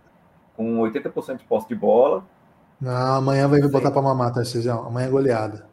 com 0.55 0.79
80% 0.79 1.37
de 1.37 1.43
posse 1.43 1.67
de 1.67 1.75
bola. 1.75 2.23
Não, 2.79 3.15
amanhã 3.17 3.47
vai 3.47 3.61
botar 3.61 3.91
para 3.91 4.01
mamar, 4.01 4.33
Tarcísio. 4.33 4.71
Amanhã 4.71 5.07
é 5.07 5.09
goleada. 5.09 5.65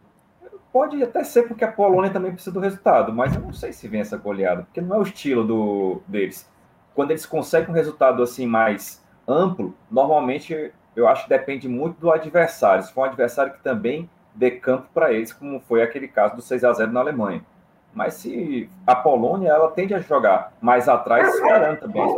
Pode 0.73 1.03
até 1.03 1.23
ser 1.23 1.43
porque 1.43 1.65
a 1.65 1.71
Polônia 1.71 2.11
também 2.11 2.33
precisa 2.33 2.53
do 2.53 2.61
resultado, 2.61 3.13
mas 3.13 3.35
eu 3.35 3.43
não 3.43 3.53
sei 3.53 3.73
se 3.73 3.87
vem 3.87 4.01
essa 4.01 4.17
goleada, 4.17 4.63
porque 4.63 4.81
não 4.81 4.97
é 4.97 4.99
o 4.99 5.03
estilo 5.03 5.45
do, 5.45 6.03
deles. 6.09 6.49
Quando 6.95 7.11
eles 7.11 7.27
conseguem 7.27 7.69
um 7.69 7.75
resultado 7.75 8.23
assim 8.23 8.47
mais 8.47 9.03
amplo, 9.29 9.75
normalmente 9.91 10.73
eu 10.97 11.07
acho 11.07 11.25
que 11.25 11.29
depende 11.29 11.69
muito 11.69 12.01
do 12.01 12.11
adversário. 12.11 12.83
Se 12.83 12.93
for 12.93 13.03
um 13.03 13.05
adversário 13.05 13.53
que 13.53 13.63
também 13.63 14.09
dê 14.35 14.51
campo 14.51 14.89
para 14.95 15.13
eles, 15.13 15.33
como 15.33 15.61
foi 15.61 15.83
aquele 15.83 16.09
caso 16.09 16.37
do 16.37 16.43
6 16.43 16.65
a 16.65 16.73
0 16.73 16.91
na 16.91 17.01
Alemanha. 17.01 17.45
Mas 17.93 18.15
se 18.15 18.71
a 18.87 18.95
Polônia, 18.95 19.51
ela 19.51 19.71
tende 19.71 19.93
a 19.93 20.01
jogar 20.01 20.55
mais 20.61 20.89
atrás, 20.89 21.35
esperando 21.35 21.81
também. 21.81 22.17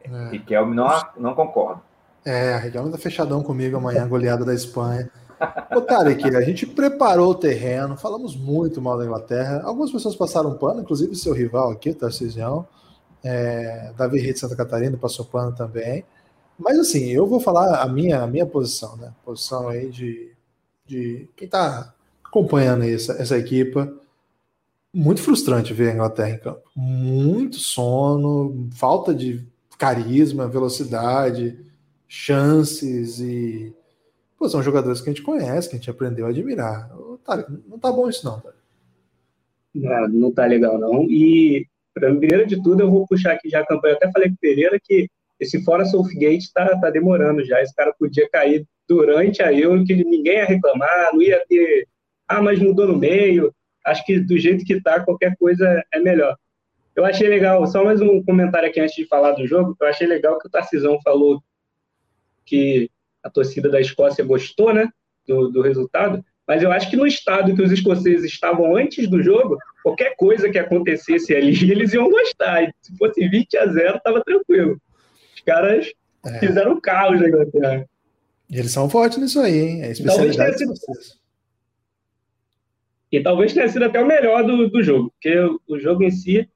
É. 0.00 0.28
Riquelme 0.30 0.74
não, 0.74 0.88
não 1.16 1.34
concorda. 1.34 1.80
É, 2.24 2.54
a 2.54 2.58
Riquelme 2.58 2.90
tá 2.90 2.98
fechadão 2.98 3.42
comigo 3.42 3.76
amanhã, 3.76 4.06
goleada 4.06 4.44
da 4.44 4.54
Espanha. 4.54 5.10
Ô, 5.74 5.80
Tarek, 5.80 6.36
a 6.36 6.40
gente 6.42 6.66
preparou 6.66 7.30
o 7.30 7.34
terreno, 7.34 7.96
falamos 7.96 8.36
muito 8.36 8.80
mal 8.80 8.96
da 8.96 9.04
Inglaterra. 9.04 9.62
Algumas 9.64 9.90
pessoas 9.90 10.14
passaram 10.14 10.56
pano, 10.56 10.82
inclusive 10.82 11.16
seu 11.16 11.32
rival 11.32 11.70
aqui, 11.72 11.90
o 11.90 11.94
Tarcisião. 11.94 12.66
É, 13.24 13.92
Davi 13.96 14.20
Rede 14.20 14.38
Santa 14.38 14.54
Catarina 14.54 14.96
passou 14.96 15.24
pano 15.24 15.54
também. 15.54 16.04
Mas 16.58 16.78
assim, 16.78 17.08
eu 17.08 17.26
vou 17.26 17.40
falar 17.40 17.82
a 17.82 17.88
minha, 17.88 18.22
a 18.22 18.26
minha 18.26 18.46
posição, 18.46 18.96
né? 18.96 19.12
Posição 19.24 19.68
aí 19.68 19.90
de, 19.90 20.32
de 20.86 21.28
quem 21.36 21.46
está 21.46 21.92
acompanhando 22.24 22.84
essa, 22.84 23.14
essa 23.14 23.36
equipa. 23.36 23.92
Muito 24.94 25.22
frustrante 25.22 25.72
ver 25.72 25.90
a 25.90 25.94
Inglaterra 25.94 26.30
em 26.30 26.38
campo. 26.38 26.62
Muito 26.76 27.56
sono, 27.56 28.68
falta 28.74 29.12
de 29.12 29.44
carisma, 29.76 30.46
velocidade, 30.46 31.58
chances 32.12 33.20
e. 33.20 33.74
Pô, 34.36 34.46
são 34.46 34.62
jogadores 34.62 35.00
que 35.00 35.08
a 35.08 35.12
gente 35.12 35.22
conhece, 35.22 35.68
que 35.68 35.76
a 35.76 35.78
gente 35.78 35.90
aprendeu 35.90 36.26
a 36.26 36.28
admirar. 36.28 36.90
Tá, 37.24 37.46
não 37.66 37.78
tá 37.78 37.90
bom 37.90 38.08
isso, 38.08 38.26
não, 38.26 38.38
tá? 38.38 38.52
Não, 39.74 40.08
não 40.08 40.32
tá 40.32 40.44
legal, 40.44 40.78
não. 40.78 41.04
E, 41.04 41.66
primeiro 41.94 42.46
de 42.46 42.62
tudo, 42.62 42.82
eu 42.82 42.90
vou 42.90 43.06
puxar 43.06 43.32
aqui 43.32 43.48
já 43.48 43.60
a 43.60 43.66
campanha. 43.66 43.94
Eu 43.94 43.96
até 43.96 44.12
falei 44.12 44.28
com 44.28 44.34
o 44.34 44.38
Pereira 44.38 44.78
que 44.82 45.08
esse 45.40 45.64
fora 45.64 45.86
Southgate 45.86 46.44
está 46.44 46.78
tá 46.78 46.90
demorando 46.90 47.42
já. 47.46 47.62
Esse 47.62 47.74
cara 47.74 47.94
podia 47.98 48.28
cair 48.28 48.66
durante 48.86 49.42
a 49.42 49.50
Euro, 49.50 49.84
que 49.84 49.94
ninguém 50.04 50.34
ia 50.34 50.44
reclamar, 50.44 51.14
não 51.14 51.22
ia 51.22 51.42
ter. 51.48 51.88
Ah, 52.28 52.42
mas 52.42 52.58
mudou 52.58 52.88
no 52.88 52.98
meio. 52.98 53.54
Acho 53.86 54.04
que 54.04 54.20
do 54.20 54.36
jeito 54.36 54.66
que 54.66 54.74
está, 54.74 55.00
qualquer 55.00 55.34
coisa 55.38 55.82
é 55.94 55.98
melhor. 55.98 56.36
Eu 56.94 57.06
achei 57.06 57.26
legal, 57.26 57.66
só 57.66 57.82
mais 57.82 58.02
um 58.02 58.22
comentário 58.22 58.68
aqui 58.68 58.80
antes 58.80 58.94
de 58.94 59.06
falar 59.06 59.32
do 59.32 59.46
jogo. 59.46 59.74
Eu 59.80 59.86
achei 59.86 60.06
legal 60.06 60.38
que 60.38 60.46
o 60.46 60.50
Tarcisão 60.50 61.00
falou 61.02 61.42
que 62.44 62.90
a 63.22 63.30
torcida 63.30 63.68
da 63.68 63.80
Escócia 63.80 64.24
gostou, 64.24 64.72
né, 64.72 64.88
do, 65.26 65.48
do 65.48 65.62
resultado. 65.62 66.24
Mas 66.46 66.62
eu 66.62 66.72
acho 66.72 66.90
que 66.90 66.96
no 66.96 67.06
estado 67.06 67.54
que 67.54 67.62
os 67.62 67.70
escoceses 67.70 68.24
estavam 68.24 68.76
antes 68.76 69.08
do 69.08 69.22
jogo, 69.22 69.56
qualquer 69.82 70.16
coisa 70.16 70.50
que 70.50 70.58
acontecesse 70.58 71.34
ali, 71.34 71.52
eles 71.70 71.92
iam 71.92 72.10
gostar. 72.10 72.72
Se 72.80 72.96
fosse 72.96 73.28
20 73.28 73.56
a 73.58 73.66
0, 73.66 73.96
estava 73.96 74.22
tranquilo 74.24 74.80
caras 75.44 75.92
é. 76.24 76.38
fizeram 76.38 76.80
caos 76.80 77.20
na 77.20 77.28
Inglaterra. 77.28 77.88
E 78.48 78.58
eles 78.58 78.72
são 78.72 78.88
fortes 78.88 79.18
nisso 79.18 79.40
aí, 79.40 79.58
hein? 79.58 79.82
É 79.82 79.90
especialidade 79.90 80.58
sido... 80.58 80.74
E 83.10 83.22
talvez 83.22 83.52
tenha 83.52 83.68
sido 83.68 83.84
até 83.84 84.00
o 84.00 84.06
melhor 84.06 84.42
do, 84.42 84.70
do 84.70 84.82
jogo, 84.82 85.10
porque 85.10 85.36
o, 85.68 85.78
jogo 85.78 86.02
em 86.02 86.10
si. 86.10 86.48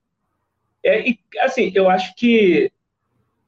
É, 0.82 1.06
e, 1.06 1.18
assim, 1.40 1.70
eu 1.74 1.90
acho 1.90 2.14
que 2.16 2.70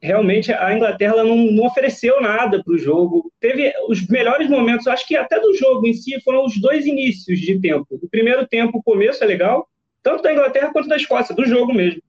realmente 0.00 0.52
a 0.52 0.74
Inglaterra 0.74 1.22
não, 1.24 1.36
não 1.36 1.66
ofereceu 1.66 2.20
nada 2.20 2.62
para 2.62 2.72
o 2.72 2.78
jogo. 2.78 3.32
Teve 3.40 3.72
os 3.88 4.06
melhores 4.06 4.48
momentos, 4.48 4.86
acho 4.86 5.06
que 5.06 5.16
até 5.16 5.40
do 5.40 5.54
jogo 5.56 5.86
em 5.86 5.92
si, 5.92 6.20
foram 6.20 6.44
os 6.44 6.60
dois 6.60 6.86
inícios 6.86 7.40
de 7.40 7.58
tempo. 7.60 7.86
O 7.90 8.08
primeiro 8.08 8.46
tempo, 8.46 8.78
o 8.78 8.82
começo 8.82 9.22
é 9.22 9.26
legal, 9.26 9.68
tanto 10.02 10.22
da 10.22 10.32
Inglaterra 10.32 10.72
quanto 10.72 10.88
da 10.88 10.96
Escócia, 10.96 11.34
do 11.34 11.44
jogo 11.44 11.74
mesmo. 11.74 12.00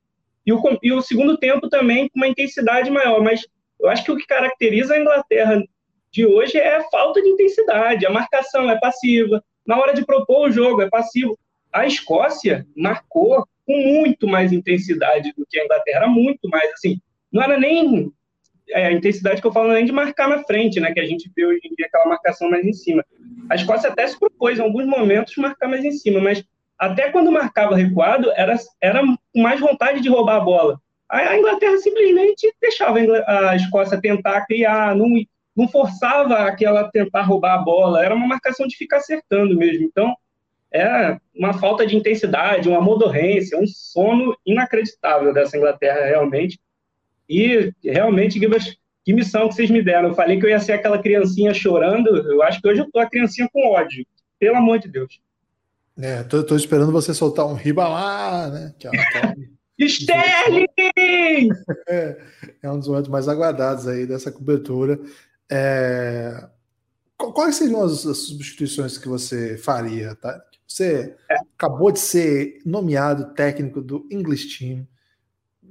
E 0.45 0.53
o, 0.53 0.61
e 0.81 0.91
o 0.91 1.01
segundo 1.01 1.37
tempo 1.37 1.69
também 1.69 2.07
com 2.09 2.19
uma 2.19 2.27
intensidade 2.27 2.89
maior. 2.89 3.21
Mas 3.21 3.45
eu 3.79 3.89
acho 3.89 4.03
que 4.03 4.11
o 4.11 4.17
que 4.17 4.25
caracteriza 4.25 4.93
a 4.93 4.99
Inglaterra 4.99 5.63
de 6.11 6.25
hoje 6.25 6.57
é 6.57 6.77
a 6.77 6.83
falta 6.89 7.21
de 7.21 7.29
intensidade. 7.29 8.05
A 8.05 8.11
marcação 8.11 8.69
é 8.69 8.79
passiva. 8.79 9.43
Na 9.65 9.77
hora 9.79 9.93
de 9.93 10.05
propor 10.05 10.47
o 10.47 10.51
jogo, 10.51 10.81
é 10.81 10.89
passivo. 10.89 11.37
A 11.71 11.85
Escócia 11.85 12.65
marcou 12.75 13.47
com 13.65 13.77
muito 13.77 14.27
mais 14.27 14.51
intensidade 14.51 15.31
do 15.37 15.45
que 15.47 15.59
a 15.59 15.65
Inglaterra, 15.65 16.07
muito 16.07 16.49
mais. 16.49 16.71
Assim, 16.73 16.99
não 17.31 17.43
era 17.43 17.57
nem 17.57 18.11
é, 18.69 18.87
a 18.87 18.91
intensidade 18.91 19.41
que 19.41 19.47
eu 19.47 19.51
falo 19.51 19.73
nem 19.73 19.85
de 19.85 19.91
marcar 19.91 20.27
na 20.29 20.43
frente, 20.43 20.79
né? 20.79 20.91
Que 20.93 20.99
a 20.99 21.05
gente 21.05 21.31
vê 21.35 21.45
hoje 21.45 21.61
em 21.63 21.75
dia 21.75 21.87
aquela 21.87 22.07
marcação 22.07 22.49
mais 22.49 22.65
em 22.65 22.73
cima. 22.73 23.03
A 23.49 23.55
Escócia 23.55 23.89
até 23.89 24.07
se 24.07 24.19
propôs 24.19 24.59
em 24.59 24.61
alguns 24.61 24.85
momentos 24.85 25.35
marcar 25.37 25.67
mais 25.67 25.83
em 25.83 25.91
cima, 25.91 26.19
mas 26.19 26.43
até 26.77 27.11
quando 27.11 27.31
marcava 27.31 27.75
recuado, 27.75 28.31
era, 28.35 28.55
era 28.81 29.01
mais 29.35 29.59
vontade 29.59 29.99
de 29.99 30.09
roubar 30.09 30.37
a 30.37 30.41
bola. 30.41 30.81
A 31.09 31.35
Inglaterra 31.35 31.75
simplesmente 31.77 32.53
deixava 32.61 32.99
a 33.25 33.55
Escócia 33.55 33.99
tentar 33.99 34.45
criar, 34.45 34.95
não, 34.95 35.07
não 35.57 35.67
forçava 35.67 36.35
aquela 36.43 36.89
tentar 36.89 37.23
roubar 37.23 37.55
a 37.55 37.63
bola, 37.63 38.05
era 38.05 38.13
uma 38.13 38.27
marcação 38.27 38.67
de 38.67 38.77
ficar 38.77 38.97
acertando 38.97 39.57
mesmo. 39.57 39.83
Então, 39.83 40.15
é 40.71 41.17
uma 41.35 41.53
falta 41.53 41.85
de 41.85 41.97
intensidade, 41.97 42.69
uma 42.69 42.79
modorrência, 42.79 43.57
um 43.57 43.65
sono 43.65 44.37
inacreditável 44.45 45.33
dessa 45.33 45.57
Inglaterra, 45.57 46.05
realmente. 46.05 46.59
E, 47.29 47.71
realmente, 47.83 48.39
que 48.39 49.13
missão 49.13 49.47
que 49.47 49.55
vocês 49.55 49.69
me 49.69 49.83
deram. 49.83 50.09
Eu 50.09 50.15
falei 50.15 50.39
que 50.39 50.45
eu 50.45 50.49
ia 50.49 50.59
ser 50.59 50.73
aquela 50.73 51.01
criancinha 51.01 51.53
chorando, 51.53 52.09
eu 52.09 52.41
acho 52.43 52.61
que 52.61 52.67
hoje 52.67 52.81
eu 52.81 52.91
tô 52.91 52.99
a 52.99 53.09
criancinha 53.09 53.47
com 53.51 53.67
ódio. 53.67 54.05
Pelo 54.39 54.57
amor 54.57 54.79
de 54.79 54.87
Deus. 54.87 55.19
É, 55.97 56.23
tô, 56.23 56.43
tô, 56.43 56.55
esperando 56.55 56.91
você 56.91 57.13
soltar 57.13 57.45
um 57.45 57.53
ribalá, 57.53 58.49
né? 58.49 58.73
Que 58.79 58.87
é, 58.87 58.91
Sterling! 59.85 60.65
É, 61.87 62.17
é, 62.63 62.71
um 62.71 62.79
dos 62.79 62.87
momentos 62.87 63.09
mais 63.09 63.27
aguardados 63.27 63.87
aí 63.87 64.05
dessa 64.05 64.31
cobertura. 64.31 64.99
É, 65.51 66.47
quais 67.17 67.55
seriam 67.55 67.83
as, 67.83 68.05
as, 68.05 68.19
substituições 68.19 68.97
que 68.97 69.07
você 69.07 69.57
faria, 69.57 70.15
tá? 70.15 70.39
Você 70.67 71.15
é. 71.29 71.35
acabou 71.57 71.91
de 71.91 71.99
ser 71.99 72.61
nomeado 72.65 73.33
técnico 73.33 73.81
do 73.81 74.07
English 74.11 74.57
Team. 74.57 74.87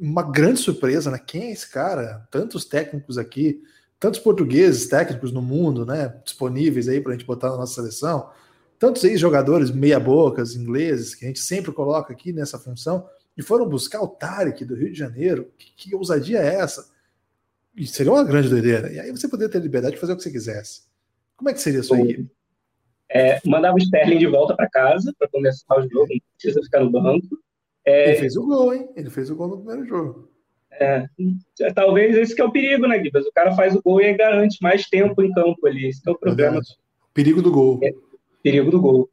Uma 0.00 0.22
grande 0.22 0.60
surpresa, 0.60 1.10
né? 1.10 1.18
Quem 1.18 1.44
é 1.44 1.52
esse 1.52 1.68
cara? 1.70 2.26
Tantos 2.30 2.64
técnicos 2.64 3.18
aqui, 3.18 3.62
tantos 3.98 4.20
portugueses 4.20 4.88
técnicos 4.88 5.32
no 5.32 5.42
mundo, 5.42 5.84
né? 5.84 6.14
Disponíveis 6.24 6.88
aí 6.88 7.00
para 7.00 7.12
a 7.12 7.16
gente 7.16 7.26
botar 7.26 7.50
na 7.50 7.56
nossa 7.56 7.74
seleção 7.74 8.30
tantos 8.78 9.02
ex-jogadores 9.04 9.70
meia-bocas 9.70 10.54
ingleses 10.54 11.14
que 11.14 11.24
a 11.24 11.28
gente 11.28 11.40
sempre 11.40 11.72
coloca 11.72 12.12
aqui 12.12 12.32
nessa 12.32 12.58
função 12.58 13.08
e 13.36 13.42
foram 13.42 13.68
buscar 13.68 14.00
o 14.00 14.08
Tarek 14.08 14.64
do 14.64 14.74
Rio 14.74 14.92
de 14.92 14.98
Janeiro. 14.98 15.50
Que, 15.58 15.90
que 15.90 15.94
ousadia 15.94 16.38
é 16.38 16.54
essa? 16.54 16.88
E 17.76 17.86
seria 17.86 18.12
uma 18.12 18.24
grande 18.24 18.48
doideira. 18.48 18.92
E 18.92 18.98
aí 18.98 19.10
você 19.10 19.28
poderia 19.28 19.50
ter 19.50 19.60
liberdade 19.60 19.94
de 19.94 20.00
fazer 20.00 20.12
o 20.12 20.16
que 20.16 20.22
você 20.22 20.30
quisesse. 20.30 20.82
Como 21.36 21.50
é 21.50 21.52
que 21.52 21.60
seria 21.60 21.80
a 21.80 21.82
sua 21.82 22.00
equipe? 22.00 22.30
É, 23.10 23.40
mandava 23.46 23.74
o 23.74 23.78
Sterling 23.78 24.18
de 24.18 24.26
volta 24.26 24.54
para 24.54 24.68
casa 24.68 25.14
para 25.18 25.28
começar 25.28 25.78
o 25.78 25.88
jogo, 25.88 26.08
não 26.10 26.20
precisa 26.36 26.62
ficar 26.62 26.80
no 26.80 26.90
banco. 26.90 27.38
É, 27.88 28.10
ele 28.10 28.18
fez 28.18 28.36
o 28.36 28.46
gol, 28.46 28.74
hein? 28.74 28.88
Ele 28.94 29.10
fez 29.10 29.30
o 29.30 29.36
gol 29.36 29.48
no 29.48 29.56
primeiro 29.58 29.86
jogo. 29.86 30.28
É, 30.70 31.08
talvez 31.74 32.16
esse 32.16 32.34
que 32.34 32.40
é 32.40 32.44
o 32.44 32.52
perigo, 32.52 32.86
né, 32.86 32.98
Guibas? 32.98 33.26
O 33.26 33.32
cara 33.32 33.52
faz 33.52 33.74
o 33.74 33.82
gol 33.82 34.00
e 34.00 34.12
garante 34.12 34.58
mais 34.62 34.86
tempo 34.86 35.22
em 35.22 35.32
campo 35.32 35.66
ali. 35.66 35.88
Esse 35.88 36.02
é 36.06 36.10
o 36.10 36.18
problema. 36.18 36.60
Perigo 37.14 37.40
do 37.40 37.50
gol. 37.50 37.80
É, 37.82 37.92
perigo 38.42 38.70
do 38.70 38.80
gol. 38.80 39.10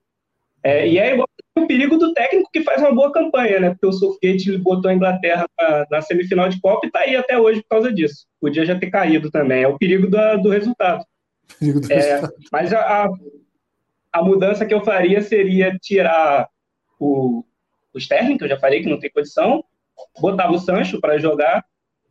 É, 0.62 0.88
e 0.88 1.00
é 1.00 1.14
igual 1.14 1.28
o 1.58 1.68
perigo 1.68 1.98
do 1.98 2.14
técnico 2.14 2.50
que 2.52 2.64
faz 2.64 2.82
uma 2.82 2.94
boa 2.94 3.12
campanha, 3.12 3.60
né? 3.60 3.70
Porque 3.70 3.86
o 3.86 3.94
Southgate 3.94 4.58
botou 4.58 4.92
a 4.92 4.94
Inglaterra 4.94 5.48
na, 5.58 5.86
na, 5.90 6.02
semifinal 6.02 6.50
de 6.50 6.60
Copa 6.60 6.86
e 6.86 6.92
tá 6.92 7.00
aí 7.00 7.16
até 7.16 7.40
hoje 7.40 7.62
por 7.62 7.70
causa 7.70 7.94
disso. 7.94 8.28
Podia 8.42 8.66
já 8.66 8.78
ter 8.78 8.90
caído 8.92 9.32
também. 9.32 9.64
É 9.64 9.68
o 9.68 9.78
perigo 9.78 10.08
do, 10.08 10.18
do 10.42 10.50
resultado. 10.50 11.06
Perigo 11.60 11.80
do 11.80 11.92
é, 11.92 11.96
resultado. 11.96 12.34
Mas 12.52 12.74
a, 12.74 13.10
a, 14.12 14.24
mudança 14.24 14.66
que 14.66 14.74
eu 14.74 14.84
faria 14.84 15.22
seria 15.22 15.78
tirar 15.80 16.50
o, 17.00 17.46
o 17.98 18.00
Sterling, 18.00 18.38
que 18.38 18.44
eu 18.44 18.50
já 18.50 18.60
falei 18.60 18.82
que 18.82 18.90
não 18.90 19.00
tem 19.00 19.10
condição, 19.10 19.64
botava 20.20 20.54
o 20.54 20.60
Sancho 20.60 21.00
para 21.00 21.18
jogar. 21.18 21.64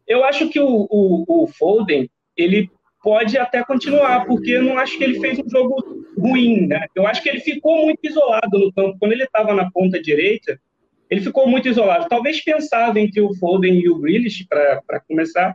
Eu 0.07 0.25
acho 0.25 0.49
que 0.49 0.61
o, 0.61 0.87
o, 0.91 1.45
o 1.45 1.47
Foden, 1.47 2.11
ele 2.37 2.71
pode 3.03 3.37
até 3.37 3.63
continuar, 3.63 4.25
porque 4.25 4.53
eu 4.53 4.63
não 4.63 4.79
acho 4.79 4.97
que 4.97 5.05
ele 5.05 5.21
fez 5.21 5.39
um 5.39 5.49
jogo 5.49 6.05
ruim, 6.19 6.67
né? 6.67 6.87
Eu 6.95 7.07
acho 7.07 7.23
que 7.23 7.29
ele 7.29 7.41
ficou 7.41 7.85
muito 7.85 8.01
isolado 8.03 8.59
no 8.59 8.73
campo. 8.73 8.97
Quando 8.99 9.13
ele 9.13 9.25
estava 9.25 9.55
na 9.55 9.71
ponta 9.71 10.01
direita, 10.01 10.59
ele 11.11 11.21
ficou 11.21 11.47
muito 11.47 11.69
isolado. 11.69 12.09
Talvez 12.09 12.43
pensava 12.43 12.99
entre 12.99 13.21
o 13.21 13.35
Foden 13.35 13.75
e 13.75 13.89
o 13.91 13.99
Grealish 13.99 14.47
para 14.49 15.01
começar. 15.07 15.55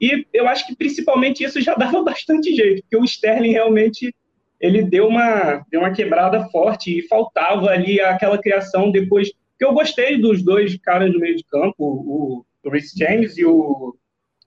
E 0.00 0.26
eu 0.32 0.46
acho 0.46 0.66
que 0.66 0.76
principalmente 0.76 1.42
isso 1.42 1.60
já 1.60 1.74
dava 1.76 2.02
bastante 2.02 2.54
jeito, 2.54 2.82
porque 2.82 2.96
o 2.96 3.04
Sterling 3.04 3.52
realmente 3.52 4.14
ele 4.60 4.82
deu 4.82 5.08
uma, 5.08 5.64
deu 5.70 5.80
uma 5.80 5.92
quebrada 5.92 6.48
forte 6.48 6.98
e 6.98 7.02
faltava 7.08 7.68
ali 7.70 8.00
aquela 8.00 8.38
criação 8.38 8.90
depois. 8.90 9.32
Que 9.58 9.64
eu 9.64 9.72
gostei 9.72 10.20
dos 10.20 10.42
dois 10.42 10.76
caras 10.78 11.12
no 11.12 11.20
meio 11.20 11.36
de 11.36 11.44
campo, 11.44 11.74
o, 11.78 12.44
o 12.64 12.70
Rhys 12.70 12.92
James 12.96 13.36
e 13.38 13.44
o. 13.44 13.96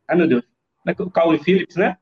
Ai 0.08 0.16
meu 0.18 0.28
Deus, 0.28 0.44
é 0.86 0.92
o 1.02 1.12
Calvin 1.12 1.44
Phillips, 1.44 1.76
né? 1.76 1.98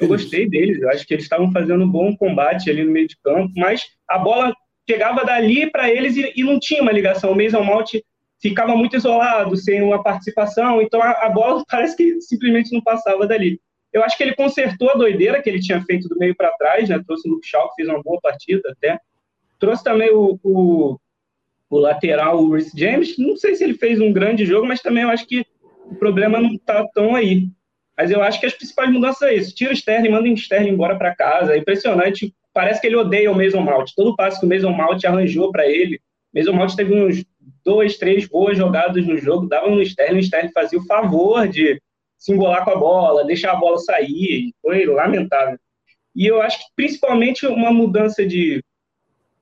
Eu 0.00 0.08
gostei 0.08 0.48
deles, 0.48 0.80
eu 0.80 0.90
acho 0.90 1.06
que 1.06 1.14
eles 1.14 1.24
estavam 1.24 1.52
fazendo 1.52 1.84
um 1.84 1.90
bom 1.90 2.16
combate 2.16 2.68
ali 2.68 2.82
no 2.82 2.90
meio 2.90 3.06
de 3.06 3.16
campo, 3.22 3.52
mas 3.56 3.84
a 4.08 4.18
bola 4.18 4.52
chegava 4.88 5.24
dali 5.24 5.70
para 5.70 5.90
eles 5.90 6.16
e, 6.16 6.32
e, 6.34 6.42
não 6.42 6.58
tinha 6.58 6.82
uma 6.82 6.92
ligação. 6.92 7.30
O 7.30 7.36
Mason 7.36 7.62
Mount 7.62 7.92
ficava 8.40 8.76
muito 8.76 8.96
isolado, 8.96 9.56
sem 9.56 9.82
uma 9.82 10.02
participação, 10.02 10.82
então 10.82 11.00
a, 11.00 11.10
a, 11.26 11.30
bola 11.30 11.62
parece 11.70 11.96
que 11.96 12.20
simplesmente 12.20 12.72
não 12.72 12.82
passava 12.82 13.26
dali. 13.26 13.60
Eu 13.92 14.02
acho 14.02 14.16
que 14.16 14.24
ele 14.24 14.34
consertou 14.34 14.90
a 14.90 14.94
doideira 14.94 15.40
que 15.40 15.48
ele 15.48 15.60
tinha 15.60 15.80
feito 15.84 16.08
do 16.08 16.18
meio 16.18 16.34
para 16.34 16.50
trás, 16.52 16.88
né? 16.88 17.00
trouxe 17.06 17.28
o 17.28 17.32
Luke 17.32 17.46
Shaw, 17.46 17.68
que 17.68 17.76
fez 17.76 17.88
uma 17.88 18.02
boa 18.02 18.20
partida 18.20 18.72
até. 18.72 18.98
Trouxe 19.60 19.84
também 19.84 20.10
o, 20.10 20.38
o, 20.42 20.98
o 21.70 21.78
lateral, 21.78 22.42
o 22.42 22.54
Rhys 22.54 22.70
James, 22.74 23.16
não 23.18 23.36
sei 23.36 23.54
se 23.54 23.64
ele 23.64 23.74
fez 23.74 24.00
um 24.00 24.12
grande 24.12 24.44
jogo, 24.44 24.66
mas 24.66 24.80
também 24.80 25.02
eu 25.02 25.10
acho 25.10 25.26
que 25.26 25.44
o 25.86 25.94
problema 25.94 26.40
não 26.40 26.54
está 26.54 26.86
tão 26.94 27.14
aí. 27.14 27.48
Mas 27.96 28.10
eu 28.10 28.22
acho 28.22 28.40
que 28.40 28.46
as 28.46 28.54
principais 28.54 28.90
mudanças 28.90 29.22
é 29.22 29.34
isso. 29.34 29.54
Tira 29.54 29.70
o 29.70 29.74
Sterling, 29.74 30.08
manda 30.08 30.28
o 30.28 30.34
Sterling 30.34 30.70
embora 30.70 30.96
para 30.96 31.14
casa. 31.14 31.54
É 31.54 31.58
impressionante. 31.58 32.34
Parece 32.52 32.80
que 32.80 32.86
ele 32.86 32.96
odeia 32.96 33.30
o 33.30 33.36
Mason 33.36 33.60
Mount. 33.60 33.92
Todo 33.94 34.16
passo 34.16 34.40
que 34.40 34.46
o 34.46 34.48
Mason 34.48 34.70
Mount 34.70 35.04
arranjou 35.04 35.52
para 35.52 35.66
ele. 35.66 36.00
O 36.32 36.38
Mason 36.38 36.52
Mount 36.52 36.74
teve 36.74 36.92
uns 36.92 37.24
dois, 37.64 37.96
três 37.96 38.26
boas 38.26 38.58
jogadas 38.58 39.06
no 39.06 39.16
jogo, 39.16 39.48
dava 39.48 39.70
no 39.70 39.80
Sterling, 39.80 40.18
o 40.18 40.20
Sterling 40.20 40.52
fazia 40.52 40.78
o 40.78 40.84
favor 40.84 41.48
de 41.48 41.80
se 42.18 42.32
embolar 42.32 42.64
com 42.64 42.70
a 42.70 42.76
bola, 42.76 43.24
deixar 43.24 43.52
a 43.52 43.56
bola 43.56 43.78
sair. 43.78 44.52
Foi 44.60 44.84
lamentável. 44.86 45.58
E 46.14 46.26
eu 46.26 46.40
acho 46.42 46.58
que 46.58 46.64
principalmente 46.76 47.46
uma 47.46 47.72
mudança 47.72 48.24
de 48.24 48.62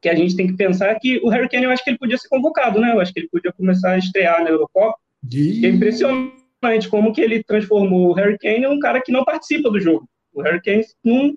que 0.02 0.08
a 0.08 0.14
gente 0.16 0.34
tem 0.34 0.48
que 0.48 0.56
pensar 0.56 0.88
é 0.88 0.98
que 0.98 1.20
o 1.22 1.28
Harry 1.28 1.48
Kane, 1.48 1.64
eu 1.64 1.70
acho 1.70 1.84
que 1.84 1.90
ele 1.90 1.98
podia 1.98 2.18
ser 2.18 2.28
convocado, 2.28 2.80
né? 2.80 2.92
Eu 2.92 3.00
acho 3.00 3.12
que 3.12 3.20
ele 3.20 3.28
podia 3.30 3.52
começar 3.52 3.92
a 3.92 3.98
estrear 3.98 4.42
na 4.42 4.50
Eurocopa. 4.50 4.98
E... 5.32 5.64
É 5.64 5.68
impressionante 5.68 6.88
como 6.90 7.12
que 7.12 7.20
ele 7.20 7.44
transformou 7.44 8.08
o 8.08 8.12
Harry 8.12 8.36
Kane 8.36 8.66
num 8.66 8.80
cara 8.80 9.00
que 9.00 9.12
não 9.12 9.24
participa 9.24 9.70
do 9.70 9.80
jogo. 9.80 10.08
O 10.34 10.42
Harry 10.42 10.60
Kane 10.60 10.84
não, 11.04 11.34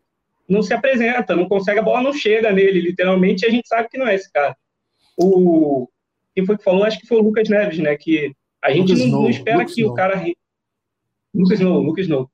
não 0.49 0.63
se 0.63 0.73
apresenta, 0.73 1.35
não 1.35 1.47
consegue, 1.47 1.79
a 1.79 1.83
bola 1.83 2.01
não 2.01 2.11
chega 2.11 2.51
nele, 2.51 2.81
literalmente, 2.81 3.45
e 3.45 3.47
a 3.47 3.51
gente 3.51 3.67
sabe 3.67 3.87
que 3.87 3.99
não 3.99 4.07
é 4.07 4.15
esse 4.15 4.31
cara. 4.33 4.57
O, 5.15 5.87
quem 6.33 6.43
foi 6.43 6.57
que 6.57 6.63
falou? 6.63 6.83
Acho 6.83 6.99
que 6.99 7.07
foi 7.07 7.19
o 7.19 7.23
Lucas 7.23 7.47
Neves, 7.47 7.77
né? 7.77 7.95
Que 7.95 8.33
a 8.63 8.71
gente 8.71 8.95
não, 8.95 9.21
não, 9.21 9.29
espera 9.29 9.59
Lucas 9.59 9.75
que 9.75 9.81
Snow. 9.81 9.93
o 9.93 9.95
cara... 9.95 10.25
Lucas 11.33 11.59
Snow, 11.59 11.81
Lucas 11.83 12.05
Snow. 12.05 12.29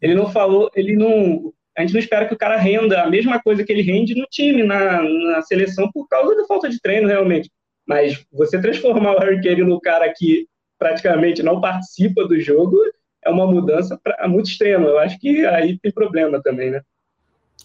Ele 0.00 0.14
não 0.14 0.30
falou, 0.30 0.70
ele 0.74 0.96
não... 0.96 1.52
A 1.76 1.80
gente 1.80 1.92
não 1.92 2.00
espera 2.00 2.26
que 2.26 2.34
o 2.34 2.38
cara 2.38 2.56
renda 2.56 3.02
a 3.02 3.10
mesma 3.10 3.42
coisa 3.42 3.64
que 3.64 3.72
ele 3.72 3.82
rende 3.82 4.14
no 4.14 4.26
time, 4.26 4.62
na, 4.62 5.02
na 5.02 5.42
seleção, 5.42 5.90
por 5.92 6.06
causa 6.08 6.36
da 6.36 6.46
falta 6.46 6.68
de 6.68 6.80
treino, 6.80 7.08
realmente. 7.08 7.50
Mas 7.86 8.24
você 8.32 8.60
transformar 8.60 9.16
o 9.16 9.18
Harry 9.18 9.42
Kane 9.42 9.64
no 9.64 9.80
cara 9.80 10.12
que 10.16 10.46
praticamente 10.78 11.42
não 11.42 11.60
participa 11.60 12.26
do 12.26 12.38
jogo, 12.40 12.76
é 13.24 13.30
uma 13.30 13.46
mudança 13.46 13.98
pra, 14.02 14.28
muito 14.28 14.48
extrema. 14.48 14.86
Eu 14.86 14.98
acho 14.98 15.18
que 15.18 15.44
aí 15.46 15.78
tem 15.78 15.90
problema 15.90 16.42
também, 16.42 16.70
né? 16.70 16.82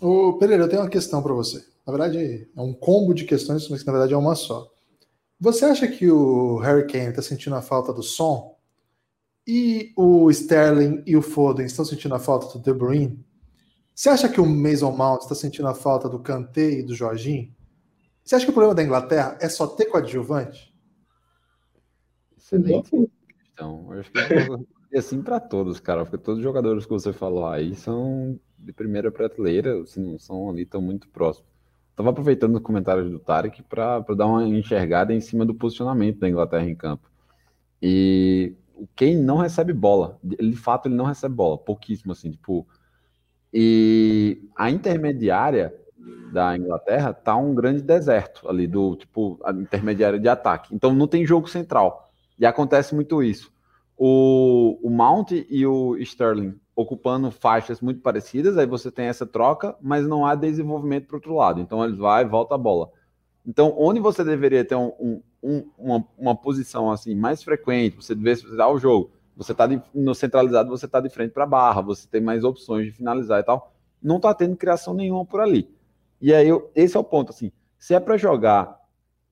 Ô, 0.01 0.33
Pereira, 0.33 0.63
eu 0.63 0.69
tenho 0.69 0.81
uma 0.81 0.89
questão 0.89 1.21
para 1.21 1.33
você. 1.33 1.63
Na 1.85 1.91
verdade, 1.95 2.47
é 2.55 2.61
um 2.61 2.73
combo 2.73 3.13
de 3.13 3.25
questões, 3.25 3.67
mas 3.69 3.83
na 3.83 3.91
verdade 3.91 4.13
é 4.13 4.17
uma 4.17 4.35
só. 4.35 4.67
Você 5.39 5.65
acha 5.65 5.87
que 5.87 6.09
o 6.09 6.57
Harry 6.57 6.85
Kane 6.87 7.09
está 7.09 7.21
sentindo 7.21 7.55
a 7.55 7.61
falta 7.61 7.93
do 7.93 8.03
som? 8.03 8.57
E 9.47 9.91
o 9.95 10.29
Sterling 10.29 11.01
e 11.05 11.15
o 11.15 11.21
Foden 11.21 11.65
estão 11.65 11.83
sentindo 11.83 12.13
a 12.13 12.19
falta 12.19 12.57
do 12.57 12.63
De 12.63 12.73
Bruyne? 12.73 13.25
Você 13.99 14.07
acha 14.07 14.29
que 14.29 14.39
o 14.39 14.45
Mason 14.45 14.95
Mount 14.95 15.23
está 15.23 15.35
sentindo 15.35 15.67
a 15.67 15.73
falta 15.73 16.07
do 16.07 16.19
Kanté 16.19 16.71
e 16.71 16.83
do 16.83 16.95
Jorginho? 16.95 17.53
Você 18.23 18.33
acha 18.33 18.45
que 18.45 18.49
o 18.49 18.53
problema 18.53 18.73
da 18.73 18.81
Inglaterra 18.81 19.37
é 19.41 19.49
só 19.49 19.67
ter 19.67 19.87
coadjuvante? 19.87 20.73
Excelente 22.37 22.91
questão. 23.27 23.89
Eu 23.91 23.99
acho 23.99 24.09
que 24.09 24.19
é 24.93 24.99
assim 24.99 25.21
para 25.21 25.37
todos, 25.37 25.81
cara, 25.81 26.05
porque 26.05 26.17
todos 26.17 26.37
os 26.37 26.43
jogadores 26.45 26.85
que 26.85 26.91
você 26.91 27.11
falou 27.11 27.45
aí 27.45 27.75
são 27.75 28.39
de 28.57 28.71
primeira 28.71 29.11
prateleira, 29.11 29.85
se 29.85 29.99
não 29.99 30.17
são 30.17 30.49
ali, 30.49 30.61
estão 30.61 30.81
muito 30.81 31.09
próximos. 31.09 31.49
Estava 31.89 32.11
aproveitando 32.11 32.55
os 32.55 32.61
comentários 32.61 33.11
do 33.11 33.19
Tarek 33.19 33.61
para 33.63 33.99
dar 34.15 34.27
uma 34.27 34.47
enxergada 34.47 35.13
em 35.13 35.19
cima 35.19 35.45
do 35.45 35.53
posicionamento 35.53 36.19
da 36.19 36.29
Inglaterra 36.29 36.63
em 36.63 36.73
campo. 36.73 37.11
E 37.81 38.55
quem 38.95 39.17
não 39.17 39.35
recebe 39.39 39.73
bola, 39.73 40.17
ele, 40.39 40.51
de 40.51 40.57
fato 40.57 40.87
ele 40.87 40.95
não 40.95 41.03
recebe 41.03 41.35
bola, 41.35 41.57
pouquíssimo 41.57 42.13
assim, 42.13 42.31
tipo. 42.31 42.65
E 43.53 44.49
a 44.55 44.69
intermediária 44.69 45.73
da 46.31 46.55
Inglaterra 46.55 47.13
tá 47.13 47.35
um 47.35 47.55
grande 47.55 47.81
deserto 47.81 48.47
ali 48.47 48.67
do 48.67 48.95
tipo 48.95 49.39
a 49.43 49.51
intermediária 49.51 50.19
de 50.19 50.29
ataque. 50.29 50.73
Então 50.73 50.93
não 50.93 51.07
tem 51.07 51.25
jogo 51.25 51.49
central. 51.49 52.11
E 52.37 52.45
acontece 52.45 52.93
muito 52.93 53.21
isso. 53.23 53.51
O, 53.97 54.79
o 54.81 54.89
Mount 54.89 55.31
e 55.31 55.65
o 55.65 55.97
Sterling 55.97 56.55
ocupando 56.75 57.29
faixas 57.29 57.81
muito 57.81 57.99
parecidas, 57.99 58.57
aí 58.57 58.65
você 58.65 58.89
tem 58.89 59.07
essa 59.07 59.25
troca, 59.25 59.75
mas 59.81 60.07
não 60.07 60.25
há 60.25 60.35
desenvolvimento 60.35 61.07
para 61.07 61.17
outro 61.17 61.35
lado. 61.35 61.59
Então 61.59 61.83
eles 61.83 61.97
vai 61.97 62.23
e 62.23 62.27
volta 62.27 62.55
a 62.55 62.57
bola. 62.57 62.89
Então, 63.45 63.73
onde 63.77 63.99
você 63.99 64.23
deveria 64.23 64.63
ter 64.63 64.75
um, 64.75 65.21
um, 65.41 65.69
uma, 65.77 66.05
uma, 66.17 66.35
posição 66.35 66.91
assim 66.91 67.15
mais 67.15 67.41
frequente, 67.41 67.95
você 67.95 68.13
deveria 68.13 68.55
dar 68.55 68.69
o 68.69 68.77
jogo, 68.77 69.11
você 69.39 69.53
está 69.53 69.69
no 69.95 70.13
centralizado, 70.13 70.69
você 70.69 70.85
está 70.85 70.99
de 70.99 71.07
frente 71.07 71.31
para 71.31 71.45
a 71.45 71.47
barra, 71.47 71.81
você 71.81 72.05
tem 72.05 72.19
mais 72.19 72.43
opções 72.43 72.85
de 72.85 72.91
finalizar 72.91 73.39
e 73.39 73.43
tal. 73.43 73.73
Não 74.03 74.17
está 74.17 74.33
tendo 74.33 74.57
criação 74.57 74.93
nenhuma 74.93 75.25
por 75.25 75.39
ali. 75.39 75.73
E 76.19 76.33
aí, 76.33 76.49
eu, 76.49 76.69
esse 76.75 76.97
é 76.97 76.99
o 76.99 77.03
ponto. 77.05 77.29
Assim, 77.29 77.49
se 77.77 77.93
é 77.93 78.01
para 78.01 78.17
jogar, 78.17 78.77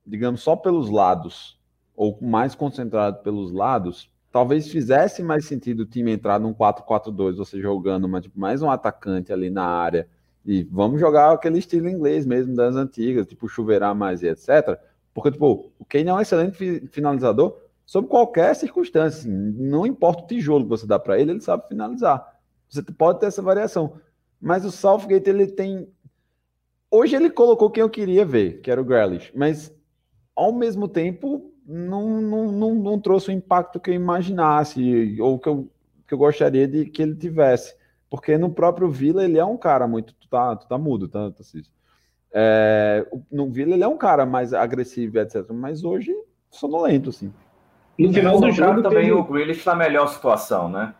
digamos, 0.05 0.39
só 0.39 0.55
pelos 0.55 0.89
lados 0.89 1.59
ou 1.93 2.17
mais 2.21 2.55
concentrado 2.55 3.21
pelos 3.21 3.51
lados, 3.51 4.09
talvez 4.31 4.69
fizesse 4.69 5.21
mais 5.21 5.45
sentido 5.45 5.81
o 5.81 5.85
time 5.85 6.13
entrar 6.13 6.39
num 6.39 6.53
4-4-2, 6.53 7.35
você 7.35 7.59
jogando 7.59 8.07
tipo, 8.21 8.39
mais 8.39 8.61
um 8.61 8.71
atacante 8.71 9.33
ali 9.33 9.49
na 9.49 9.65
área, 9.65 10.07
e 10.45 10.63
vamos 10.63 11.01
jogar 11.01 11.33
aquele 11.33 11.59
estilo 11.59 11.89
inglês 11.89 12.25
mesmo 12.25 12.55
das 12.55 12.77
antigas, 12.77 13.27
tipo 13.27 13.49
chuveirar 13.49 13.93
mais 13.93 14.23
e 14.23 14.27
etc. 14.29 14.79
Porque, 15.13 15.31
tipo, 15.31 15.69
o 15.77 15.83
Kane 15.83 16.07
é 16.07 16.13
um 16.13 16.21
excelente 16.21 16.87
finalizador 16.87 17.66
sob 17.87 18.07
qualquer 18.07 18.53
circunstância. 18.55 19.21
Assim, 19.21 19.31
não 19.31 19.87
importa 19.87 20.23
o 20.23 20.27
tijolo 20.27 20.65
que 20.65 20.69
você 20.69 20.85
dá 20.85 20.99
para 20.99 21.19
ele, 21.19 21.31
ele 21.31 21.41
sabe 21.41 21.67
finalizar. 21.67 22.37
Você 22.69 22.83
pode 22.83 23.21
ter 23.21 23.27
essa 23.27 23.41
variação. 23.41 23.93
Mas 24.39 24.65
o 24.65 24.71
Southgate, 24.71 25.27
ele 25.27 25.47
tem. 25.47 25.89
Hoje 26.91 27.15
ele 27.15 27.29
colocou 27.29 27.71
quem 27.71 27.81
eu 27.81 27.89
queria 27.89 28.25
ver, 28.25 28.61
que 28.61 28.69
era 28.69 28.79
o 28.79 28.85
Grealish. 28.85 29.31
Mas, 29.33 29.73
ao 30.35 30.51
mesmo 30.51 30.87
tempo, 30.87 31.51
não, 31.65 32.21
não, 32.21 32.51
não, 32.51 32.75
não 32.75 32.99
trouxe 32.99 33.29
o 33.29 33.33
impacto 33.33 33.79
que 33.79 33.89
eu 33.89 33.95
imaginasse 33.95 35.17
ou 35.19 35.39
que 35.39 35.49
eu, 35.49 35.71
que 36.07 36.13
eu 36.13 36.17
gostaria 36.17 36.67
de 36.67 36.85
que 36.85 37.01
ele 37.01 37.15
tivesse. 37.15 37.75
Porque 38.09 38.37
no 38.37 38.49
próprio 38.49 38.89
Vila 38.89 39.23
ele 39.23 39.37
é 39.37 39.45
um 39.45 39.57
cara 39.57 39.87
muito. 39.87 40.13
Tu 40.13 40.29
tá, 40.29 40.55
tu 40.55 40.67
tá 40.67 40.77
mudo, 40.77 41.07
tá, 41.07 41.31
Tarcísio? 41.31 41.71
É, 42.31 43.05
no 43.31 43.49
Vila 43.49 43.73
ele 43.73 43.83
é 43.83 43.87
um 43.87 43.97
cara 43.97 44.25
mais 44.25 44.53
agressivo, 44.53 45.19
etc. 45.19 45.49
Mas 45.51 45.83
hoje, 45.83 46.13
sonolento, 46.49 47.09
assim. 47.09 47.33
No 47.97 48.13
final 48.13 48.39
do 48.39 48.51
jogo 48.51 48.81
também 48.81 49.05
teve... 49.05 49.11
o 49.13 49.23
Grealish 49.23 49.65
na 49.65 49.75
melhor 49.75 50.07
situação, 50.07 50.69
né? 50.69 50.93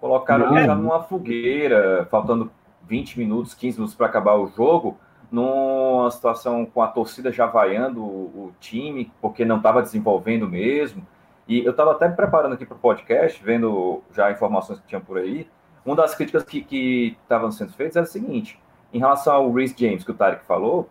Colocaram 0.00 0.56
ele 0.56 0.66
numa 0.74 1.02
fogueira, 1.02 2.06
faltando 2.10 2.50
20 2.88 3.18
minutos, 3.18 3.54
15 3.54 3.78
minutos 3.78 3.94
para 3.94 4.06
acabar 4.06 4.34
o 4.34 4.48
jogo 4.48 4.98
numa 5.30 6.10
situação 6.10 6.66
com 6.66 6.82
a 6.82 6.88
torcida 6.88 7.32
já 7.32 7.46
vaiando 7.46 8.02
o, 8.02 8.48
o 8.48 8.54
time, 8.60 9.10
porque 9.20 9.46
não 9.46 9.56
estava 9.56 9.80
desenvolvendo 9.80 10.46
mesmo. 10.46 11.06
E 11.48 11.64
eu 11.64 11.70
estava 11.70 11.92
até 11.92 12.06
me 12.06 12.14
preparando 12.14 12.52
aqui 12.52 12.66
para 12.66 12.76
o 12.76 12.80
podcast, 12.80 13.42
vendo 13.42 14.02
já 14.14 14.30
informações 14.30 14.78
que 14.78 14.86
tinha 14.86 15.00
por 15.00 15.18
aí. 15.18 15.48
Uma 15.84 15.96
das 15.96 16.14
críticas 16.14 16.44
que 16.44 17.16
estavam 17.22 17.50
sendo 17.50 17.72
feitas 17.72 17.96
era 17.96 18.04
o 18.04 18.08
seguinte: 18.08 18.60
em 18.92 18.98
relação 18.98 19.34
ao 19.34 19.52
Reece 19.52 19.74
James, 19.76 20.04
que 20.04 20.10
o 20.10 20.14
Tarek 20.14 20.44
falou, 20.44 20.88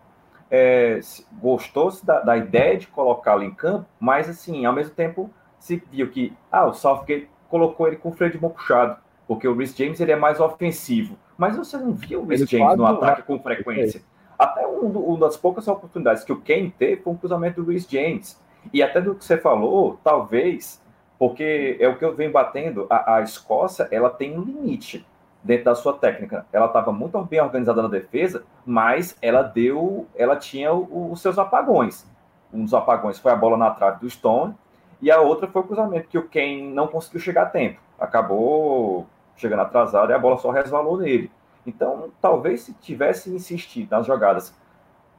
é, 0.50 1.00
gostou-se 1.40 2.06
da, 2.06 2.20
da, 2.20 2.36
ideia 2.36 2.78
de 2.78 2.88
colocá-lo 2.88 3.44
em 3.44 3.52
campo, 3.52 3.86
mas 4.00 4.28
assim, 4.28 4.66
ao 4.66 4.74
mesmo 4.74 4.94
tempo 4.94 5.30
se 5.62 5.82
viu 5.92 6.10
que 6.10 6.34
ah, 6.52 6.66
o 6.66 6.74
Southgate 6.74 7.30
colocou 7.48 7.88
ele 7.88 7.96
com 7.96 8.10
o 8.10 8.12
freio 8.12 8.32
de 8.32 8.42
mão 8.42 8.50
puxado, 8.50 8.98
porque 9.28 9.48
o 9.48 9.56
Reece 9.56 9.78
James 9.78 10.00
ele 10.02 10.12
é 10.12 10.16
mais 10.16 10.40
ofensivo. 10.40 11.16
Mas 11.38 11.56
você 11.56 11.78
não 11.78 11.94
viu 11.94 12.22
o 12.22 12.26
Reece 12.26 12.46
James 12.48 12.78
no 12.78 12.86
ataque 12.86 13.24
com 13.24 13.40
frequência. 13.40 14.02
Até 14.38 14.68
um, 14.68 14.88
uma 14.88 15.20
das 15.20 15.38
poucas 15.38 15.68
oportunidades 15.68 16.24
que 16.24 16.34
o 16.34 16.42
Kane 16.42 16.74
teve 16.78 17.02
foi 17.02 17.14
um 17.14 17.16
cruzamento 17.16 17.62
do 17.62 17.68
Luiz 17.68 17.88
James. 17.88 18.42
E 18.74 18.82
até 18.82 19.00
do 19.00 19.14
que 19.14 19.24
você 19.24 19.38
falou, 19.38 20.00
talvez, 20.04 20.82
porque 21.20 21.78
é 21.80 21.88
o 21.88 21.96
que 21.96 22.04
eu 22.04 22.16
venho 22.16 22.32
batendo, 22.32 22.88
a, 22.90 23.18
a 23.18 23.22
Escócia 23.22 23.88
ela 23.92 24.10
tem 24.10 24.38
um 24.38 24.42
limite 24.42 25.06
dentro 25.44 25.66
da 25.66 25.76
sua 25.76 25.94
técnica. 25.94 26.48
Ela 26.52 26.66
estava 26.66 26.92
muito 26.92 27.22
bem 27.24 27.40
organizada 27.40 27.84
na 27.84 27.88
defesa, 27.88 28.44
mas 28.66 29.16
ela 29.22 29.44
deu, 29.44 30.08
ela 30.16 30.36
tinha 30.36 30.74
o, 30.74 31.12
os 31.12 31.22
seus 31.22 31.38
apagões. 31.38 32.10
Um 32.52 32.64
dos 32.64 32.74
apagões 32.74 33.20
foi 33.20 33.32
a 33.32 33.36
bola 33.36 33.58
na 33.58 33.70
trave 33.70 34.00
do 34.00 34.10
Stone, 34.10 34.56
e 35.02 35.10
a 35.10 35.20
outra 35.20 35.48
foi 35.48 35.62
o 35.62 35.66
cruzamento 35.66 36.08
que 36.08 36.18
o 36.18 36.28
Kane 36.28 36.72
não 36.72 36.88
conseguiu 36.88 37.20
chegar 37.20 37.44
a 37.44 37.48
tempo. 37.48 37.80
Acabou 38.00 39.08
chegando 39.36 39.62
atrasado 39.62 40.12
e 40.12 40.14
a 40.14 40.20
bola 40.20 40.38
só 40.38 40.52
resvalou 40.52 40.98
nele. 40.98 41.32
Então, 41.66 42.10
talvez 42.22 42.62
se 42.62 42.74
tivesse 42.74 43.34
insistido 43.34 43.92
nas 43.92 44.06
jogadas 44.06 44.56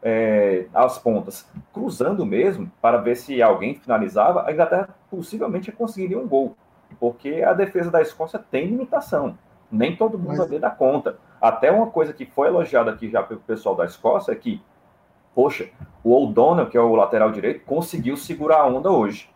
é, 0.02 0.66
às 0.74 0.98
pontas, 0.98 1.48
cruzando 1.72 2.26
mesmo, 2.26 2.70
para 2.80 2.98
ver 2.98 3.16
se 3.16 3.40
alguém 3.40 3.74
finalizava, 3.74 4.44
a 4.46 4.52
Inglaterra 4.52 4.88
possivelmente 5.10 5.70
conseguiria 5.70 6.18
um 6.18 6.26
gol, 6.26 6.56
porque 6.98 7.42
a 7.42 7.52
defesa 7.52 7.90
da 7.90 8.02
Escócia 8.02 8.38
tem 8.38 8.66
limitação. 8.66 9.38
Nem 9.70 9.96
todo 9.96 10.18
mundo 10.18 10.36
Mas... 10.36 10.50
vai 10.50 10.58
dar 10.58 10.76
conta. 10.76 11.16
Até 11.40 11.70
uma 11.70 11.86
coisa 11.86 12.12
que 12.12 12.26
foi 12.26 12.48
elogiada 12.48 12.90
aqui 12.90 13.08
já 13.08 13.22
pelo 13.22 13.40
pessoal 13.40 13.74
da 13.74 13.84
Escócia 13.84 14.32
é 14.32 14.34
que, 14.34 14.60
poxa, 15.34 15.70
o 16.04 16.12
O'Donnell, 16.14 16.68
que 16.68 16.76
é 16.76 16.80
o 16.80 16.94
lateral 16.94 17.32
direito, 17.32 17.64
conseguiu 17.64 18.16
segurar 18.16 18.58
a 18.58 18.66
onda 18.66 18.90
hoje. 18.90 19.31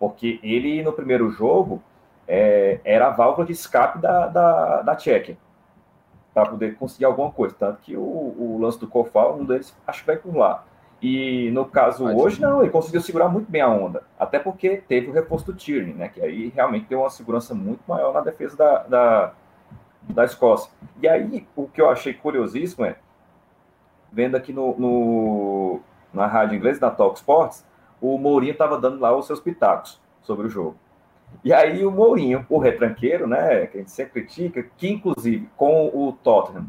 Porque 0.00 0.40
ele, 0.42 0.82
no 0.82 0.94
primeiro 0.94 1.30
jogo, 1.30 1.82
é, 2.26 2.80
era 2.84 3.08
a 3.08 3.10
válvula 3.10 3.46
de 3.46 3.52
escape 3.52 3.98
da, 3.98 4.26
da, 4.26 4.82
da 4.82 4.96
Tchequia 4.96 5.36
para 6.32 6.48
poder 6.48 6.76
conseguir 6.76 7.04
alguma 7.04 7.30
coisa. 7.30 7.54
Tanto 7.56 7.80
que 7.82 7.96
o, 7.96 8.00
o 8.00 8.58
lance 8.60 8.80
do 8.80 8.88
Kofal, 8.88 9.36
um 9.38 9.44
deles, 9.44 9.76
acho 9.86 10.00
que 10.00 10.06
vai 10.06 10.16
por 10.16 10.34
lá. 10.34 10.64
E 11.02 11.50
no 11.52 11.64
caso 11.64 12.04
hoje, 12.04 12.40
não, 12.40 12.62
ele 12.62 12.70
conseguiu 12.70 13.00
segurar 13.00 13.28
muito 13.28 13.50
bem 13.50 13.60
a 13.60 13.68
onda. 13.68 14.02
Até 14.18 14.38
porque 14.38 14.78
teve 14.88 15.08
o 15.08 15.12
reforço 15.12 15.46
do 15.46 15.54
Tierney, 15.54 15.94
né? 15.94 16.08
Que 16.08 16.22
aí 16.22 16.48
realmente 16.48 16.86
deu 16.88 17.00
uma 17.00 17.10
segurança 17.10 17.54
muito 17.54 17.80
maior 17.86 18.12
na 18.12 18.20
defesa 18.20 18.56
da, 18.56 18.82
da, 18.84 19.32
da 20.08 20.24
Escócia. 20.24 20.70
E 21.00 21.08
aí, 21.08 21.46
o 21.54 21.66
que 21.66 21.80
eu 21.80 21.90
achei 21.90 22.14
curiosíssimo 22.14 22.84
é, 22.84 22.96
vendo 24.12 24.36
aqui 24.36 24.52
no, 24.52 24.78
no 24.78 25.80
na 26.12 26.26
rádio 26.26 26.56
inglesa, 26.56 26.80
da 26.80 26.90
Talk 26.90 27.16
Sports, 27.16 27.64
o 28.00 28.18
Mourinho 28.18 28.52
estava 28.52 28.78
dando 28.78 29.00
lá 29.00 29.16
os 29.16 29.26
seus 29.26 29.40
pitacos 29.40 30.00
sobre 30.22 30.46
o 30.46 30.50
jogo. 30.50 30.76
E 31.44 31.52
aí 31.52 31.84
o 31.84 31.90
Mourinho, 31.90 32.44
o 32.48 32.58
retranqueiro, 32.58 33.26
né, 33.26 33.66
que 33.66 33.78
a 33.78 33.80
gente 33.80 33.90
sempre 33.90 34.22
critica, 34.22 34.66
que 34.76 34.90
inclusive 34.90 35.48
com 35.56 35.86
o 35.86 36.12
Tottenham, 36.12 36.66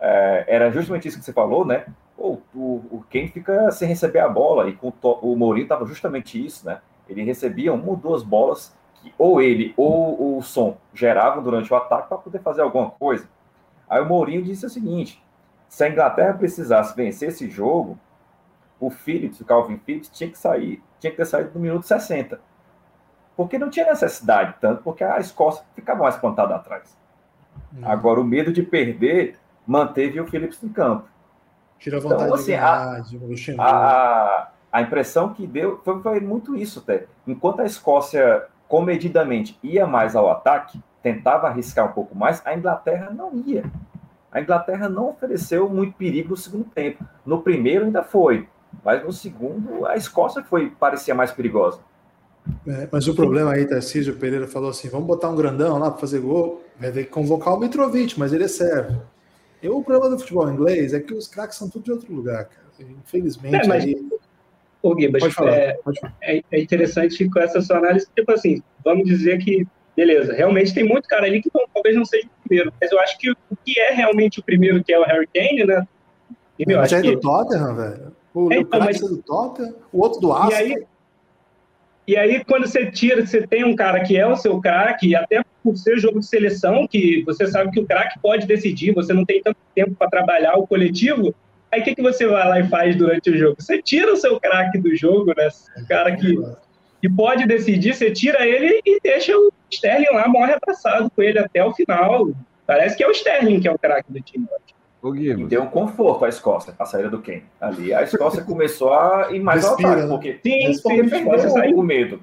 é, 0.00 0.44
era 0.48 0.70
justamente 0.70 1.08
isso 1.08 1.18
que 1.18 1.24
você 1.24 1.32
falou, 1.32 1.64
né? 1.64 1.86
O, 2.16 2.38
o, 2.54 3.04
quem 3.08 3.28
fica 3.28 3.70
sem 3.70 3.88
receber 3.88 4.18
a 4.18 4.28
bola, 4.28 4.68
e 4.68 4.74
com 4.74 4.88
o, 4.88 5.32
o 5.32 5.36
Mourinho 5.36 5.64
estava 5.64 5.86
justamente 5.86 6.44
isso, 6.44 6.66
né? 6.66 6.80
Ele 7.08 7.22
recebia 7.22 7.72
uma 7.72 7.88
ou 7.88 7.96
duas 7.96 8.22
bolas 8.22 8.76
que 8.94 9.12
ou 9.16 9.40
ele 9.40 9.72
ou 9.76 10.36
o 10.36 10.42
som 10.42 10.76
geravam 10.92 11.42
durante 11.42 11.72
o 11.72 11.76
ataque 11.76 12.08
para 12.08 12.18
poder 12.18 12.40
fazer 12.40 12.62
alguma 12.62 12.90
coisa. 12.90 13.28
Aí 13.88 14.00
o 14.00 14.06
Mourinho 14.06 14.42
disse 14.42 14.66
o 14.66 14.70
seguinte: 14.70 15.22
se 15.68 15.82
a 15.82 15.88
Inglaterra 15.88 16.34
precisasse 16.34 16.94
vencer 16.94 17.28
esse 17.28 17.48
jogo, 17.48 17.98
o 18.80 18.90
Phillips, 18.90 19.40
o 19.40 19.44
Calvin 19.44 19.78
Phillips, 19.78 20.08
tinha 20.08 20.30
que 20.30 20.38
sair, 20.38 20.82
tinha 20.98 21.10
que 21.10 21.16
ter 21.16 21.26
saído 21.26 21.50
no 21.54 21.60
minuto 21.60 21.86
60 21.86 22.40
porque 23.40 23.58
não 23.58 23.70
tinha 23.70 23.86
necessidade 23.86 24.56
tanto, 24.60 24.82
porque 24.82 25.02
a 25.02 25.18
Escócia 25.18 25.64
ficava 25.74 26.02
mais 26.02 26.14
plantada 26.14 26.54
atrás. 26.54 26.94
Hum. 27.74 27.80
Agora, 27.84 28.20
o 28.20 28.24
medo 28.24 28.52
de 28.52 28.62
perder 28.62 29.38
manteve 29.66 30.20
o 30.20 30.26
Phillips 30.26 30.60
no 30.60 30.68
campo. 30.68 31.08
Tira 31.78 31.96
a 31.96 32.00
vontade 32.00 32.24
então, 32.24 32.34
assim, 32.34 32.52
de 33.46 33.58
a, 33.58 33.64
a, 33.64 34.48
a, 34.70 34.82
impressão 34.82 35.32
que 35.32 35.46
deu 35.46 35.80
foi, 35.82 36.02
foi 36.02 36.20
muito 36.20 36.54
isso, 36.54 36.80
até. 36.80 37.06
Enquanto 37.26 37.60
a 37.60 37.64
Escócia, 37.64 38.44
comedidamente, 38.68 39.58
ia 39.62 39.86
mais 39.86 40.14
ao 40.14 40.30
ataque, 40.30 40.78
tentava 41.02 41.46
arriscar 41.46 41.86
um 41.88 41.92
pouco 41.92 42.14
mais, 42.14 42.42
a 42.44 42.54
Inglaterra 42.54 43.08
não 43.08 43.34
ia. 43.34 43.64
A 44.30 44.42
Inglaterra 44.42 44.86
não 44.86 45.08
ofereceu 45.08 45.66
muito 45.66 45.94
perigo 45.94 46.28
no 46.28 46.36
segundo 46.36 46.64
tempo. 46.64 47.02
No 47.24 47.40
primeiro 47.40 47.86
ainda 47.86 48.02
foi, 48.02 48.46
mas 48.84 49.04
no 49.04 49.12
segundo 49.12 49.86
a 49.86 49.96
Escócia 49.96 50.42
foi 50.42 50.70
parecia 50.70 51.14
mais 51.14 51.30
perigosa. 51.30 51.80
É, 52.66 52.88
mas 52.90 53.06
o 53.06 53.14
problema 53.14 53.52
aí, 53.52 53.66
Tarcísio 53.66 54.16
Pereira 54.16 54.46
falou 54.46 54.70
assim: 54.70 54.88
vamos 54.88 55.06
botar 55.06 55.28
um 55.28 55.36
grandão 55.36 55.78
lá 55.78 55.90
para 55.90 56.00
fazer 56.00 56.20
gol, 56.20 56.62
vai 56.78 56.90
ter 56.90 57.04
que 57.04 57.10
convocar 57.10 57.54
o 57.54 57.60
Mitrovic, 57.60 58.18
mas 58.18 58.32
ele 58.32 58.44
é 58.44 58.48
serve. 58.48 58.96
E 59.62 59.68
o 59.68 59.82
problema 59.82 60.10
do 60.10 60.18
futebol 60.18 60.50
inglês 60.50 60.94
é 60.94 61.00
que 61.00 61.12
os 61.12 61.28
craques 61.28 61.58
são 61.58 61.68
tudo 61.68 61.84
de 61.84 61.92
outro 61.92 62.12
lugar, 62.14 62.46
cara. 62.46 62.70
Infelizmente. 62.80 63.56
É, 63.56 63.66
mas, 63.66 63.84
aí... 63.84 64.08
Ô, 64.82 64.98
Gibas, 64.98 65.20
pode 65.20 65.34
falar, 65.34 65.52
é, 65.52 65.72
pode 65.74 66.00
falar. 66.00 66.16
É, 66.22 66.42
é, 66.50 66.60
interessante 66.60 67.28
com 67.28 67.38
essa 67.38 67.60
sua 67.60 67.76
análise, 67.76 68.06
tipo 68.16 68.32
assim, 68.32 68.62
vamos 68.82 69.04
dizer 69.04 69.38
que, 69.38 69.66
beleza, 69.94 70.32
realmente 70.32 70.72
tem 70.72 70.84
muito 70.84 71.06
cara 71.06 71.26
ali 71.26 71.42
que 71.42 71.50
não, 71.54 71.66
talvez 71.74 71.94
não 71.94 72.06
seja 72.06 72.26
o 72.26 72.48
primeiro, 72.48 72.72
mas 72.80 72.90
eu 72.90 72.98
acho 73.00 73.18
que 73.18 73.30
o 73.30 73.36
que 73.62 73.78
é 73.78 73.92
realmente 73.92 74.40
o 74.40 74.42
primeiro, 74.42 74.82
que 74.82 74.90
é 74.90 74.98
o 74.98 75.04
Harry 75.04 75.28
Kane, 75.34 75.66
né? 75.66 75.86
Eu 76.58 76.78
mas 76.78 76.92
é 76.92 77.02
que... 77.02 77.10
do 77.12 77.20
Tottenham, 77.20 77.76
velho. 77.76 78.12
O, 78.34 78.52
é, 78.52 78.58
então, 78.58 78.80
mas... 78.80 79.00
do 79.00 79.16
Tottenham, 79.22 79.74
o 79.92 80.00
outro 80.00 80.20
do 80.20 80.32
Aston. 80.32 80.50
E 80.50 80.54
aí, 80.54 80.86
e 82.10 82.16
aí, 82.16 82.44
quando 82.44 82.66
você 82.66 82.90
tira, 82.90 83.24
você 83.24 83.46
tem 83.46 83.64
um 83.64 83.76
cara 83.76 84.02
que 84.02 84.16
é 84.16 84.26
o 84.26 84.34
seu 84.34 84.60
craque, 84.60 85.14
até 85.14 85.44
por 85.62 85.76
ser 85.76 85.96
jogo 85.98 86.18
de 86.18 86.26
seleção, 86.26 86.84
que 86.88 87.22
você 87.24 87.46
sabe 87.46 87.70
que 87.70 87.78
o 87.78 87.86
craque 87.86 88.18
pode 88.20 88.48
decidir, 88.48 88.92
você 88.92 89.12
não 89.12 89.24
tem 89.24 89.40
tanto 89.40 89.58
tempo 89.76 89.94
para 89.94 90.10
trabalhar 90.10 90.56
o 90.56 90.66
coletivo, 90.66 91.32
aí 91.70 91.80
o 91.80 91.84
que, 91.84 91.94
que 91.94 92.02
você 92.02 92.26
vai 92.26 92.48
lá 92.48 92.58
e 92.58 92.68
faz 92.68 92.96
durante 92.96 93.30
o 93.30 93.38
jogo? 93.38 93.56
Você 93.60 93.80
tira 93.80 94.12
o 94.12 94.16
seu 94.16 94.40
craque 94.40 94.78
do 94.78 94.92
jogo, 94.96 95.32
né? 95.36 95.48
O 95.76 95.86
cara 95.86 96.16
que, 96.16 96.36
que 97.00 97.08
pode 97.08 97.46
decidir, 97.46 97.94
você 97.94 98.10
tira 98.10 98.44
ele 98.44 98.80
e 98.84 98.98
deixa 99.00 99.36
o 99.36 99.52
Sterling 99.70 100.12
lá, 100.12 100.26
morre 100.26 100.54
abraçado 100.54 101.08
com 101.14 101.22
ele 101.22 101.38
até 101.38 101.64
o 101.64 101.72
final. 101.72 102.32
Parece 102.66 102.96
que 102.96 103.04
é 103.04 103.06
o 103.06 103.12
Sterling 103.12 103.60
que 103.60 103.68
é 103.68 103.72
o 103.72 103.78
craque 103.78 104.12
do 104.12 104.20
time. 104.20 104.48
E 105.02 105.34
deu 105.46 105.62
um 105.62 105.66
conforto 105.66 106.26
à 106.26 106.28
Escócia, 106.28 106.74
a 106.78 106.84
saída 106.84 107.08
do 107.08 107.22
Ken. 107.22 107.40
Ali 107.58 107.94
a 107.94 108.02
Escócia 108.02 108.42
começou 108.44 108.92
a 108.92 109.28
ir 109.32 109.40
mais 109.40 109.64
Respira, 109.64 109.88
ao 109.88 109.94
ataque, 109.94 110.08
né? 110.08 110.14
porque, 110.14 110.40
sim, 110.42 110.82
porque 110.82 111.04
perdeu 111.04 111.78
o 111.78 111.82
medo. 111.82 112.20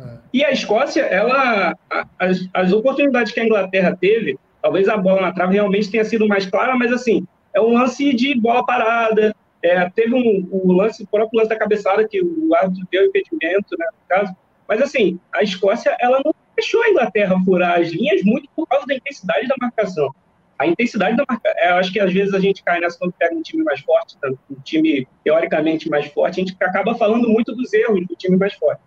É. 0.00 0.16
E 0.32 0.44
a 0.44 0.50
Escócia, 0.50 1.02
ela, 1.02 1.76
as, 2.18 2.48
as 2.52 2.72
oportunidades 2.72 3.32
que 3.32 3.38
a 3.38 3.44
Inglaterra 3.44 3.96
teve, 4.00 4.36
talvez 4.60 4.88
a 4.88 4.96
bola 4.96 5.22
na 5.22 5.32
trave 5.32 5.54
realmente 5.54 5.88
tenha 5.88 6.04
sido 6.04 6.26
mais 6.26 6.44
clara, 6.44 6.76
mas 6.76 6.92
assim, 6.92 7.24
é 7.54 7.60
um 7.60 7.74
lance 7.74 8.12
de 8.14 8.38
bola 8.38 8.66
parada. 8.66 9.34
É, 9.62 9.88
teve 9.90 10.12
um, 10.12 10.48
um, 10.52 10.72
lance, 10.72 11.04
o 11.04 11.06
próprio 11.06 11.38
lance 11.38 11.50
da 11.50 11.56
cabeçada 11.56 12.06
que 12.06 12.20
o 12.20 12.52
árbitro 12.54 12.86
deu 12.90 13.06
impedimento, 13.06 13.76
né, 13.78 13.86
no 13.86 14.08
caso. 14.08 14.36
Mas 14.68 14.82
assim, 14.82 15.20
a 15.32 15.44
Escócia, 15.44 15.96
ela 16.00 16.20
não 16.24 16.34
deixou 16.56 16.82
a 16.82 16.90
Inglaterra 16.90 17.38
furar 17.44 17.78
as 17.78 17.90
linhas 17.90 18.24
muito 18.24 18.48
por 18.56 18.66
causa 18.66 18.86
da 18.86 18.94
intensidade 18.94 19.46
da 19.46 19.54
marcação 19.60 20.12
a 20.58 20.66
intensidade 20.66 21.16
da 21.16 21.24
marca. 21.28 21.52
É, 21.56 21.70
eu 21.70 21.76
acho 21.76 21.92
que 21.92 22.00
às 22.00 22.12
vezes 22.12 22.34
a 22.34 22.40
gente 22.40 22.62
cai 22.62 22.80
nessa 22.80 22.98
quando 22.98 23.12
pega 23.12 23.34
um 23.34 23.42
time 23.42 23.62
mais 23.62 23.80
forte, 23.80 24.16
um 24.50 24.60
time 24.62 25.06
teoricamente 25.24 25.88
mais 25.88 26.06
forte, 26.06 26.40
a 26.40 26.44
gente 26.44 26.56
acaba 26.60 26.94
falando 26.94 27.28
muito 27.28 27.54
dos 27.54 27.72
erros 27.72 28.06
do 28.06 28.14
time 28.16 28.36
mais 28.36 28.54
forte. 28.54 28.80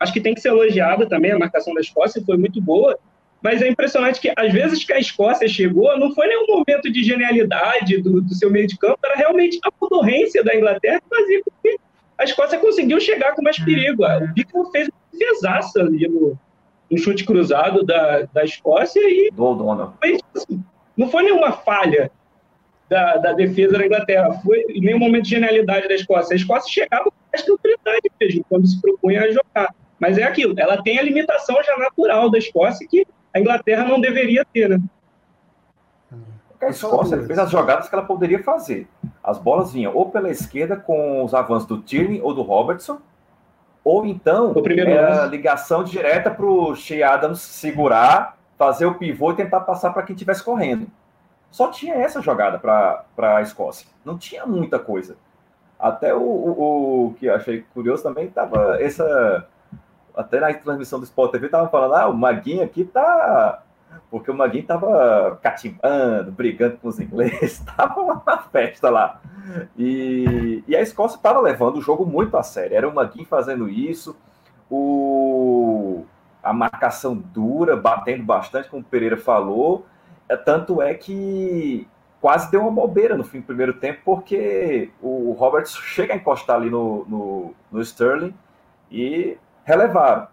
Acho 0.00 0.12
que 0.12 0.20
tem 0.20 0.34
que 0.34 0.40
ser 0.40 0.48
elogiada 0.48 1.08
também 1.08 1.32
a 1.32 1.38
marcação 1.38 1.74
da 1.74 1.80
Escócia, 1.80 2.22
foi 2.24 2.36
muito 2.36 2.60
boa, 2.60 2.98
mas 3.42 3.62
é 3.62 3.68
impressionante 3.68 4.20
que 4.20 4.32
às 4.36 4.52
vezes 4.52 4.84
que 4.84 4.92
a 4.92 4.98
Escócia 4.98 5.48
chegou, 5.48 5.96
não 5.98 6.12
foi 6.14 6.26
nenhum 6.26 6.46
momento 6.46 6.90
de 6.90 7.02
genialidade 7.02 8.00
do, 8.02 8.20
do 8.20 8.34
seu 8.34 8.50
meio 8.50 8.66
de 8.66 8.76
campo, 8.76 8.98
era 9.04 9.16
realmente 9.16 9.58
a 9.64 9.70
concorrência 9.70 10.42
da 10.42 10.54
Inglaterra 10.54 11.00
que 11.00 11.16
fazia 11.16 11.42
com 11.42 11.50
que 11.62 11.78
a 12.18 12.24
Escócia 12.24 12.58
conseguiu 12.58 13.00
chegar 13.00 13.34
com 13.34 13.42
mais 13.42 13.58
perigo. 13.58 14.04
O 14.04 14.34
Pickford 14.34 14.70
fez 14.72 14.88
uma 14.88 15.18
defesaça 15.18 15.80
ali 15.80 16.08
no, 16.08 16.36
no, 16.90 16.98
chute 16.98 17.24
cruzado 17.24 17.84
da, 17.84 18.22
da 18.32 18.44
Escócia 18.44 19.00
e. 19.00 19.30
Do 19.30 19.44
O'Donnell. 19.44 19.92
Foi, 20.00 20.18
assim, 20.34 20.64
não 20.98 21.08
foi 21.08 21.22
nenhuma 21.22 21.52
falha 21.52 22.10
da, 22.88 23.16
da, 23.18 23.32
defesa 23.32 23.78
da 23.78 23.86
Inglaterra, 23.86 24.32
foi 24.44 24.64
nenhum 24.80 24.98
momento 24.98 25.24
de 25.24 25.30
genialidade 25.30 25.86
da 25.86 25.94
Escócia. 25.94 26.34
A 26.34 26.36
Escócia 26.36 26.70
chegava 26.70 27.04
com 27.04 27.16
mais 27.32 27.44
tranquilidade 27.44 28.10
mesmo, 28.20 28.44
quando 28.48 28.66
se 28.66 28.80
propunha 28.80 29.22
a 29.22 29.30
jogar. 29.30 29.74
Mas 30.00 30.18
é 30.18 30.24
aquilo, 30.24 30.54
ela 30.58 30.82
tem 30.82 30.98
a 30.98 31.02
limitação 31.02 31.56
já 31.62 31.76
natural 31.78 32.28
da 32.30 32.38
Escócia 32.38 32.86
que 32.88 33.06
a 33.32 33.38
Inglaterra 33.38 33.84
não 33.84 34.00
deveria 34.00 34.44
ter, 34.52 34.68
né? 34.68 34.80
A 36.60 36.70
Escócia 36.70 37.22
fez 37.22 37.38
as 37.38 37.50
jogadas 37.50 37.88
que 37.88 37.94
ela 37.94 38.04
poderia 38.04 38.42
fazer. 38.42 38.88
As 39.22 39.38
bolas 39.38 39.72
vinham 39.72 39.94
ou 39.94 40.10
pela 40.10 40.28
esquerda 40.28 40.76
com 40.76 41.24
os 41.24 41.32
avanços 41.32 41.68
do 41.68 41.78
Tierney 41.78 42.20
ou 42.20 42.34
do 42.34 42.42
Robertson, 42.42 42.98
ou 43.84 44.04
então 44.04 44.52
era 44.86 45.26
ligação 45.26 45.84
direta 45.84 46.30
para 46.30 46.44
o 46.44 46.74
Shea 46.74 47.08
Adams 47.08 47.40
segurar 47.40 48.37
fazer 48.58 48.86
o 48.86 48.96
pivô 48.96 49.30
e 49.30 49.36
tentar 49.36 49.60
passar 49.60 49.92
para 49.92 50.02
quem 50.02 50.14
estivesse 50.14 50.42
correndo. 50.42 50.88
Só 51.50 51.70
tinha 51.70 51.94
essa 51.94 52.20
jogada 52.20 52.58
para 52.58 53.36
a 53.36 53.40
Escócia. 53.40 53.86
Não 54.04 54.18
tinha 54.18 54.44
muita 54.44 54.78
coisa. 54.78 55.16
Até 55.78 56.12
o, 56.12 56.20
o, 56.20 57.06
o 57.06 57.14
que 57.14 57.28
achei 57.28 57.64
curioso 57.72 58.02
também 58.02 58.26
estava 58.26 58.82
essa. 58.82 59.46
Até 60.14 60.40
na 60.40 60.52
transmissão 60.52 60.98
do 60.98 61.04
Sport 61.04 61.30
TV 61.30 61.46
estavam 61.46 61.70
falando, 61.70 61.94
ah, 61.94 62.08
o 62.08 62.14
Maguinho 62.14 62.64
aqui 62.64 62.84
tá. 62.84 63.62
Porque 64.10 64.30
o 64.30 64.34
Maguinho 64.34 64.62
estava 64.62 65.38
catimbando, 65.40 66.32
brigando 66.32 66.76
com 66.78 66.88
os 66.88 66.98
ingleses, 66.98 67.60
estava 67.60 68.00
uma 68.00 68.38
festa 68.50 68.90
lá. 68.90 69.20
E, 69.76 70.64
e 70.66 70.76
a 70.76 70.82
Escócia 70.82 71.16
estava 71.16 71.40
levando 71.40 71.76
o 71.76 71.82
jogo 71.82 72.04
muito 72.04 72.36
a 72.36 72.42
sério. 72.42 72.76
Era 72.76 72.88
o 72.88 72.94
Maguinho 72.94 73.26
fazendo 73.26 73.68
isso. 73.68 74.16
O, 74.68 76.04
a 76.42 76.52
marcação 76.52 77.14
dura, 77.16 77.76
batendo 77.76 78.22
bastante, 78.22 78.68
como 78.68 78.82
o 78.82 78.84
Pereira 78.84 79.16
falou. 79.16 79.86
É, 80.28 80.36
tanto 80.36 80.82
é 80.82 80.94
que 80.94 81.86
quase 82.20 82.50
deu 82.50 82.60
uma 82.60 82.70
bobeira 82.70 83.16
no 83.16 83.24
fim 83.24 83.40
do 83.40 83.46
primeiro 83.46 83.74
tempo, 83.74 84.00
porque 84.04 84.90
o 85.02 85.32
Roberts 85.32 85.76
chega 85.76 86.14
a 86.14 86.16
encostar 86.16 86.56
ali 86.56 86.70
no, 86.70 87.04
no, 87.06 87.54
no 87.70 87.80
Sterling 87.80 88.34
e 88.90 89.36
relevaram. 89.64 90.28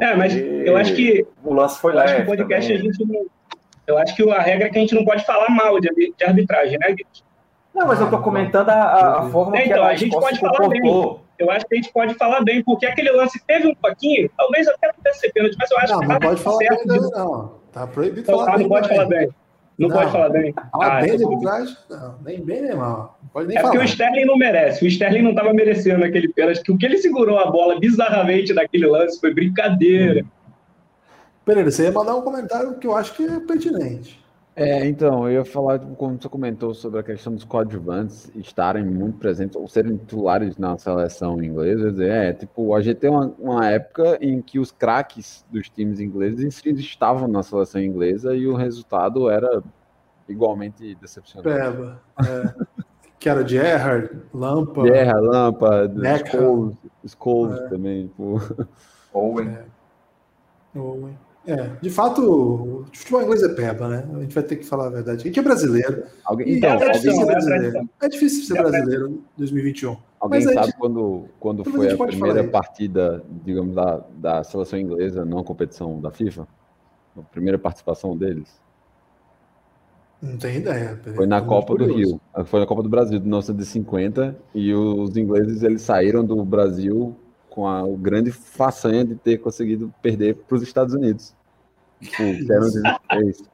É, 0.00 0.14
mas 0.14 0.34
eu 0.34 0.76
acho 0.76 0.94
que 0.94 1.26
o 1.44 1.52
lance 1.52 1.78
foi 1.78 1.92
leve. 1.92 2.12
Acho 2.12 2.16
que 2.16 2.22
o 2.22 2.26
podcast 2.26 2.72
também. 2.72 2.88
a 2.88 2.92
gente 2.92 3.04
não, 3.04 3.26
eu 3.86 3.98
acho 3.98 4.14
que 4.14 4.30
a 4.30 4.40
regra 4.40 4.66
é 4.66 4.70
que 4.70 4.78
a 4.78 4.80
gente 4.80 4.94
não 4.94 5.04
pode 5.04 5.24
falar 5.24 5.50
mal 5.50 5.78
de, 5.80 5.88
de 6.16 6.24
arbitragem, 6.24 6.78
né, 6.78 6.88
Guilherme? 6.88 7.06
Não, 7.74 7.86
mas 7.86 7.98
eu 8.00 8.04
estou 8.04 8.20
comentando 8.20 8.68
a, 8.68 9.20
a 9.20 9.30
forma 9.30 9.56
é, 9.56 9.66
então, 9.66 9.78
que 9.78 9.82
a, 9.82 9.88
a 9.88 9.94
gente 9.94 10.12
pode 10.12 10.38
falar 10.38 10.68
bem 10.68 10.82
eu 11.42 11.50
acho 11.50 11.66
que 11.66 11.74
a 11.74 11.76
gente 11.76 11.92
pode 11.92 12.14
falar 12.14 12.42
bem, 12.42 12.62
porque 12.62 12.86
aquele 12.86 13.10
lance 13.10 13.40
teve 13.46 13.68
um 13.68 13.74
pouquinho, 13.74 14.30
talvez 14.36 14.68
até 14.68 14.92
pudesse 14.92 15.20
ser 15.20 15.32
pênalti, 15.32 15.56
mas 15.58 15.70
eu 15.70 15.78
acho 15.78 15.92
não, 15.92 16.00
que 16.00 16.06
não 16.06 16.18
pode 16.20 16.40
falar 16.40 16.58
certo 16.58 16.88
bem, 16.88 17.00
de... 17.00 17.10
não. 17.10 17.62
Tá 17.72 17.86
proibido 17.86 18.20
então, 18.20 18.38
falar 18.38 18.52
tá, 18.52 18.58
bem. 18.58 18.62
Não 18.62 18.68
pode 18.68 18.88
falar 18.88 19.04
bem. 19.06 19.28
Não, 19.78 19.88
não, 19.88 19.96
pode 19.96 20.12
falar 20.12 20.28
bem. 20.28 20.54
Ah, 20.74 21.00
bem 21.00 21.16
de 21.16 21.24
arbitragem? 21.24 21.76
Não, 21.88 22.18
nem 22.24 22.44
bem 22.44 22.62
nem 22.62 22.74
mal. 22.74 23.18
Não 23.22 23.28
pode 23.30 23.48
nem 23.48 23.56
é 23.56 23.60
falar. 23.60 23.72
porque 23.72 23.84
o 23.84 23.88
Sterling 23.88 24.24
não 24.26 24.36
merece. 24.36 24.84
O 24.84 24.88
Sterling 24.88 25.22
não 25.22 25.30
estava 25.30 25.52
merecendo 25.54 26.04
aquele 26.04 26.28
pênalti. 26.28 26.70
O 26.70 26.76
que 26.76 26.84
ele 26.84 26.98
segurou 26.98 27.38
a 27.38 27.50
bola 27.50 27.80
bizarramente 27.80 28.52
naquele 28.52 28.86
lance 28.86 29.18
foi 29.18 29.32
brincadeira. 29.32 30.24
Pereira, 31.44 31.70
você 31.70 31.84
ia 31.84 31.92
mandar 31.92 32.14
um 32.14 32.22
comentário 32.22 32.78
que 32.78 32.86
eu 32.86 32.94
acho 32.94 33.14
que 33.14 33.24
é 33.24 33.40
pertinente. 33.40 34.21
É, 34.54 34.86
então, 34.86 35.26
eu 35.26 35.32
ia 35.32 35.44
falar, 35.46 35.78
tipo, 35.78 35.94
como 35.96 36.20
você 36.20 36.28
comentou 36.28 36.74
sobre 36.74 37.00
a 37.00 37.02
questão 37.02 37.34
dos 37.34 37.42
coadjuvantes 37.42 38.30
estarem 38.34 38.84
muito 38.84 39.18
presentes 39.18 39.56
ou 39.56 39.66
serem 39.66 39.96
titulares 39.96 40.58
na 40.58 40.76
seleção 40.76 41.42
inglesa, 41.42 42.04
é, 42.04 42.34
tipo, 42.34 42.74
a 42.74 42.82
gente 42.82 42.98
tem 42.98 43.08
uma, 43.08 43.34
uma 43.38 43.70
época 43.70 44.18
em 44.20 44.42
que 44.42 44.58
os 44.58 44.70
craques 44.70 45.42
dos 45.50 45.70
times 45.70 46.00
ingleses 46.00 46.62
estavam 46.64 47.26
na 47.28 47.42
seleção 47.42 47.80
inglesa 47.80 48.34
e 48.34 48.46
o 48.46 48.54
resultado 48.54 49.30
era 49.30 49.62
igualmente 50.28 50.94
decepcionante. 50.96 51.48
Peba, 51.48 52.02
é. 52.20 52.82
que 53.18 53.30
era 53.30 53.48
Gerrard, 53.48 54.10
Lampa. 54.34 54.86
Gerrard, 54.86 55.26
Lampa, 55.26 55.90
Scholes, 56.30 56.76
Scholes 57.06 57.58
é. 57.58 57.68
também. 57.68 58.08
Tipo. 58.08 58.38
Owen. 59.14 59.48
É. 59.48 60.78
Owen. 60.78 61.16
É, 61.46 61.70
de 61.80 61.90
fato, 61.90 62.22
o 62.22 62.86
futebol 62.92 63.22
inglês 63.22 63.42
é 63.42 63.48
peba, 63.48 63.88
né? 63.88 64.08
A 64.14 64.20
gente 64.20 64.34
vai 64.34 64.44
ter 64.44 64.56
que 64.56 64.64
falar 64.64 64.86
a 64.86 64.90
verdade. 64.90 65.22
A 65.22 65.24
gente 65.24 65.38
é 65.38 65.42
brasileiro. 65.42 66.04
Alguém, 66.24 66.56
então, 66.56 66.70
é, 66.70 66.92
difícil 66.92 67.16
ser 67.16 67.26
brasileiro. 67.26 67.88
é 68.00 68.08
difícil 68.08 68.44
ser 68.44 68.62
brasileiro 68.62 69.08
em 69.08 69.22
2021. 69.38 69.96
Alguém 70.20 70.40
sabe 70.42 70.72
quando, 70.78 71.24
quando 71.40 71.64
foi 71.64 71.90
a, 71.90 71.94
a 71.94 72.06
primeira 72.06 72.44
partida, 72.44 73.24
digamos, 73.44 73.74
da, 73.74 74.04
da 74.14 74.44
seleção 74.44 74.78
inglesa 74.78 75.24
numa 75.24 75.42
competição 75.42 76.00
da 76.00 76.12
FIFA? 76.12 76.46
A 77.18 77.22
primeira 77.22 77.58
participação 77.58 78.16
deles? 78.16 78.62
Não 80.22 80.36
tenho 80.36 80.60
ideia. 80.60 81.00
Foi 81.16 81.26
na 81.26 81.42
Copa 81.42 81.74
do 81.74 81.84
Rio. 81.92 82.20
Foi 82.44 82.60
na 82.60 82.66
Copa 82.66 82.84
do 82.84 82.88
Brasil 82.88 83.18
de 83.18 83.24
1950 83.24 84.36
e 84.54 84.72
os 84.72 85.16
ingleses 85.16 85.64
eles 85.64 85.82
saíram 85.82 86.24
do 86.24 86.44
Brasil 86.44 87.16
com 87.52 87.68
a 87.68 87.84
o 87.84 87.96
grande 87.96 88.32
façanha 88.32 89.04
de 89.04 89.14
ter 89.14 89.38
conseguido 89.38 89.92
perder 90.00 90.34
para 90.34 90.56
os 90.56 90.62
Estados 90.62 90.94
Unidos. 90.94 91.34
Isso. 92.00 93.44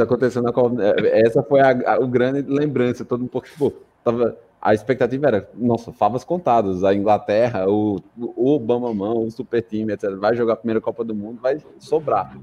aconteceu 0.00 0.42
na 0.42 0.52
Copa. 0.52 0.76
É, 0.82 1.26
essa 1.26 1.42
foi 1.42 1.60
a, 1.60 1.94
a, 1.94 1.98
o 1.98 2.06
grande 2.06 2.42
lembrança. 2.42 3.04
Todo 3.04 3.20
mundo, 3.20 3.40
tipo, 3.42 3.72
tava, 4.04 4.36
a 4.60 4.74
expectativa 4.74 5.28
era, 5.28 5.50
nossa, 5.54 5.92
favas 5.92 6.24
contadas. 6.24 6.82
A 6.82 6.92
Inglaterra, 6.92 7.68
o, 7.68 8.00
o 8.16 8.54
Obama 8.54 8.92
Mão, 8.92 9.24
o 9.24 9.30
super 9.30 9.62
time, 9.62 9.92
etc. 9.92 10.10
Vai 10.16 10.34
jogar 10.34 10.54
a 10.54 10.56
primeira 10.56 10.80
Copa 10.80 11.04
do 11.04 11.14
Mundo, 11.14 11.40
vai 11.40 11.58
sobrar. 11.78 12.36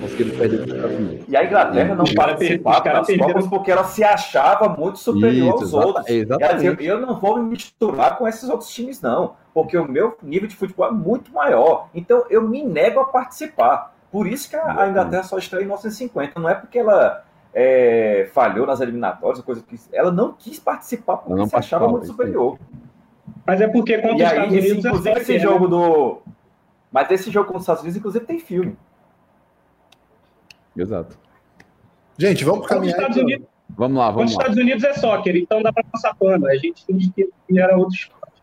Conseguiram 0.00 0.36
perder. 0.36 1.24
E 1.26 1.34
a 1.34 1.44
Inglaterra 1.44 1.94
não 1.94 2.04
participava 2.04 2.84
das 2.84 3.16
Copas 3.16 3.46
porque 3.46 3.70
ela 3.70 3.84
se 3.84 4.04
achava 4.04 4.68
muito 4.68 4.98
superior 4.98 5.54
Isso, 5.54 5.76
aos 5.76 5.86
outros. 5.86 6.08
Exatamente. 6.08 6.66
Ela 6.66 6.74
dizia, 6.74 6.90
eu 6.90 7.00
não 7.00 7.18
vou 7.18 7.38
me 7.38 7.50
misturar 7.50 8.18
com 8.18 8.28
esses 8.28 8.48
outros 8.48 8.68
times, 8.68 9.00
não. 9.00 9.34
Porque 9.54 9.76
o 9.78 9.88
meu 9.88 10.18
nível 10.22 10.48
de 10.48 10.56
futebol 10.56 10.88
é 10.88 10.92
muito 10.92 11.32
maior. 11.32 11.88
Então 11.94 12.26
eu 12.28 12.42
me 12.46 12.62
nego 12.62 13.00
a 13.00 13.06
participar. 13.06 13.94
Por 14.12 14.26
isso 14.26 14.50
que 14.50 14.56
a, 14.56 14.82
a 14.82 14.88
Inglaterra 14.88 15.22
só 15.22 15.38
estreou 15.38 15.62
em 15.62 15.66
1950. 15.66 16.38
Não 16.38 16.48
é 16.48 16.54
porque 16.54 16.78
ela 16.78 17.24
é, 17.54 18.28
falhou 18.32 18.66
nas 18.66 18.80
eliminatórias, 18.80 19.40
coisa 19.44 19.62
que 19.62 19.78
ela 19.92 20.10
não 20.10 20.32
quis 20.32 20.58
participar 20.58 21.18
porque 21.18 21.34
não 21.34 21.46
se 21.46 21.54
achava 21.54 21.86
muito 21.86 22.06
superior. 22.06 22.58
Mas 23.46 23.60
é 23.60 23.68
porque 23.68 23.98
contra 23.98 24.10
e 24.10 24.14
os 24.14 24.20
Estados 24.22 24.50
Unidos. 24.50 24.64
Esse, 24.66 24.78
inclusive, 24.78 25.20
esse 25.20 25.38
jogo 25.38 25.68
do. 25.68 26.22
Mas 26.90 27.10
esse 27.10 27.30
jogo 27.30 27.46
contra 27.46 27.58
os 27.58 27.62
Estados 27.62 27.82
Unidos, 27.82 27.98
inclusive, 27.98 28.24
tem 28.24 28.40
filme. 28.40 28.76
Exato. 30.76 31.16
Gente, 32.18 32.44
vamos 32.44 32.66
caminhar. 32.66 32.96
Estados 32.96 33.16
então. 33.16 33.28
Unidos, 33.28 33.48
vamos 33.70 33.98
lá, 33.98 34.10
vamos 34.10 34.18
lá. 34.18 34.24
Os 34.24 34.32
Estados 34.32 34.56
Unidos 34.56 34.84
é 34.84 34.94
soccer, 34.94 35.36
então 35.36 35.62
dá 35.62 35.72
para 35.72 35.84
passar 35.84 36.14
pano. 36.14 36.46
A 36.48 36.56
gente 36.56 36.84
finge 36.84 37.12
que 37.12 37.30
era 37.56 37.76
outro 37.76 37.94
esporte. 37.94 38.42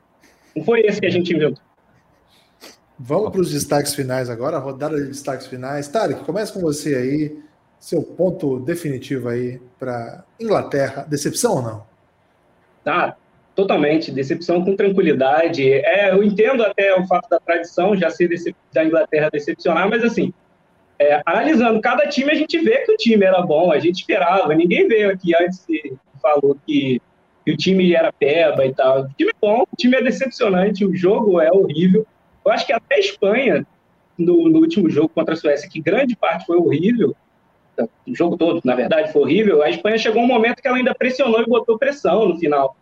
Não 0.55 0.64
foi 0.64 0.82
esse 0.82 0.99
que 0.99 1.07
a 1.07 1.12
gente 1.12 1.34
inventou. 1.34 1.64
Vamos 2.97 3.32
para 3.32 3.41
os 3.41 3.51
destaques 3.51 3.95
finais 3.95 4.30
agora, 4.30 4.57
a 4.57 4.59
rodada 4.59 4.95
de 4.95 5.07
destaques 5.07 5.47
finais. 5.47 5.88
Tarek, 5.88 6.24
começa 6.24 6.53
com 6.53 6.62
você 6.62 6.95
aí 6.95 7.51
seu 7.82 8.03
ponto 8.03 8.59
definitivo 8.59 9.27
aí 9.27 9.59
para 9.79 10.23
Inglaterra. 10.39 11.03
Decepção 11.09 11.55
ou 11.55 11.61
não? 11.63 11.84
Tá, 12.84 13.17
totalmente. 13.55 14.11
Decepção 14.11 14.63
com 14.63 14.75
tranquilidade. 14.75 15.67
É, 15.67 16.11
eu 16.11 16.23
entendo 16.23 16.63
até 16.63 16.95
o 16.95 17.07
fato 17.07 17.27
da 17.27 17.39
tradição 17.39 17.97
já 17.97 18.11
ser 18.11 18.29
da 18.71 18.86
Inglaterra 18.86 19.32
decepcionar, 19.32 19.89
mas 19.89 20.03
assim, 20.03 20.32
é, 20.99 21.23
analisando 21.25 21.82
cada 21.82 22.07
time, 22.07 22.32
a 22.32 22.36
gente 22.36 22.59
vê 22.59 22.86
que 22.86 22.91
o 22.91 22.97
time 22.97 23.25
era 23.25 23.41
bom, 23.41 23.71
a 23.71 23.79
gente 23.79 24.01
esperava. 24.01 24.53
Ninguém 24.53 24.88
veio 24.88 25.11
aqui 25.11 25.34
antes 25.36 25.65
e 25.67 25.97
falou 26.21 26.55
que, 26.67 27.01
que 27.43 27.51
o 27.51 27.57
time 27.57 27.95
era 27.95 28.13
peba 28.13 28.63
e 28.63 28.75
tal. 28.75 29.05
O 29.05 29.09
time 29.17 29.32
é 29.32 29.36
bom, 29.41 29.63
o 29.63 29.75
time 29.75 29.97
é 29.97 30.03
decepcionante, 30.03 30.86
o 30.86 30.95
jogo 30.95 31.41
é 31.41 31.51
horrível. 31.51 32.05
Eu 32.45 32.51
acho 32.51 32.63
que 32.67 32.73
até 32.73 32.95
a 32.95 32.99
Espanha, 32.99 33.65
no, 34.15 34.47
no 34.49 34.59
último 34.59 34.88
jogo 34.88 35.09
contra 35.09 35.34
a 35.34 35.38
Suécia, 35.38 35.67
que 35.67 35.82
grande 35.82 36.15
parte 36.15 36.45
foi 36.45 36.57
horrível, 36.57 37.15
o 38.07 38.15
jogo 38.15 38.38
todo, 38.38 38.61
na 38.63 38.76
verdade, 38.76 39.11
foi 39.11 39.22
horrível. 39.22 39.61
A 39.61 39.69
Espanha 39.69 39.97
chegou 39.97 40.22
um 40.22 40.28
momento 40.28 40.61
que 40.61 40.67
ela 40.67 40.78
ainda 40.78 40.93
pressionou 40.93 41.41
e 41.41 41.45
botou 41.45 41.78
pressão 41.78 42.28
no 42.28 42.38
final. 42.38 42.76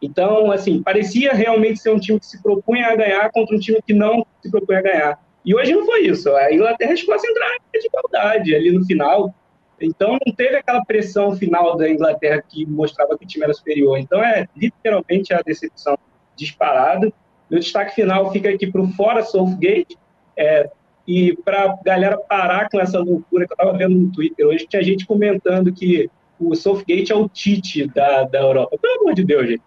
Então, 0.00 0.50
assim, 0.52 0.82
parecia 0.82 1.32
realmente 1.32 1.80
ser 1.80 1.90
um 1.90 1.98
time 1.98 2.20
que 2.20 2.26
se 2.26 2.42
propunha 2.42 2.88
a 2.88 2.96
ganhar 2.96 3.30
contra 3.30 3.56
um 3.56 3.58
time 3.58 3.80
que 3.86 3.94
não 3.94 4.26
se 4.42 4.50
propunha 4.50 4.80
a 4.80 4.82
ganhar. 4.82 5.24
E 5.44 5.54
hoje 5.54 5.74
não 5.74 5.86
foi 5.86 6.06
isso. 6.06 6.34
A 6.34 6.52
Inglaterra 6.52 6.90
e 6.90 6.92
a 6.92 6.94
Escócia 6.94 7.30
entraram 7.30 7.56
de 7.72 7.86
igualdade 7.86 8.54
ali 8.54 8.70
no 8.70 8.84
final. 8.84 9.34
Então, 9.80 10.18
não 10.24 10.34
teve 10.34 10.56
aquela 10.56 10.84
pressão 10.84 11.34
final 11.36 11.76
da 11.76 11.88
Inglaterra 11.88 12.42
que 12.46 12.64
mostrava 12.66 13.16
que 13.16 13.24
o 13.24 13.28
time 13.28 13.44
era 13.44 13.54
superior. 13.54 13.98
Então, 13.98 14.22
é 14.22 14.46
literalmente 14.56 15.32
a 15.32 15.40
decepção 15.42 15.98
disparada. 16.36 17.12
Meu 17.50 17.60
destaque 17.60 17.94
final 17.94 18.30
fica 18.32 18.48
aqui 18.50 18.66
para 18.66 18.80
o 18.80 18.88
fora 18.88 19.22
Southgate. 19.22 19.98
É, 20.36 20.70
e 21.06 21.36
para 21.44 21.78
galera 21.84 22.16
parar 22.16 22.68
com 22.70 22.80
essa 22.80 22.98
loucura 22.98 23.46
que 23.46 23.52
eu 23.52 23.56
estava 23.56 23.76
vendo 23.76 23.94
no 23.94 24.12
Twitter 24.12 24.46
hoje, 24.46 24.66
tinha 24.66 24.82
gente 24.82 25.06
comentando 25.06 25.72
que 25.72 26.10
o 26.40 26.54
Southgate 26.54 27.12
é 27.12 27.14
o 27.14 27.28
Tite 27.28 27.86
da, 27.88 28.24
da 28.24 28.40
Europa. 28.40 28.78
Pelo 28.80 29.00
amor 29.00 29.14
de 29.14 29.24
Deus, 29.24 29.46
gente. 29.46 29.62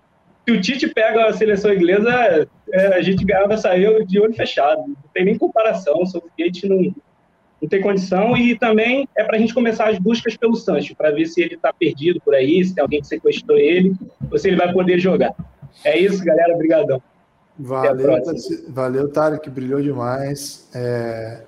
Se 0.47 0.53
o 0.53 0.61
Tite 0.61 0.87
pega 0.87 1.27
a 1.27 1.33
seleção 1.33 1.73
inglesa, 1.73 2.47
é, 2.71 2.87
a 2.87 3.01
gente 3.01 3.23
ganhava, 3.23 3.57
saiu 3.57 4.05
de 4.05 4.19
olho 4.19 4.33
fechado. 4.33 4.81
Não 4.87 4.95
tem 5.13 5.25
nem 5.25 5.37
comparação. 5.37 6.01
O 6.01 6.05
Southgate 6.05 6.67
não, 6.67 6.93
não 7.61 7.69
tem 7.69 7.81
condição. 7.81 8.35
E 8.35 8.57
também 8.57 9.07
é 9.15 9.23
para 9.23 9.37
a 9.37 9.39
gente 9.39 9.53
começar 9.53 9.89
as 9.89 9.99
buscas 9.99 10.37
pelo 10.37 10.55
Sancho, 10.55 10.95
para 10.95 11.11
ver 11.11 11.25
se 11.25 11.41
ele 11.41 11.55
está 11.55 11.71
perdido 11.73 12.21
por 12.21 12.33
aí, 12.33 12.63
se 12.63 12.73
tem 12.73 12.81
alguém 12.81 13.01
que 13.01 13.07
sequestrou 13.07 13.57
ele, 13.57 13.93
ou 14.31 14.37
se 14.37 14.47
ele 14.47 14.57
vai 14.57 14.71
poder 14.71 14.99
jogar. 14.99 15.33
É 15.83 15.97
isso, 15.97 16.23
galera. 16.23 16.53
Obrigadão. 16.53 17.01
Valeu, 17.59 18.21
valeu, 18.69 19.09
Tarek, 19.09 19.49
brilhou 19.49 19.81
demais. 19.81 20.69
É... 20.73 21.43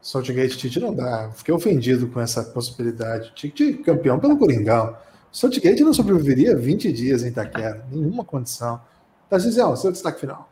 Saltgate 0.00 0.56
Tite 0.56 0.78
não 0.80 0.94
dá. 0.94 1.30
Fiquei 1.34 1.54
ofendido 1.54 2.08
com 2.08 2.20
essa 2.20 2.42
possibilidade. 2.42 3.32
Tite 3.34 3.74
campeão 3.74 4.18
pelo 4.18 4.38
Coringão. 4.38 4.96
Saltgate 5.32 5.82
não 5.82 5.92
sobreviveria 5.92 6.56
20 6.56 6.92
dias 6.92 7.22
em 7.22 7.28
Itaquera, 7.28 7.84
nenhuma 7.90 8.24
condição. 8.24 8.80
Tarcísio, 9.28 9.76
seu 9.76 9.92
destaque 9.92 10.20
final. 10.20 10.48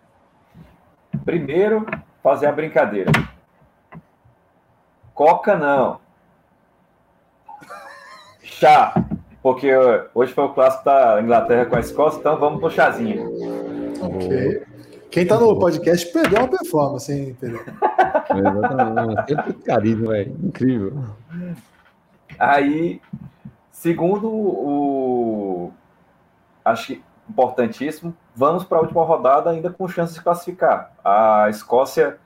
Primeiro, 1.24 1.86
fazer 2.22 2.46
a 2.46 2.52
brincadeira. 2.52 3.10
Coca 5.14 5.56
não. 5.56 5.98
Chá, 8.42 8.94
porque 9.42 9.70
hoje 10.14 10.32
foi 10.34 10.44
o 10.44 10.52
clássico 10.52 10.84
da 10.84 11.20
Inglaterra 11.22 11.66
com 11.66 11.76
a 11.76 11.80
Escócia, 11.80 12.18
então 12.18 12.38
vamos 12.38 12.60
pro 12.60 12.70
chazinho. 12.70 13.30
Ok. 14.02 14.75
Quem 15.16 15.26
tá 15.26 15.40
no 15.40 15.58
podcast 15.58 16.12
perdeu 16.12 16.40
uma 16.40 16.48
performance, 16.48 17.10
hein, 17.10 17.34
Pedro? 17.40 17.64
Exatamente. 18.36 19.54
carisma, 19.64 20.08
velho. 20.10 20.36
Incrível. 20.44 21.04
Aí, 22.38 23.00
segundo 23.70 24.28
o. 24.28 25.72
Acho 26.62 26.88
que 26.88 27.04
importantíssimo, 27.30 28.14
vamos 28.34 28.62
para 28.62 28.76
a 28.76 28.82
última 28.82 29.02
rodada 29.04 29.48
ainda 29.48 29.70
com 29.70 29.88
chance 29.88 30.12
de 30.12 30.20
classificar. 30.20 30.92
A 31.02 31.46
Escócia 31.48 32.18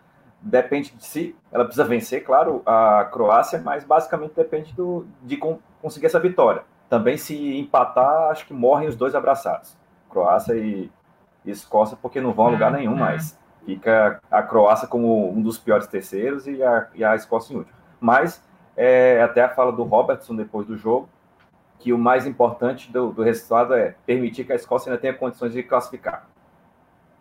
depende 0.42 0.90
de 0.90 1.04
si, 1.06 1.36
ela 1.52 1.64
precisa 1.64 1.84
vencer, 1.84 2.24
claro, 2.24 2.60
a 2.66 3.04
Croácia, 3.04 3.62
mas 3.64 3.84
basicamente 3.84 4.32
depende 4.34 4.74
do, 4.74 5.06
de 5.22 5.38
conseguir 5.80 6.06
essa 6.06 6.18
vitória. 6.18 6.64
Também 6.88 7.16
se 7.16 7.56
empatar, 7.56 8.32
acho 8.32 8.48
que 8.48 8.52
morrem 8.52 8.88
os 8.88 8.96
dois 8.96 9.14
abraçados. 9.14 9.78
Croácia 10.10 10.54
e 10.56 10.90
Escócia, 11.44 11.96
porque 12.00 12.20
não 12.20 12.32
vão 12.32 12.46
a 12.46 12.50
lugar 12.50 12.72
nenhum 12.72 12.96
mais. 12.96 13.38
Fica 13.64 14.20
a 14.30 14.42
Croácia 14.42 14.88
como 14.88 15.30
um 15.30 15.40
dos 15.40 15.58
piores 15.58 15.86
terceiros 15.86 16.46
e 16.46 16.62
a, 16.62 16.88
e 16.94 17.04
a 17.04 17.14
Escócia 17.14 17.54
em 17.54 17.58
último. 17.58 17.76
Mas, 18.00 18.42
é, 18.76 19.22
até 19.22 19.42
a 19.42 19.48
fala 19.48 19.72
do 19.72 19.82
Robertson 19.82 20.34
depois 20.34 20.66
do 20.66 20.76
jogo, 20.76 21.08
que 21.78 21.92
o 21.92 21.98
mais 21.98 22.26
importante 22.26 22.92
do, 22.92 23.10
do 23.10 23.22
resultado 23.22 23.74
é 23.74 23.94
permitir 24.04 24.44
que 24.44 24.52
a 24.52 24.56
Escócia 24.56 24.90
ainda 24.90 25.00
tenha 25.00 25.14
condições 25.14 25.52
de 25.52 25.62
classificar. 25.62 26.26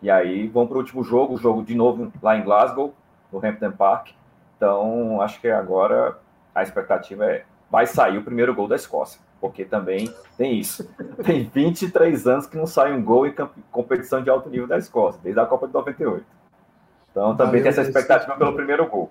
E 0.02 0.10
aí 0.10 0.48
vão 0.48 0.66
para 0.66 0.76
o 0.76 0.80
último 0.80 1.02
jogo, 1.02 1.34
o 1.34 1.38
jogo 1.38 1.62
de 1.62 1.74
novo 1.74 2.10
lá 2.22 2.36
em 2.36 2.42
Glasgow, 2.42 2.94
no 3.32 3.44
Hampton 3.44 3.72
Park. 3.72 4.10
Então, 4.56 5.20
acho 5.20 5.40
que 5.40 5.48
agora 5.48 6.18
a 6.54 6.62
expectativa 6.62 7.24
é 7.26 7.44
vai 7.70 7.86
sair 7.86 8.18
o 8.18 8.22
primeiro 8.22 8.54
gol 8.54 8.66
da 8.66 8.76
Escócia, 8.76 9.20
porque 9.40 9.64
também 9.64 10.12
tem 10.36 10.58
isso. 10.58 10.88
Tem 11.24 11.44
23 11.44 12.26
anos 12.26 12.46
que 12.46 12.56
não 12.56 12.66
sai 12.66 12.92
um 12.92 13.02
gol 13.02 13.26
em 13.26 13.34
competição 13.70 14.22
de 14.22 14.28
alto 14.28 14.48
nível 14.48 14.66
da 14.66 14.78
Escócia, 14.78 15.20
desde 15.22 15.40
a 15.40 15.46
Copa 15.46 15.66
de 15.66 15.74
98. 15.74 16.24
Então 17.10 17.36
também 17.36 17.60
Valeu, 17.60 17.62
tem 17.62 17.70
essa 17.70 17.82
expectativa 17.82 18.36
pelo 18.36 18.54
primeiro 18.54 18.86
gol. 18.86 19.10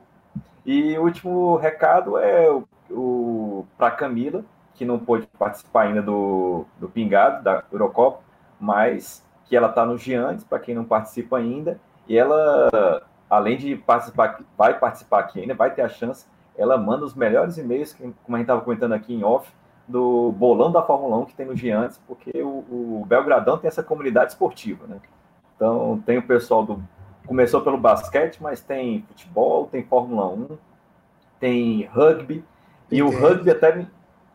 E 0.66 0.98
o 0.98 1.04
último 1.04 1.56
recado 1.56 2.18
é 2.18 2.50
o, 2.50 2.64
o 2.90 3.68
para 3.78 3.92
Camila, 3.92 4.44
que 4.74 4.86
não 4.86 5.00
pôde 5.00 5.28
participar 5.38 5.84
ainda 5.84 6.02
do, 6.02 6.66
do 6.80 6.88
Pingado, 6.88 7.44
da 7.44 7.64
Eurocopa, 7.72 8.22
mas 8.60 9.26
que 9.46 9.56
ela 9.56 9.68
está 9.68 9.86
no 9.86 9.98
Giantes, 9.98 10.46
para 10.46 10.60
quem 10.60 10.76
não 10.76 10.86
participa 10.86 11.38
ainda, 11.38 11.80
e 12.08 12.18
ela, 12.18 13.04
além 13.30 13.58
de 13.58 13.76
participar, 13.76 14.40
vai 14.58 14.78
participar 14.78 15.20
aqui 15.20 15.42
ainda, 15.42 15.54
vai 15.54 15.72
ter 15.72 15.82
a 15.82 15.90
chance, 15.90 16.26
ela 16.60 16.78
manda 16.78 17.06
os 17.06 17.16
melhores 17.16 17.58
e-mails, 17.58 17.94
como 17.94 18.36
a 18.36 18.38
gente 18.38 18.42
estava 18.42 18.62
comentando 18.62 18.94
aqui 18.94 19.14
em 19.14 19.24
off, 19.24 19.50
do 19.88 20.32
bolão 20.34 20.72
da 20.72 20.84
Fórmula 20.84 21.18
1 21.18 21.26
que 21.26 21.36
tem 21.36 21.46
no 21.46 21.56
Giantes, 21.56 22.00
porque 22.06 22.44
o, 22.44 22.48
o 23.00 23.06
Belgradão 23.08 23.58
tem 23.58 23.68
essa 23.68 23.82
comunidade 23.82 24.32
esportiva, 24.34 24.86
né? 24.86 24.98
Então 25.56 26.02
tem 26.06 26.18
o 26.20 26.24
pessoal 26.24 26.64
do 26.64 26.84
começou 27.26 27.62
pelo 27.62 27.78
basquete, 27.78 28.42
mas 28.42 28.60
tem 28.60 29.04
futebol, 29.08 29.68
tem 29.68 29.84
Fórmula 29.84 30.28
1, 30.28 30.58
tem 31.40 31.86
rugby, 31.86 32.44
e, 32.92 33.04
o 33.04 33.10
rugby 33.10 33.52
até 33.52 33.86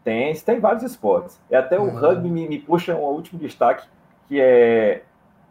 tem, 0.04 0.34
tem 0.34 0.60
vários 0.60 0.84
esportes. 0.84 1.40
E 1.50 1.56
até 1.56 1.78
o 1.78 1.84
uhum. 1.84 1.98
rugby 1.98 2.28
me, 2.28 2.48
me, 2.48 2.58
puxa 2.58 2.94
um 2.94 3.00
último 3.00 3.40
destaque, 3.40 3.88
que 4.28 4.40
é, 4.40 5.02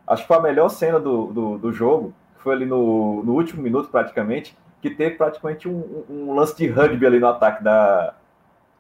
acho 0.08 0.22
que 0.22 0.28
foi 0.28 0.38
a 0.38 0.42
melhor 0.42 0.70
cena 0.70 1.00
do, 1.00 1.28
do, 1.28 1.58
do 1.58 1.74
jogo, 1.74 2.14
que 2.38 2.44
foi 2.44 2.54
ali 2.54 2.66
no, 2.66 3.24
no 3.24 3.34
último 3.34 3.62
minuto 3.62 3.90
praticamente, 3.90 4.58
que 4.84 4.90
teve 4.90 5.16
praticamente 5.16 5.70
um, 5.70 6.04
um, 6.10 6.36
lance 6.36 6.58
de 6.58 6.68
rugby 6.68 7.06
ali 7.06 7.18
no 7.18 7.28
ataque 7.28 7.64
da, 7.64 8.14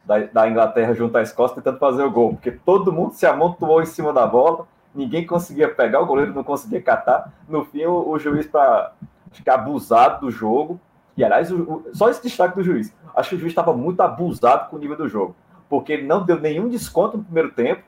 da, 0.04 0.20
da, 0.20 0.50
Inglaterra 0.50 0.94
junto 0.94 1.18
à 1.18 1.22
Escócia 1.22 1.56
tentando 1.56 1.80
fazer 1.80 2.04
o 2.04 2.12
gol, 2.12 2.34
porque 2.34 2.52
todo 2.52 2.92
mundo 2.92 3.14
se 3.14 3.26
amontoou 3.26 3.82
em 3.82 3.86
cima 3.86 4.12
da 4.12 4.28
bola, 4.28 4.68
ninguém 4.94 5.26
conseguia 5.26 5.74
pegar, 5.74 6.02
o 6.02 6.06
goleiro 6.06 6.34
não 6.34 6.44
conseguia 6.44 6.82
catar. 6.82 7.32
No 7.48 7.64
fim, 7.64 7.86
o, 7.86 8.10
o 8.10 8.20
juiz, 8.20 8.46
para 8.46 8.92
ficar 9.32 9.54
abusado 9.54 10.26
do 10.26 10.30
jogo, 10.30 10.78
e 11.16 11.24
aliás, 11.24 11.50
o, 11.50 11.62
o, 11.62 11.86
só 11.94 12.10
esse 12.10 12.22
destaque 12.22 12.58
do 12.58 12.64
juiz, 12.64 12.94
acho 13.16 13.30
que 13.30 13.36
o 13.36 13.40
juiz 13.40 13.52
estava 13.54 13.72
muito 13.72 14.02
abusado 14.02 14.70
com 14.70 14.76
o 14.76 14.80
nível 14.80 14.98
do 14.98 15.08
jogo, 15.08 15.34
porque 15.70 15.94
ele 15.94 16.06
não 16.06 16.26
deu 16.26 16.38
nenhum 16.38 16.68
desconto 16.68 17.16
no 17.16 17.24
primeiro 17.24 17.52
tempo 17.54 17.82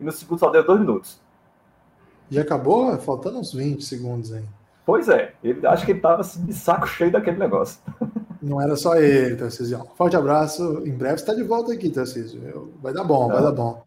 e 0.00 0.04
no 0.04 0.10
segundo 0.10 0.38
só 0.38 0.48
deu 0.48 0.64
dois 0.64 0.80
minutos. 0.80 1.20
Já 2.30 2.40
acabou? 2.40 2.96
Faltando 2.96 3.38
uns 3.38 3.52
20 3.52 3.84
segundos 3.84 4.32
aí. 4.32 4.44
Pois 4.88 5.06
é, 5.06 5.34
ele, 5.44 5.66
acho 5.66 5.84
que 5.84 5.92
ele 5.92 5.98
estava 5.98 6.22
assim, 6.22 6.46
de 6.46 6.54
saco 6.54 6.86
cheio 6.86 7.12
daquele 7.12 7.36
negócio. 7.36 7.78
Não 8.40 8.58
era 8.58 8.74
só 8.74 8.96
ele, 8.96 9.36
Tarcísio. 9.36 9.84
Forte 9.94 10.16
abraço. 10.16 10.82
Em 10.86 10.96
breve 10.96 11.16
está 11.16 11.34
de 11.34 11.42
volta 11.42 11.74
aqui, 11.74 11.90
Tarcísio. 11.90 12.72
Vai 12.80 12.94
dar 12.94 13.04
bom, 13.04 13.30
é. 13.30 13.34
vai 13.34 13.42
dar 13.42 13.52
bom. 13.52 13.82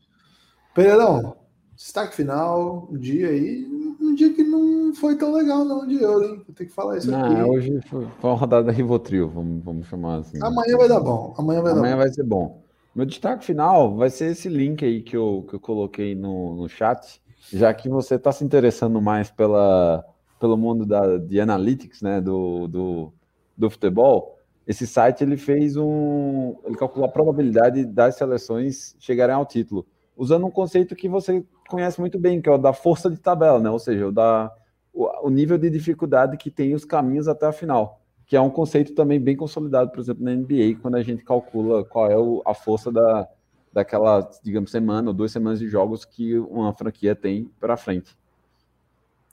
Pereirão, 0.75 1.35
Destaque 1.75 2.15
final, 2.15 2.87
um 2.91 2.99
dia 2.99 3.29
aí, 3.29 3.67
um 3.99 4.13
dia 4.13 4.31
que 4.31 4.43
não 4.43 4.93
foi 4.93 5.17
tão 5.17 5.33
legal, 5.33 5.65
não, 5.65 5.87
de 5.87 6.03
euro, 6.03 6.23
hein? 6.23 6.43
Vou 6.45 6.53
ter 6.53 6.65
que 6.65 6.71
falar 6.71 6.99
isso 6.99 7.09
não, 7.09 7.25
aqui. 7.25 7.49
Hoje 7.49 7.81
foi 7.89 8.07
uma 8.21 8.35
rodada 8.35 8.65
da 8.65 8.71
Rivotril, 8.71 9.27
vamos, 9.27 9.63
vamos 9.63 9.87
chamar 9.87 10.19
assim. 10.19 10.37
Amanhã 10.39 10.77
vai 10.77 10.87
dar 10.87 10.99
bom. 10.99 11.33
Amanhã 11.35 11.63
vai 11.63 11.71
Amanhã 11.71 11.93
dar 11.93 12.03
vai 12.03 12.09
ser 12.09 12.23
bom. 12.23 12.61
Meu 12.93 13.07
destaque 13.07 13.43
final 13.43 13.95
vai 13.95 14.11
ser 14.11 14.33
esse 14.33 14.47
link 14.47 14.85
aí 14.85 15.01
que 15.01 15.17
eu, 15.17 15.47
que 15.49 15.55
eu 15.55 15.59
coloquei 15.59 16.13
no, 16.13 16.53
no 16.57 16.69
chat, 16.69 17.19
já 17.51 17.73
que 17.73 17.89
você 17.89 18.13
está 18.13 18.31
se 18.31 18.43
interessando 18.45 19.01
mais 19.01 19.31
pela, 19.31 20.05
pelo 20.41 20.57
mundo 20.57 20.87
da, 20.87 21.17
de 21.17 21.39
analytics, 21.39 22.01
né, 22.01 22.19
do, 22.19 22.67
do, 22.67 23.13
do 23.55 23.69
futebol. 23.69 24.39
Esse 24.65 24.87
site 24.87 25.23
ele 25.23 25.37
fez 25.37 25.77
um. 25.77 26.55
Ele 26.65 26.75
calculou 26.75 27.07
a 27.07 27.11
probabilidade 27.11 27.85
das 27.85 28.15
seleções 28.15 28.95
chegarem 28.99 29.35
ao 29.35 29.45
título, 29.45 29.85
usando 30.17 30.47
um 30.47 30.51
conceito 30.51 30.95
que 30.95 31.07
você 31.07 31.45
conhece 31.69 31.99
muito 31.99 32.17
bem, 32.19 32.41
que 32.41 32.49
é 32.49 32.51
o 32.51 32.57
da 32.57 32.73
força 32.73 33.09
de 33.09 33.17
tabela, 33.17 33.59
né? 33.59 33.69
Ou 33.69 33.79
seja, 33.79 34.07
o, 34.07 34.11
da, 34.11 34.51
o, 34.91 35.27
o 35.27 35.29
nível 35.29 35.57
de 35.59 35.69
dificuldade 35.69 36.37
que 36.37 36.49
tem 36.49 36.73
os 36.73 36.85
caminhos 36.85 37.27
até 37.27 37.45
a 37.45 37.51
final, 37.51 38.01
que 38.25 38.35
é 38.35 38.41
um 38.41 38.49
conceito 38.49 38.95
também 38.95 39.19
bem 39.19 39.35
consolidado, 39.35 39.91
por 39.91 39.99
exemplo, 39.99 40.23
na 40.23 40.33
NBA, 40.33 40.79
quando 40.81 40.95
a 40.95 41.03
gente 41.03 41.23
calcula 41.23 41.85
qual 41.85 42.09
é 42.09 42.17
o, 42.17 42.41
a 42.45 42.53
força 42.55 42.91
da, 42.91 43.27
daquela, 43.71 44.27
digamos, 44.43 44.71
semana 44.71 45.09
ou 45.09 45.13
duas 45.13 45.31
semanas 45.31 45.59
de 45.59 45.67
jogos 45.67 46.03
que 46.03 46.37
uma 46.39 46.73
franquia 46.73 47.15
tem 47.15 47.51
para 47.59 47.77
frente. 47.77 48.15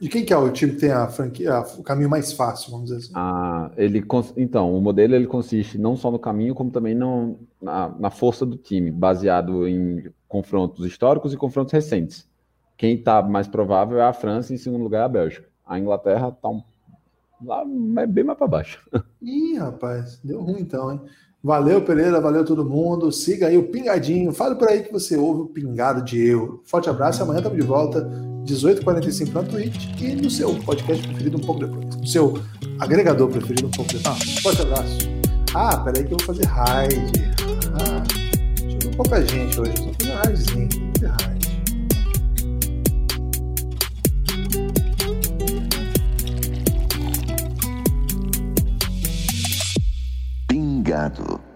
De 0.01 0.09
quem 0.09 0.25
que 0.25 0.33
é 0.33 0.37
o 0.37 0.51
time 0.53 0.73
que 0.73 0.79
tem 0.79 0.93
a 0.93 1.09
franquia, 1.09 1.61
o 1.77 1.83
caminho 1.83 2.09
mais 2.09 2.33
fácil, 2.33 2.71
vamos 2.71 2.87
dizer 2.87 2.99
assim? 2.99 3.13
Ah, 3.17 3.71
ele, 3.77 4.05
então, 4.37 4.73
o 4.73 4.81
modelo 4.81 5.15
ele 5.15 5.27
consiste 5.27 5.77
não 5.77 5.97
só 5.97 6.09
no 6.11 6.21
caminho, 6.21 6.55
como 6.55 6.71
também 6.71 6.95
no, 6.95 7.37
na, 7.61 7.89
na 7.99 8.11
força 8.11 8.47
do 8.47 8.57
time, 8.57 8.93
baseado 8.93 9.67
em 9.67 10.09
confrontos 10.29 10.87
históricos 10.87 11.33
e 11.33 11.37
confrontos 11.37 11.73
recentes. 11.73 12.29
Quem 12.77 12.95
está 12.95 13.21
mais 13.23 13.49
provável 13.49 13.99
é 13.99 14.05
a 14.05 14.13
França, 14.13 14.55
em 14.55 14.57
segundo 14.57 14.85
lugar 14.85 15.01
é 15.01 15.05
a 15.05 15.09
Bélgica. 15.09 15.49
A 15.67 15.79
Inglaterra 15.81 16.29
está 16.29 16.49
um, 16.49 16.63
lá 17.45 17.65
bem 18.07 18.23
mais 18.23 18.39
para 18.39 18.47
baixo. 18.47 18.89
Ih, 19.21 19.59
rapaz, 19.59 20.21
deu 20.23 20.41
ruim 20.43 20.61
então, 20.61 20.93
hein? 20.93 21.01
Valeu, 21.43 21.83
Pereira, 21.83 22.21
valeu 22.21 22.45
todo 22.45 22.65
mundo. 22.65 23.13
Siga 23.13 23.47
aí 23.47 23.57
o 23.57 23.69
Pingadinho. 23.69 24.33
Fale 24.33 24.57
por 24.57 24.69
aí 24.69 24.83
que 24.83 24.93
você 24.93 25.17
ouve 25.17 25.43
o 25.43 25.47
Pingado 25.47 26.03
de 26.03 26.21
Eu. 26.21 26.61
Forte 26.65 26.91
abraço. 26.91 27.23
Amanhã 27.23 27.39
estamos 27.39 27.59
de 27.59 27.65
volta, 27.65 28.11
18h45 28.49 29.33
na 29.33 29.43
Twitch 29.43 30.01
e 30.01 30.15
no 30.15 30.31
seu 30.31 30.55
podcast 30.55 31.07
preferido 31.07 31.37
um 31.37 31.41
pouco 31.41 31.67
depois. 31.67 31.97
No 31.97 32.07
seu 32.07 32.43
agregador 32.79 33.29
preferido 33.29 33.67
um 33.67 33.71
pouco 33.71 33.93
depois. 33.93 34.41
Forte 34.41 34.63
abraço. 34.63 34.99
Ah, 35.55 35.77
peraí 35.79 36.05
que 36.05 36.13
eu 36.15 36.19
vou 36.19 36.27
fazer 36.27 36.47
raid. 36.47 37.13
Ah, 37.75 38.03
chegou 38.57 38.91
pouca 38.97 39.25
gente 39.27 39.61
hoje. 39.61 39.73
Vou 39.77 39.95
fazer 39.95 40.13
raidzinho. 40.15 40.69
Vou 40.71 40.93
fazer 40.95 41.25
raid. 41.25 41.39
Pingado. 50.49 51.48